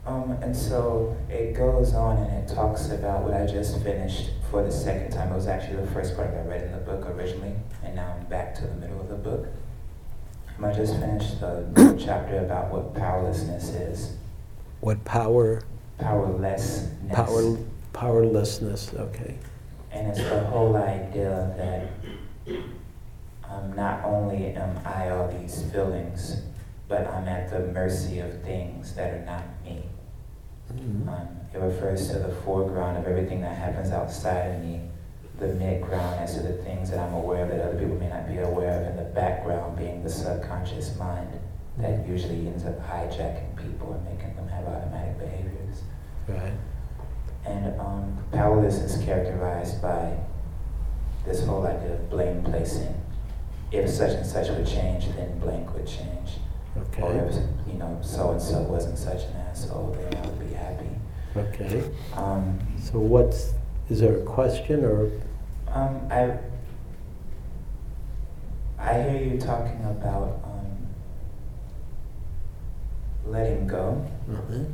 Um, 0.06 0.32
and 0.42 0.54
so 0.54 1.16
it 1.30 1.54
goes 1.54 1.94
on 1.94 2.18
and 2.18 2.44
it 2.48 2.54
talks 2.54 2.90
about 2.90 3.22
what 3.22 3.32
I 3.32 3.46
just 3.46 3.82
finished 3.82 4.30
for 4.50 4.62
the 4.62 4.70
second 4.70 5.10
time. 5.12 5.32
It 5.32 5.34
was 5.34 5.46
actually 5.46 5.76
the 5.76 5.90
first 5.92 6.14
part 6.14 6.30
that 6.32 6.44
I 6.44 6.46
read 6.46 6.62
in 6.64 6.72
the 6.72 6.78
book 6.78 7.06
originally, 7.06 7.54
and 7.82 7.94
now 7.94 8.14
I'm 8.18 8.26
back 8.26 8.54
to 8.56 8.66
the 8.66 8.74
middle 8.74 9.00
of 9.00 9.08
the 9.08 9.14
book. 9.16 9.46
Um, 10.58 10.64
I 10.66 10.72
just 10.72 10.94
finished 10.98 11.40
the 11.40 11.96
chapter 12.04 12.38
about 12.38 12.70
what 12.70 12.94
powerlessness 12.94 13.70
is. 13.70 14.16
What 14.80 15.02
power, 15.04 15.62
Powerlessness. 15.98 16.90
power, 17.14 17.56
powerlessness, 17.94 18.92
okay. 18.94 19.38
And 19.90 20.08
it's 20.08 20.18
the 20.18 20.40
whole 20.44 20.76
idea 20.76 21.54
that 22.46 22.56
um, 23.48 23.72
not 23.74 24.04
only 24.04 24.48
am 24.48 24.78
I 24.84 25.08
all 25.10 25.28
these 25.28 25.62
feelings, 25.72 26.42
but 26.88 27.06
I'm 27.06 27.26
at 27.26 27.48
the 27.50 27.60
mercy 27.72 28.18
of 28.18 28.42
things 28.42 28.94
that 28.96 29.14
are 29.14 29.24
not 29.24 29.44
me. 29.64 29.84
Mhm. 30.72 31.08
Um, 31.08 31.28
it 31.52 31.58
refers 31.58 32.08
to 32.10 32.18
the 32.18 32.34
foreground 32.44 32.98
of 32.98 33.06
everything 33.06 33.40
that 33.42 33.56
happens 33.56 33.90
outside 33.90 34.54
of 34.54 34.64
me, 34.64 34.80
the 35.38 35.46
midground 35.46 36.18
as 36.20 36.34
to 36.34 36.42
the 36.42 36.54
things 36.64 36.90
that 36.90 36.98
I'm 36.98 37.14
aware 37.14 37.44
of 37.44 37.50
that 37.50 37.60
other 37.60 37.78
people 37.78 37.96
may 37.96 38.08
not 38.08 38.26
be 38.28 38.38
aware 38.38 38.80
of, 38.80 38.86
and 38.86 38.98
the 38.98 39.04
background 39.14 39.76
being 39.76 40.02
the 40.02 40.10
subconscious 40.10 40.96
mind 40.98 41.28
that 41.78 42.06
usually 42.06 42.46
ends 42.46 42.64
up 42.64 42.78
hijacking 42.88 43.56
people 43.56 43.92
and 43.92 44.04
making 44.04 44.34
them 44.36 44.46
have 44.48 44.64
automatic 44.66 45.18
behaviors. 45.18 45.82
Right, 46.28 46.52
And 47.44 47.78
um, 47.80 48.16
powerlessness 48.32 48.96
is 48.96 49.04
characterized 49.04 49.82
by 49.82 50.16
this 51.26 51.44
whole 51.44 51.66
idea 51.66 51.94
of 51.94 52.08
blame 52.10 52.42
placing. 52.42 52.94
If 53.72 53.90
such 53.90 54.12
and 54.12 54.24
such 54.26 54.48
would 54.50 54.66
change, 54.66 55.08
then 55.16 55.38
blank 55.38 55.74
would 55.74 55.86
change. 55.86 56.38
Or 56.76 56.82
okay, 56.82 57.42
you 57.66 57.74
know, 57.74 57.98
so 58.02 58.32
and 58.32 58.42
so 58.42 58.60
wasn't 58.62 58.98
such 58.98 59.22
an 59.24 59.36
asshole, 59.48 59.96
then 59.98 60.16
I 60.22 60.26
would 60.26 60.40
be 60.48 60.54
happy. 60.54 60.88
okay. 61.36 61.84
Um, 62.14 62.58
So 62.80 62.98
what's, 62.98 63.52
is 63.90 64.00
there 64.00 64.18
a 64.18 64.22
question 64.24 64.84
or, 64.84 65.10
um, 65.68 66.00
I, 66.10 66.38
I 68.78 69.02
hear 69.02 69.22
you 69.34 69.38
talking 69.40 69.84
about 69.84 70.40
um, 70.44 70.86
letting 73.26 73.66
go. 73.66 74.04
Mhm. 74.28 74.72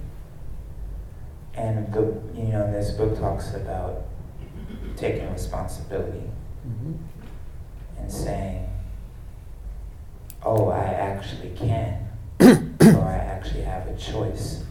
And 1.54 1.92
the, 1.92 2.00
you 2.34 2.44
know, 2.52 2.70
this 2.72 2.92
book 2.92 3.18
talks 3.18 3.54
about 3.54 4.02
taking 4.96 5.30
responsibility 5.32 6.28
Mhm. 6.66 6.94
and 7.98 8.10
saying, 8.10 8.66
oh, 10.44 10.68
I 10.68 10.84
actually 10.84 11.50
can, 11.56 12.08
or 12.40 13.02
I 13.04 13.16
actually 13.16 13.62
have 13.62 13.86
a 13.86 13.96
choice. 13.96 14.64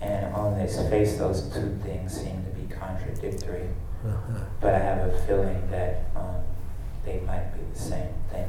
And 0.00 0.32
on 0.34 0.54
its 0.54 0.76
face, 0.88 1.18
those 1.18 1.42
two 1.52 1.76
things 1.82 2.12
seem 2.14 2.44
to 2.44 2.50
be 2.60 2.72
contradictory, 2.72 3.68
Uh-huh. 4.06 4.44
but 4.60 4.74
I 4.74 4.78
have 4.78 5.08
a 5.12 5.18
feeling 5.26 5.68
that 5.70 6.04
um, 6.14 6.36
they 7.04 7.20
might 7.20 7.52
be 7.52 7.60
the 7.72 7.78
same 7.78 8.08
thing. 8.30 8.46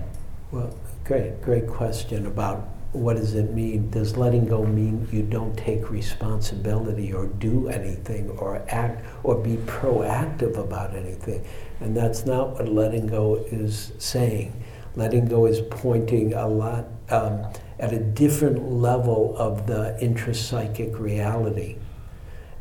Well, 0.52 0.76
great, 1.06 1.42
great 1.42 1.68
question 1.68 2.28
about 2.28 2.68
what 2.92 3.18
does 3.18 3.36
it 3.36 3.54
mean? 3.54 3.90
Does 3.92 4.18
letting 4.18 4.46
go 4.48 4.64
mean 4.66 5.08
you 5.12 5.22
don't 5.22 5.56
take 5.56 5.92
responsibility 5.92 7.14
or 7.14 7.28
do 7.28 7.68
anything 7.68 8.32
or 8.32 8.64
act 8.70 9.06
or 9.24 9.36
be 9.36 9.58
proactive 9.58 10.58
about 10.58 10.96
anything? 10.96 11.46
And 11.82 11.96
that's 11.96 12.26
not 12.26 12.54
what 12.54 12.68
letting 12.68 13.06
go 13.06 13.36
is 13.52 13.92
saying. 14.00 14.54
Letting 15.00 15.28
go 15.28 15.46
is 15.46 15.62
pointing 15.70 16.34
a 16.34 16.46
lot 16.46 16.86
um, 17.10 17.46
at 17.80 17.94
a 17.94 18.00
different 18.00 18.70
level 18.70 19.34
of 19.38 19.66
the 19.66 19.98
intrapsychic 20.02 21.00
reality. 21.00 21.78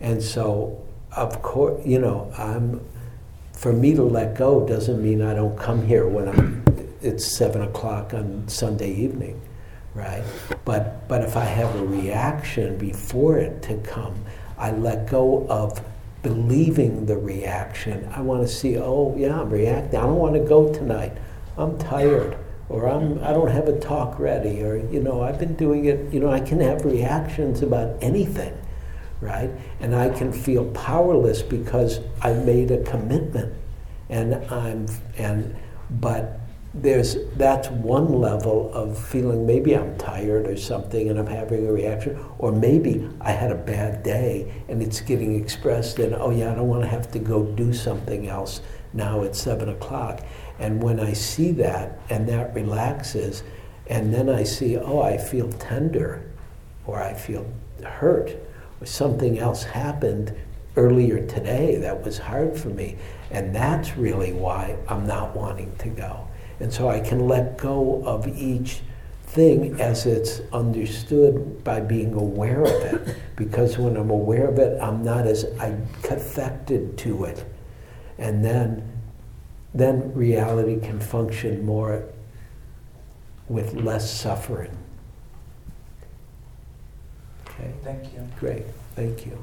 And 0.00 0.22
so, 0.22 0.86
of 1.16 1.42
course, 1.42 1.84
you 1.84 1.98
know, 1.98 2.32
I'm, 2.38 2.80
for 3.54 3.72
me 3.72 3.92
to 3.96 4.04
let 4.04 4.36
go 4.36 4.64
doesn't 4.64 5.02
mean 5.02 5.20
I 5.20 5.34
don't 5.34 5.58
come 5.58 5.84
here 5.84 6.06
when 6.06 6.28
I'm, 6.28 6.62
it's 7.02 7.26
seven 7.26 7.62
o'clock 7.62 8.14
on 8.14 8.46
Sunday 8.46 8.92
evening, 8.92 9.40
right? 9.94 10.22
But, 10.64 11.08
but 11.08 11.22
if 11.22 11.36
I 11.36 11.44
have 11.44 11.74
a 11.74 11.84
reaction 11.84 12.78
before 12.78 13.38
it 13.38 13.62
to 13.62 13.78
come, 13.78 14.14
I 14.56 14.70
let 14.70 15.10
go 15.10 15.44
of 15.48 15.84
believing 16.22 17.06
the 17.06 17.18
reaction. 17.18 18.08
I 18.14 18.20
want 18.20 18.42
to 18.42 18.48
see, 18.48 18.78
oh 18.78 19.12
yeah, 19.18 19.40
I'm 19.40 19.50
reacting. 19.50 19.98
I 19.98 20.04
don't 20.04 20.18
want 20.18 20.34
to 20.34 20.40
go 20.40 20.72
tonight. 20.72 21.16
I'm 21.58 21.76
tired, 21.78 22.38
or 22.68 22.88
I'm 22.88 23.22
I 23.22 23.32
don't 23.32 23.50
have 23.50 23.68
a 23.68 23.78
talk 23.80 24.18
ready, 24.18 24.62
or 24.62 24.76
you 24.76 25.02
know 25.02 25.22
I've 25.22 25.38
been 25.38 25.56
doing 25.56 25.86
it. 25.86 26.12
You 26.12 26.20
know 26.20 26.30
I 26.30 26.40
can 26.40 26.60
have 26.60 26.84
reactions 26.84 27.62
about 27.62 27.96
anything, 28.00 28.56
right? 29.20 29.50
And 29.80 29.94
I 29.94 30.10
can 30.10 30.32
feel 30.32 30.64
powerless 30.72 31.42
because 31.42 32.00
I 32.22 32.32
made 32.32 32.70
a 32.70 32.82
commitment, 32.84 33.54
and 34.08 34.34
I'm 34.50 34.86
and 35.16 35.56
but 35.90 36.40
there's 36.74 37.16
that's 37.36 37.68
one 37.70 38.12
level 38.12 38.70
of 38.72 38.96
feeling 38.96 39.46
maybe 39.46 39.74
I'm 39.74 39.96
tired 39.98 40.46
or 40.46 40.56
something 40.56 41.08
and 41.08 41.18
I'm 41.18 41.26
having 41.26 41.66
a 41.66 41.72
reaction, 41.72 42.18
or 42.38 42.52
maybe 42.52 43.08
I 43.20 43.32
had 43.32 43.50
a 43.50 43.56
bad 43.56 44.02
day 44.02 44.62
and 44.68 44.82
it's 44.82 45.00
getting 45.00 45.40
expressed 45.42 45.98
in 45.98 46.14
oh 46.14 46.30
yeah 46.30 46.52
I 46.52 46.54
don't 46.54 46.68
want 46.68 46.82
to 46.82 46.88
have 46.88 47.10
to 47.12 47.18
go 47.18 47.44
do 47.44 47.72
something 47.72 48.28
else 48.28 48.60
now 48.92 49.22
it's 49.22 49.40
seven 49.40 49.68
o'clock. 49.68 50.20
And 50.58 50.82
when 50.82 50.98
I 51.00 51.12
see 51.12 51.52
that 51.52 52.00
and 52.10 52.28
that 52.28 52.54
relaxes, 52.54 53.42
and 53.86 54.12
then 54.12 54.28
I 54.28 54.42
see, 54.42 54.76
oh, 54.76 55.00
I 55.00 55.16
feel 55.16 55.50
tender, 55.52 56.30
or 56.86 57.02
I 57.02 57.14
feel 57.14 57.46
hurt, 57.84 58.36
or 58.80 58.86
something 58.86 59.38
else 59.38 59.62
happened 59.62 60.34
earlier 60.76 61.26
today 61.26 61.76
that 61.76 62.04
was 62.04 62.18
hard 62.18 62.56
for 62.56 62.68
me. 62.68 62.96
And 63.30 63.54
that's 63.54 63.96
really 63.96 64.32
why 64.32 64.76
I'm 64.88 65.06
not 65.06 65.34
wanting 65.34 65.74
to 65.78 65.88
go. 65.88 66.28
And 66.60 66.72
so 66.72 66.88
I 66.88 67.00
can 67.00 67.26
let 67.28 67.58
go 67.58 68.02
of 68.04 68.26
each 68.26 68.80
thing 69.24 69.78
as 69.80 70.06
it's 70.06 70.40
understood 70.52 71.62
by 71.62 71.80
being 71.80 72.14
aware 72.14 72.62
of 72.62 72.68
it. 72.68 73.16
Because 73.36 73.78
when 73.78 73.96
I'm 73.96 74.10
aware 74.10 74.48
of 74.48 74.58
it, 74.58 74.80
I'm 74.80 75.02
not 75.02 75.26
as 75.26 75.44
affected 75.44 76.96
to 76.98 77.24
it. 77.24 77.44
And 78.16 78.44
then, 78.44 78.87
then 79.78 80.12
reality 80.12 80.80
can 80.80 80.98
function 80.98 81.64
more 81.64 82.04
with 83.48 83.74
less 83.74 84.10
suffering. 84.10 84.76
Okay, 87.46 87.72
Thank 87.84 88.12
you. 88.12 88.28
great, 88.38 88.64
thank 88.96 89.24
you. 89.24 89.38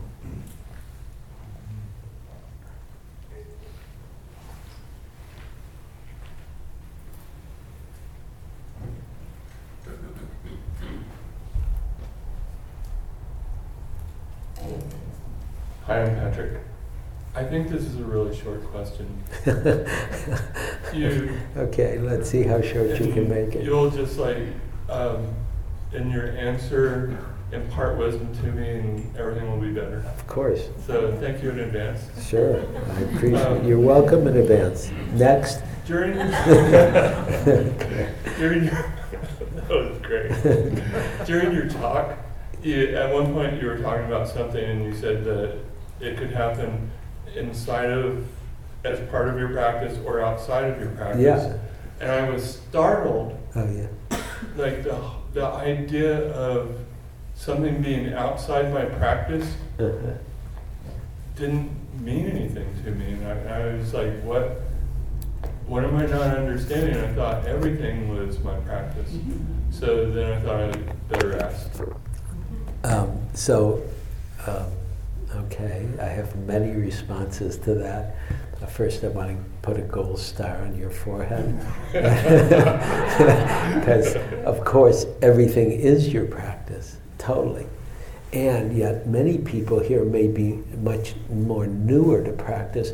Hi, 15.86 16.02
I'm 16.02 16.16
Patrick. 16.16 16.60
I 17.36 17.44
think 17.44 17.68
this 17.68 17.84
is 17.84 18.00
a 18.00 18.04
really 18.04 18.36
short 18.36 18.64
question. 18.66 19.08
You, 20.94 21.38
okay, 21.58 22.00
let's 22.00 22.30
see 22.30 22.44
how 22.44 22.62
short 22.62 22.98
you 23.02 23.12
can 23.12 23.28
make 23.28 23.54
it. 23.54 23.66
You'll 23.66 23.90
just 23.92 24.18
like, 24.18 24.38
um, 24.90 25.28
in 25.92 26.10
your 26.10 26.28
answer, 26.38 27.18
impart 27.52 27.98
wisdom 27.98 28.34
to 28.38 28.44
me 28.54 28.70
and 28.70 29.18
everything 29.18 29.52
will 29.52 29.60
be 29.60 29.74
better. 29.74 29.98
Of 29.98 30.26
course, 30.26 30.70
So 30.88 31.12
thank 31.20 31.44
you 31.44 31.50
in 31.50 31.60
advance. 31.60 32.06
sure. 32.26 32.62
I 32.62 33.00
appreciate. 33.02 33.66
You're 33.66 33.80
welcome 33.80 34.26
in 34.28 34.38
advance. 34.38 34.90
Next. 35.16 35.62
During, 35.86 36.14
during 38.38 38.64
your, 38.64 38.94
that 39.56 39.70
was 39.70 39.98
great. 40.02 40.32
During 41.26 41.52
your 41.54 41.68
talk, 41.68 42.18
you, 42.64 42.96
at 42.96 43.14
one 43.14 43.34
point 43.34 43.60
you 43.62 43.68
were 43.68 43.80
talking 43.80 44.06
about 44.06 44.30
something 44.30 44.64
and 44.64 44.86
you 44.86 44.94
said 44.96 45.26
that 45.26 45.58
it 46.00 46.18
could 46.18 46.32
happen 46.32 46.90
inside 47.36 47.90
of, 47.90 48.26
as 48.84 49.00
part 49.10 49.28
of 49.30 49.38
your 49.40 49.50
practice 49.50 49.98
or 50.06 50.22
outside 50.22 50.66
of 50.72 50.80
your 50.80 50.90
practice. 50.92 51.22
Yeah. 51.22 51.58
And 52.02 52.12
I 52.12 52.30
was 52.30 52.44
startled, 52.70 53.38
Oh 53.56 53.70
yeah. 53.72 53.88
like 54.58 54.84
the, 54.84 54.98
the 55.34 55.46
idea 55.46 56.32
of 56.34 56.78
something 57.36 57.82
being 57.82 58.14
outside 58.14 58.74
my 58.74 58.86
practice 58.86 59.46
Uh-huh. 59.80 59.92
didn't 61.36 61.70
mean 62.02 62.28
anything 62.28 62.68
to 62.84 62.92
me. 62.92 63.14
And 63.14 63.28
I, 63.28 63.60
I 63.62 63.76
was 63.76 63.94
like, 63.94 64.22
what, 64.24 64.62
what 65.68 65.84
am 65.84 65.96
I 65.98 66.06
not 66.06 66.38
understanding? 66.38 66.96
I 66.98 67.14
thought 67.14 67.46
everything 67.46 68.08
was 68.16 68.40
my 68.40 68.56
practice. 68.60 69.12
So 69.72 70.10
then 70.12 70.32
I 70.34 70.40
thought 70.42 70.62
I'd 70.62 71.10
better 71.10 71.38
ask. 71.42 71.70
Um, 72.86 73.20
so, 73.34 73.82
um, 74.48 74.66
okay, 75.46 75.88
I 76.02 76.06
have 76.06 76.36
many 76.48 76.72
responses 76.72 77.58
to 77.60 77.74
that. 77.76 78.16
Uh, 78.62 78.66
First, 78.66 79.04
I 79.04 79.10
want 79.10 79.30
to 79.30 79.38
put 79.62 79.78
a 79.78 79.82
gold 79.82 80.20
star 80.20 80.58
on 80.62 80.76
your 80.76 80.90
forehead. 80.90 81.60
Because, 83.80 84.16
of 84.46 84.64
course, 84.66 85.06
everything 85.22 85.72
is 85.72 86.12
your 86.12 86.26
practice, 86.26 86.98
totally. 87.18 87.68
And 88.34 88.76
yet, 88.76 89.08
many 89.08 89.38
people 89.38 89.80
here 89.80 90.04
may 90.04 90.28
be 90.28 90.64
much 90.82 91.14
more 91.30 91.68
newer 91.68 92.24
to 92.24 92.32
practice. 92.32 92.92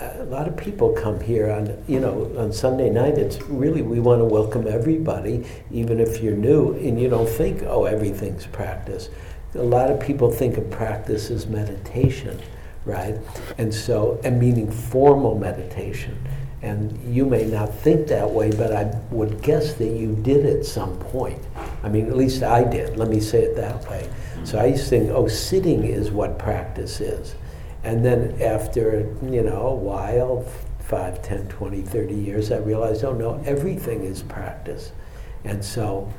A 0.00 0.24
lot 0.24 0.48
of 0.48 0.56
people 0.56 0.92
come 0.92 1.20
here 1.20 1.50
on, 1.50 1.82
you 1.86 2.00
know, 2.00 2.32
on 2.38 2.52
Sunday 2.52 2.88
night. 2.88 3.18
It's 3.18 3.42
really, 3.42 3.82
we 3.82 4.00
want 4.00 4.20
to 4.20 4.24
welcome 4.24 4.66
everybody, 4.66 5.44
even 5.70 6.00
if 6.00 6.22
you're 6.22 6.36
new 6.36 6.72
and 6.74 6.98
you 6.98 7.10
don't 7.10 7.28
think, 7.28 7.62
oh, 7.64 7.84
everything's 7.84 8.46
practice. 8.46 9.10
A 9.54 9.62
lot 9.62 9.90
of 9.90 10.00
people 10.00 10.30
think 10.30 10.56
of 10.56 10.70
practice 10.70 11.30
as 11.30 11.46
meditation, 11.46 12.40
right? 12.84 13.18
And 13.58 13.74
so, 13.74 14.20
and 14.22 14.38
meaning 14.38 14.70
formal 14.70 15.36
meditation. 15.38 16.16
And 16.62 16.98
you 17.14 17.24
may 17.24 17.46
not 17.46 17.74
think 17.74 18.06
that 18.08 18.30
way, 18.30 18.50
but 18.50 18.72
I 18.72 18.94
would 19.10 19.42
guess 19.42 19.74
that 19.74 19.88
you 19.88 20.14
did 20.14 20.44
at 20.44 20.64
some 20.64 20.98
point. 20.98 21.42
I 21.82 21.88
mean, 21.88 22.06
at 22.06 22.16
least 22.16 22.42
I 22.42 22.64
did. 22.64 22.96
Let 22.96 23.08
me 23.08 23.18
say 23.18 23.42
it 23.42 23.56
that 23.56 23.88
way. 23.88 24.08
So 24.44 24.58
I 24.58 24.66
used 24.66 24.84
to 24.84 24.90
think, 24.90 25.10
oh, 25.10 25.26
sitting 25.26 25.84
is 25.84 26.10
what 26.10 26.38
practice 26.38 27.00
is. 27.00 27.34
And 27.82 28.04
then 28.04 28.40
after, 28.42 29.00
you 29.22 29.42
know, 29.42 29.68
a 29.68 29.74
while, 29.74 30.44
5, 30.80 31.22
10, 31.22 31.48
20, 31.48 31.82
30 31.82 32.14
years, 32.14 32.52
I 32.52 32.58
realized, 32.58 33.04
oh 33.04 33.14
no, 33.14 33.42
everything 33.46 34.02
is 34.02 34.22
practice. 34.22 34.92
And 35.44 35.64
so 35.64 36.12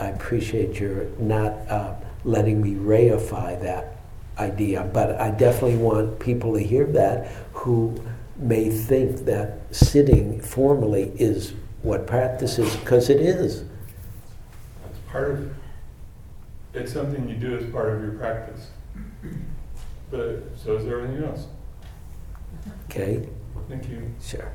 I 0.00 0.08
appreciate 0.08 0.78
your 0.78 1.06
not 1.18 1.52
uh, 1.68 1.94
letting 2.24 2.60
me 2.60 2.74
reify 2.74 3.60
that 3.62 3.96
idea, 4.38 4.88
but 4.92 5.20
I 5.20 5.30
definitely 5.30 5.76
want 5.76 6.18
people 6.18 6.54
to 6.54 6.60
hear 6.60 6.86
that 6.86 7.26
who 7.52 8.02
may 8.36 8.70
think 8.70 9.24
that 9.26 9.58
sitting 9.74 10.40
formally 10.40 11.12
is 11.16 11.54
what 11.82 12.06
practice 12.06 12.58
is, 12.58 12.74
because 12.76 13.10
it 13.10 13.20
is. 13.20 13.64
That's 14.82 14.98
part 15.08 15.30
of, 15.30 15.54
it's 16.74 16.92
something 16.92 17.28
you 17.28 17.36
do 17.36 17.56
as 17.56 17.70
part 17.70 17.94
of 17.94 18.02
your 18.02 18.12
practice. 18.12 18.68
But 20.10 20.42
so 20.56 20.76
is 20.76 20.86
everything 20.86 21.24
else. 21.24 21.46
Okay? 22.90 23.28
Thank 23.68 23.88
you. 23.88 24.10
Sure. 24.22 24.50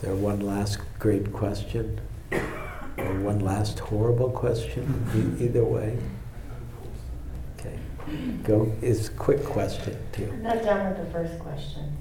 Is 0.00 0.06
there 0.06 0.14
one 0.14 0.40
last 0.40 0.78
great 0.98 1.30
question? 1.30 2.00
Or 2.32 3.20
one 3.20 3.40
last 3.40 3.78
horrible 3.80 4.30
question? 4.30 5.04
E- 5.14 5.44
either 5.44 5.62
way. 5.62 5.98
Okay. 7.58 7.78
Go, 8.42 8.72
it's 8.80 9.08
a 9.08 9.10
quick 9.10 9.44
question 9.44 9.98
too. 10.12 10.32
Not 10.40 10.62
done 10.62 10.88
with 10.88 11.04
the 11.04 11.12
first 11.12 11.38
question. 11.38 11.94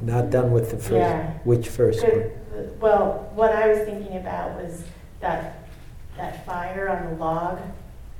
Not 0.00 0.30
done 0.30 0.52
with 0.52 0.70
the 0.70 0.78
first, 0.78 0.92
Yeah. 0.92 1.32
which 1.44 1.68
first 1.68 2.02
one? 2.02 2.12
Good. 2.12 2.80
Well, 2.80 3.30
what 3.34 3.52
I 3.52 3.68
was 3.68 3.80
thinking 3.80 4.16
about 4.16 4.54
was 4.62 4.84
that, 5.20 5.68
that 6.16 6.46
fire 6.46 6.88
on 6.88 7.10
the 7.10 7.22
log. 7.22 7.58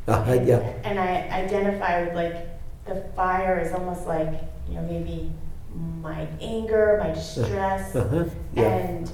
Uh, 0.06 0.38
yeah, 0.44 0.58
And 0.84 1.00
I 1.00 1.26
identify 1.32 2.04
with 2.04 2.14
like, 2.14 2.46
the 2.84 3.08
fire 3.16 3.58
is 3.58 3.72
almost 3.72 4.06
like, 4.06 4.34
you 4.68 4.74
know, 4.74 4.82
maybe 4.82 5.32
my 5.74 6.26
anger, 6.40 6.98
my 7.02 7.10
distress. 7.12 7.94
uh-huh, 7.96 8.24
yeah, 8.54 8.62
And 8.62 9.10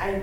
I, 0.00 0.22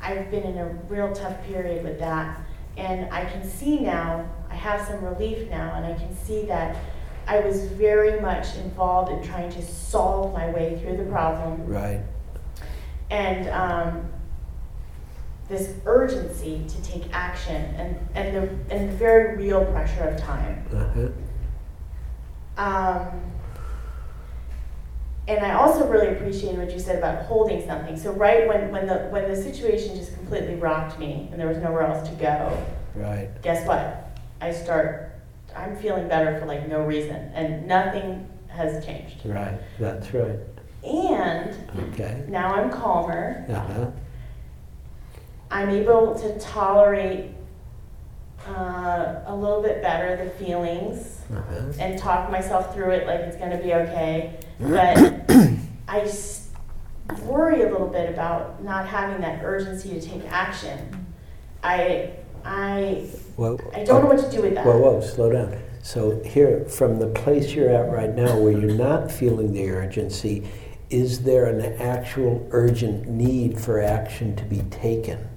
I've 0.00 0.30
been 0.30 0.44
in 0.44 0.58
a 0.58 0.66
real 0.88 1.12
tough 1.12 1.42
period 1.44 1.84
with 1.84 1.98
that. 1.98 2.40
And 2.76 3.12
I 3.12 3.24
can 3.24 3.44
see 3.48 3.80
now, 3.80 4.28
I 4.48 4.54
have 4.54 4.86
some 4.86 5.04
relief 5.04 5.50
now, 5.50 5.74
and 5.74 5.84
I 5.84 5.94
can 5.94 6.16
see 6.16 6.44
that 6.46 6.76
I 7.26 7.40
was 7.40 7.66
very 7.66 8.20
much 8.20 8.56
involved 8.56 9.12
in 9.12 9.22
trying 9.22 9.50
to 9.52 9.62
solve 9.62 10.32
my 10.32 10.50
way 10.50 10.78
through 10.80 10.96
the 10.96 11.04
problem. 11.10 11.66
right, 11.66 12.00
And 13.10 13.48
um, 13.50 14.08
this 15.48 15.74
urgency 15.84 16.64
to 16.68 16.82
take 16.82 17.04
action 17.12 17.62
and, 17.74 18.08
and, 18.14 18.36
the, 18.36 18.74
and 18.74 18.88
the 18.90 18.96
very 18.96 19.36
real 19.36 19.64
pressure 19.66 20.04
of 20.04 20.16
time. 20.18 20.64
uh-huh, 20.72 21.08
Um, 22.56 23.20
and 25.30 25.46
I 25.46 25.54
also 25.54 25.86
really 25.86 26.08
appreciated 26.08 26.58
what 26.58 26.72
you 26.72 26.80
said 26.80 26.98
about 26.98 27.24
holding 27.26 27.64
something. 27.64 27.96
So 27.96 28.12
right 28.12 28.48
when, 28.48 28.72
when 28.72 28.86
the 28.88 29.06
when 29.10 29.28
the 29.30 29.36
situation 29.40 29.94
just 29.94 30.12
completely 30.14 30.56
rocked 30.56 30.98
me 30.98 31.28
and 31.30 31.40
there 31.40 31.46
was 31.46 31.58
nowhere 31.58 31.82
else 31.82 32.08
to 32.08 32.14
go, 32.16 32.66
right, 32.96 33.30
guess 33.42 33.66
what? 33.66 34.18
I 34.40 34.52
start 34.52 35.12
I'm 35.56 35.76
feeling 35.76 36.08
better 36.08 36.38
for 36.40 36.46
like 36.46 36.68
no 36.68 36.82
reason 36.84 37.30
and 37.34 37.66
nothing 37.66 38.28
has 38.48 38.84
changed. 38.84 39.24
right, 39.24 39.58
that's 39.78 40.12
right, 40.12 40.38
And 40.84 41.56
okay, 41.92 42.24
now 42.28 42.52
I'm 42.54 42.70
calmer. 42.70 43.44
uh-huh, 43.48 43.90
I'm 45.52 45.70
able 45.70 46.18
to 46.18 46.38
tolerate 46.40 47.30
uh, 48.48 49.20
a 49.26 49.34
little 49.36 49.62
bit 49.62 49.80
better 49.82 50.24
the 50.24 50.30
feelings 50.44 51.20
uh-huh, 51.32 51.72
and 51.78 51.98
talk 51.98 52.30
myself 52.30 52.74
through 52.74 52.90
it 52.90 53.06
like 53.06 53.20
it's 53.20 53.36
going 53.36 53.50
to 53.50 53.58
be 53.58 53.74
okay. 53.74 54.40
But 54.60 55.30
I 55.88 56.06
worry 57.22 57.62
a 57.62 57.70
little 57.70 57.88
bit 57.88 58.10
about 58.10 58.62
not 58.62 58.86
having 58.86 59.20
that 59.22 59.42
urgency 59.44 59.90
to 59.90 60.00
take 60.00 60.22
action. 60.30 61.06
I 61.62 62.10
I 62.44 63.08
well. 63.36 63.58
I 63.74 63.84
don't 63.84 64.02
know 64.02 64.10
oh, 64.10 64.14
what 64.14 64.30
to 64.30 64.36
do 64.36 64.42
with 64.42 64.54
that. 64.54 64.64
Whoa, 64.64 64.78
whoa, 64.78 65.00
slow 65.00 65.32
down. 65.32 65.60
So 65.82 66.22
here, 66.24 66.66
from 66.66 66.98
the 66.98 67.06
place 67.08 67.52
you're 67.52 67.70
at 67.70 67.90
right 67.90 68.14
now, 68.14 68.38
where 68.38 68.52
you're 68.52 68.74
not 68.74 69.10
feeling 69.10 69.52
the 69.52 69.70
urgency, 69.70 70.46
is 70.90 71.22
there 71.22 71.46
an 71.46 71.80
actual 71.80 72.46
urgent 72.50 73.08
need 73.08 73.58
for 73.58 73.80
action 73.80 74.36
to 74.36 74.44
be 74.44 74.58
taken? 74.70 75.29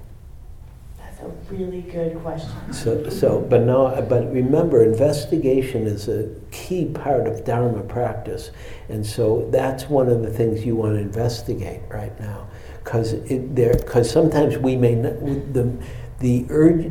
A 1.26 1.53
really 1.53 1.82
good 1.82 2.19
question. 2.21 2.74
So, 2.74 3.09
so, 3.09 3.39
but 3.39 3.61
no, 3.61 4.05
but 4.09 4.32
remember, 4.32 4.84
investigation 4.84 5.88
is 5.88 6.07
a 6.07 6.30
key 6.51 6.86
part 6.86 7.28
of 7.28 7.45
Dharma 7.45 7.82
practice, 7.82 8.51
and 8.89 9.05
so 9.05 9.47
that's 9.51 9.89
one 9.89 10.09
of 10.09 10.21
the 10.21 10.30
things 10.30 10.65
you 10.65 10.76
want 10.76 10.95
to 10.95 11.01
investigate 11.01 11.82
right 11.89 12.17
now, 12.19 12.47
because 12.84 13.15
there, 13.28 13.74
because 13.74 14.09
sometimes 14.11 14.57
we 14.57 14.76
may 14.76 14.95
not, 14.95 15.19
the, 15.53 15.74
the 16.19 16.45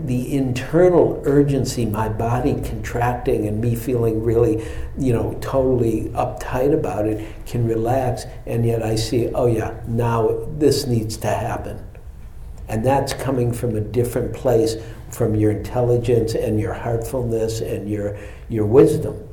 the 0.04 0.34
internal 0.36 1.22
urgency, 1.24 1.86
my 1.86 2.08
body 2.08 2.54
contracting 2.62 3.46
and 3.46 3.60
me 3.60 3.74
feeling 3.74 4.22
really, 4.22 4.64
you 4.98 5.12
know, 5.12 5.36
totally 5.40 6.10
uptight 6.14 6.74
about 6.74 7.06
it, 7.06 7.26
can 7.46 7.66
relax, 7.66 8.24
and 8.46 8.64
yet 8.66 8.82
I 8.82 8.96
see, 8.96 9.28
oh 9.28 9.46
yeah, 9.46 9.74
now 9.86 10.46
this 10.58 10.86
needs 10.86 11.16
to 11.18 11.28
happen. 11.28 11.82
And 12.68 12.84
that's 12.84 13.12
coming 13.12 13.52
from 13.52 13.76
a 13.76 13.80
different 13.80 14.32
place 14.32 14.76
from 15.10 15.34
your 15.34 15.50
intelligence 15.50 16.34
and 16.34 16.58
your 16.58 16.72
heartfulness 16.72 17.60
and 17.60 17.88
your, 17.88 18.16
your 18.48 18.64
wisdom. 18.66 19.28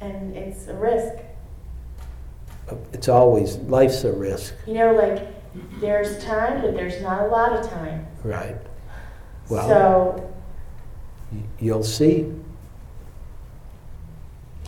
And 0.00 0.36
it's 0.36 0.66
a 0.66 0.74
risk. 0.74 1.14
It's 2.92 3.08
always, 3.08 3.56
life's 3.58 4.04
a 4.04 4.12
risk, 4.12 4.54
You 4.66 4.74
know, 4.74 4.94
like, 4.94 5.28
there's 5.80 6.22
time, 6.24 6.62
but 6.62 6.74
there's 6.74 7.00
not 7.02 7.22
a 7.22 7.26
lot 7.26 7.52
of 7.52 7.68
time. 7.70 8.06
right? 8.24 8.56
Well, 9.50 9.68
So, 9.68 10.32
you'll 11.60 11.84
see. 11.84 12.32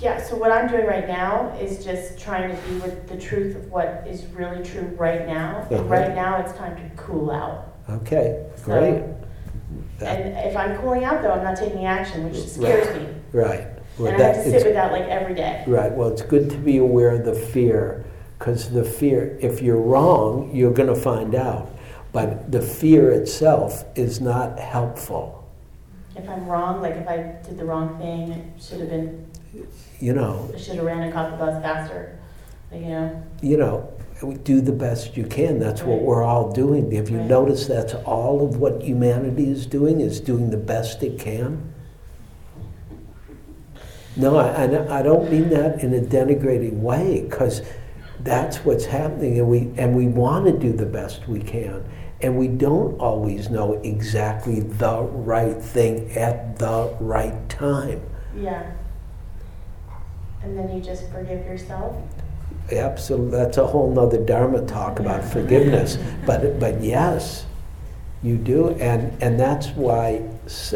Yeah, 0.01 0.23
so 0.23 0.37
what 0.37 0.51
I'm 0.51 0.69
doing 0.69 0.87
right 0.87 1.07
now 1.07 1.57
is 1.61 1.85
just 1.85 2.19
trying 2.19 2.55
to 2.55 2.63
be 2.69 2.75
with 2.79 3.09
the 3.09 3.17
truth 3.17 3.57
of 3.57 3.71
what 3.71 4.05
is 4.07 4.27
really 4.27 4.63
true 4.65 4.93
right 4.99 5.27
now. 5.27 5.67
Uh-huh. 5.71 5.83
Right 5.85 6.15
now, 6.15 6.39
it's 6.41 6.53
time 6.55 6.77
to 6.77 6.97
cool 7.03 7.31
out. 7.31 7.75
Okay, 7.89 8.45
So- 8.57 8.65
great. 8.79 9.03
That- 9.99 10.21
And 10.21 10.49
if 10.51 10.57
I'm 10.57 10.77
cooling 10.79 11.05
out, 11.05 11.23
though, 11.23 11.31
I'm 11.33 11.45
not 11.45 11.57
taking 11.57 11.87
action, 11.87 12.25
which 12.25 12.47
scares 12.49 12.95
me. 12.97 13.07
Right. 13.33 13.67
Well, 13.99 14.09
And 14.13 14.21
I 14.21 14.27
have 14.27 14.37
that- 14.37 14.43
to 14.43 14.49
it's- 14.49 14.63
sit 14.63 14.67
with 14.69 14.75
that 14.75 14.93
like 14.93 15.05
every 15.09 15.35
day. 15.35 15.63
Right. 15.67 15.93
Well, 15.93 16.09
it's 16.09 16.23
good 16.23 16.51
to 16.51 16.57
be 16.57 16.79
aware 16.79 17.11
of 17.11 17.25
the 17.25 17.35
fear, 17.35 18.05
because 18.39 18.71
the 18.71 18.85
fear, 18.85 19.37
if 19.41 19.63
you're 19.63 19.81
wrong, 19.81 20.51
you're 20.53 20.73
going 20.73 20.89
to 20.89 20.95
find 20.97 21.35
out. 21.35 21.69
But 22.13 22.51
the 22.53 22.61
fear 22.61 23.11
itself 23.11 23.85
is 23.97 24.21
not 24.21 24.59
helpful. 24.59 25.45
If 26.17 26.29
I'm 26.29 26.47
wrong, 26.47 26.81
like 26.83 26.95
if 26.97 27.09
I 27.09 27.35
did 27.47 27.57
the 27.59 27.65
wrong 27.65 27.97
thing, 27.99 28.33
it 28.33 28.45
should 28.63 28.81
have 28.81 28.89
been, 28.91 29.27
You 30.01 30.13
know, 30.13 30.51
I 30.55 30.59
should 30.59 30.77
have 30.77 30.85
ran 30.85 31.03
and 31.03 31.13
caught 31.13 31.31
the 31.31 31.37
bus 31.37 31.63
faster. 31.63 32.19
You 32.73 32.81
know, 32.81 33.23
you 33.41 33.57
know, 33.57 33.89
do 34.43 34.61
the 34.61 34.73
best 34.73 35.17
you 35.17 35.25
can. 35.25 35.59
That's 35.61 35.83
what 35.83 35.97
Right. 35.99 36.03
we're 36.03 36.23
all 36.25 36.51
doing. 36.51 36.93
If 36.93 37.09
you 37.11 37.19
Right. 37.19 37.29
notice, 37.29 37.67
that's 37.67 37.95
all 38.05 38.45
of 38.45 38.59
what 38.61 38.83
humanity 38.83 39.51
is 39.51 39.67
doing 39.67 40.01
is 40.01 40.19
doing 40.21 40.51
the 40.51 40.57
best 40.57 41.03
it 41.03 41.19
can. 41.19 41.59
No, 44.17 44.37
I, 44.37 44.65
I, 44.67 44.99
I 45.01 45.03
don't 45.03 45.31
mean 45.31 45.49
that 45.51 45.83
in 45.83 45.93
a 45.95 46.01
denigrating 46.01 46.81
way, 46.81 47.23
because 47.29 47.63
that's 48.23 48.65
what's 48.65 48.85
happening, 48.87 49.39
and 49.39 49.49
we 49.49 49.71
and 49.77 49.95
we 49.95 50.07
want 50.07 50.47
to 50.47 50.53
do 50.53 50.73
the 50.73 50.87
best 50.87 51.27
we 51.29 51.41
can, 51.41 51.83
and 52.21 52.37
we 52.39 52.47
don't 52.49 52.99
always 53.01 53.51
know 53.51 53.75
exactly 53.83 54.61
the 54.61 55.03
right 55.03 55.61
thing 55.61 56.11
at 56.17 56.59
the 56.59 56.95
right 57.01 57.49
time. 57.49 58.01
yeah. 58.37 58.63
And 60.45 60.59
then 60.59 60.77
you 60.77 60.83
just 60.83 61.11
forgive 61.11 61.45
yourself. 61.47 61.97
Absolutely, 62.71 63.31
that's 63.31 63.57
a 63.57 63.67
whole 63.67 63.91
nother 63.91 64.25
Dharma 64.25 64.65
talk 64.67 65.01
about 65.01 65.25
forgiveness. 65.25 65.99
But, 66.27 66.61
but 66.61 66.81
yes, 66.83 67.47
you 68.23 68.37
do, 68.37 68.71
and, 68.71 69.21
and 69.23 69.41
that's 69.41 69.69
why 69.69 70.23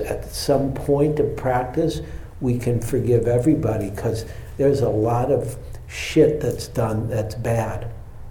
at 0.07 0.25
some 0.31 0.73
point 0.75 1.21
of 1.21 1.37
practice, 1.37 2.01
we 2.41 2.59
can 2.59 2.81
forgive 2.81 3.27
everybody, 3.27 3.91
because 3.91 4.25
there's 4.57 4.81
a 4.81 4.89
lot 4.89 5.31
of 5.31 5.57
shit 5.87 6.41
that's 6.41 6.69
done 6.69 7.09
that's 7.09 7.35
bad. 7.35 7.91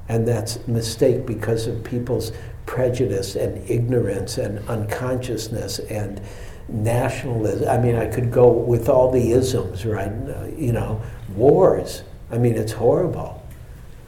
And 0.10 0.28
that's 0.28 0.66
mistake 0.68 1.26
because 1.26 1.68
of 1.68 1.84
people's 1.84 2.32
prejudice 2.66 3.36
and 3.36 3.70
ignorance 3.70 4.38
and 4.38 4.60
unconsciousness 4.70 5.80
and 5.80 6.22
nationalism. 6.70 7.68
I 7.68 7.78
mean, 7.78 7.96
I 7.96 8.08
could 8.08 8.32
go 8.32 8.50
with 8.50 8.88
all 8.88 9.12
the 9.12 9.32
isms, 9.32 9.86
right? 9.86 10.12
You 10.58 10.72
know, 10.74 11.02
wars. 11.38 12.04
I 12.32 12.38
mean, 12.38 12.56
it's 12.56 12.74
horrible. 12.74 13.44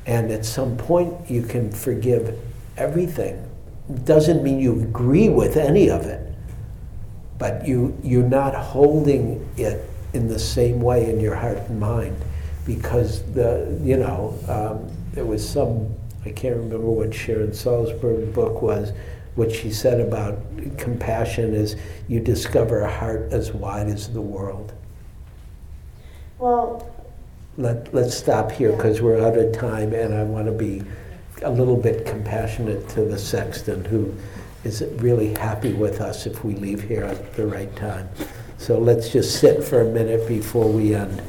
And 0.05 0.31
at 0.31 0.45
some 0.45 0.75
point, 0.75 1.29
you 1.29 1.43
can 1.43 1.71
forgive 1.71 2.37
everything. 2.77 3.47
Doesn't 4.03 4.43
mean 4.43 4.59
you 4.59 4.81
agree 4.81 5.29
with 5.29 5.55
any 5.55 5.89
of 5.89 6.05
it, 6.05 6.33
but 7.37 7.67
you, 7.67 7.97
you're 8.03 8.23
not 8.23 8.55
holding 8.55 9.47
it 9.57 9.89
in 10.13 10.27
the 10.27 10.39
same 10.39 10.81
way 10.81 11.09
in 11.09 11.19
your 11.19 11.35
heart 11.35 11.57
and 11.57 11.79
mind. 11.79 12.17
Because 12.65 13.23
the, 13.33 13.79
you 13.83 13.97
know, 13.97 14.37
um, 14.47 14.91
there 15.13 15.25
was 15.25 15.47
some, 15.47 15.93
I 16.25 16.31
can't 16.31 16.55
remember 16.55 16.89
what 16.89 17.13
Sharon 17.13 17.51
Salzberg's 17.51 18.33
book 18.33 18.61
was, 18.61 18.91
what 19.35 19.51
she 19.51 19.71
said 19.71 20.01
about 20.01 20.37
compassion 20.77 21.53
is 21.53 21.75
you 22.07 22.19
discover 22.19 22.81
a 22.81 22.91
heart 22.91 23.31
as 23.31 23.53
wide 23.53 23.87
as 23.87 24.11
the 24.11 24.21
world. 24.21 24.73
Well, 26.39 26.89
Let, 27.59 27.93
let's 27.93 28.15
stop 28.15 28.53
here 28.53 28.71
because 28.71 29.01
we're 29.01 29.19
out 29.19 29.37
of 29.37 29.51
time 29.53 29.93
and 29.93 30.13
I 30.13 30.23
want 30.23 30.45
to 30.45 30.53
be 30.53 30.81
a 31.41 31.51
little 31.51 31.75
bit 31.75 32.05
compassionate 32.05 32.87
to 32.89 33.01
the 33.01 33.19
sexton 33.19 33.83
who 33.83 34.15
is 34.63 34.81
really 34.95 35.33
happy 35.33 35.73
with 35.73 35.99
us 35.99 36.25
if 36.25 36.45
we 36.45 36.55
leave 36.55 36.81
here 36.81 37.03
at 37.03 37.33
the 37.33 37.45
right 37.45 37.75
time. 37.75 38.07
So 38.57 38.79
let's 38.79 39.09
just 39.09 39.41
sit 39.41 39.61
for 39.61 39.81
a 39.81 39.91
minute 39.91 40.25
before 40.25 40.69
we 40.69 40.95
end. 40.95 41.21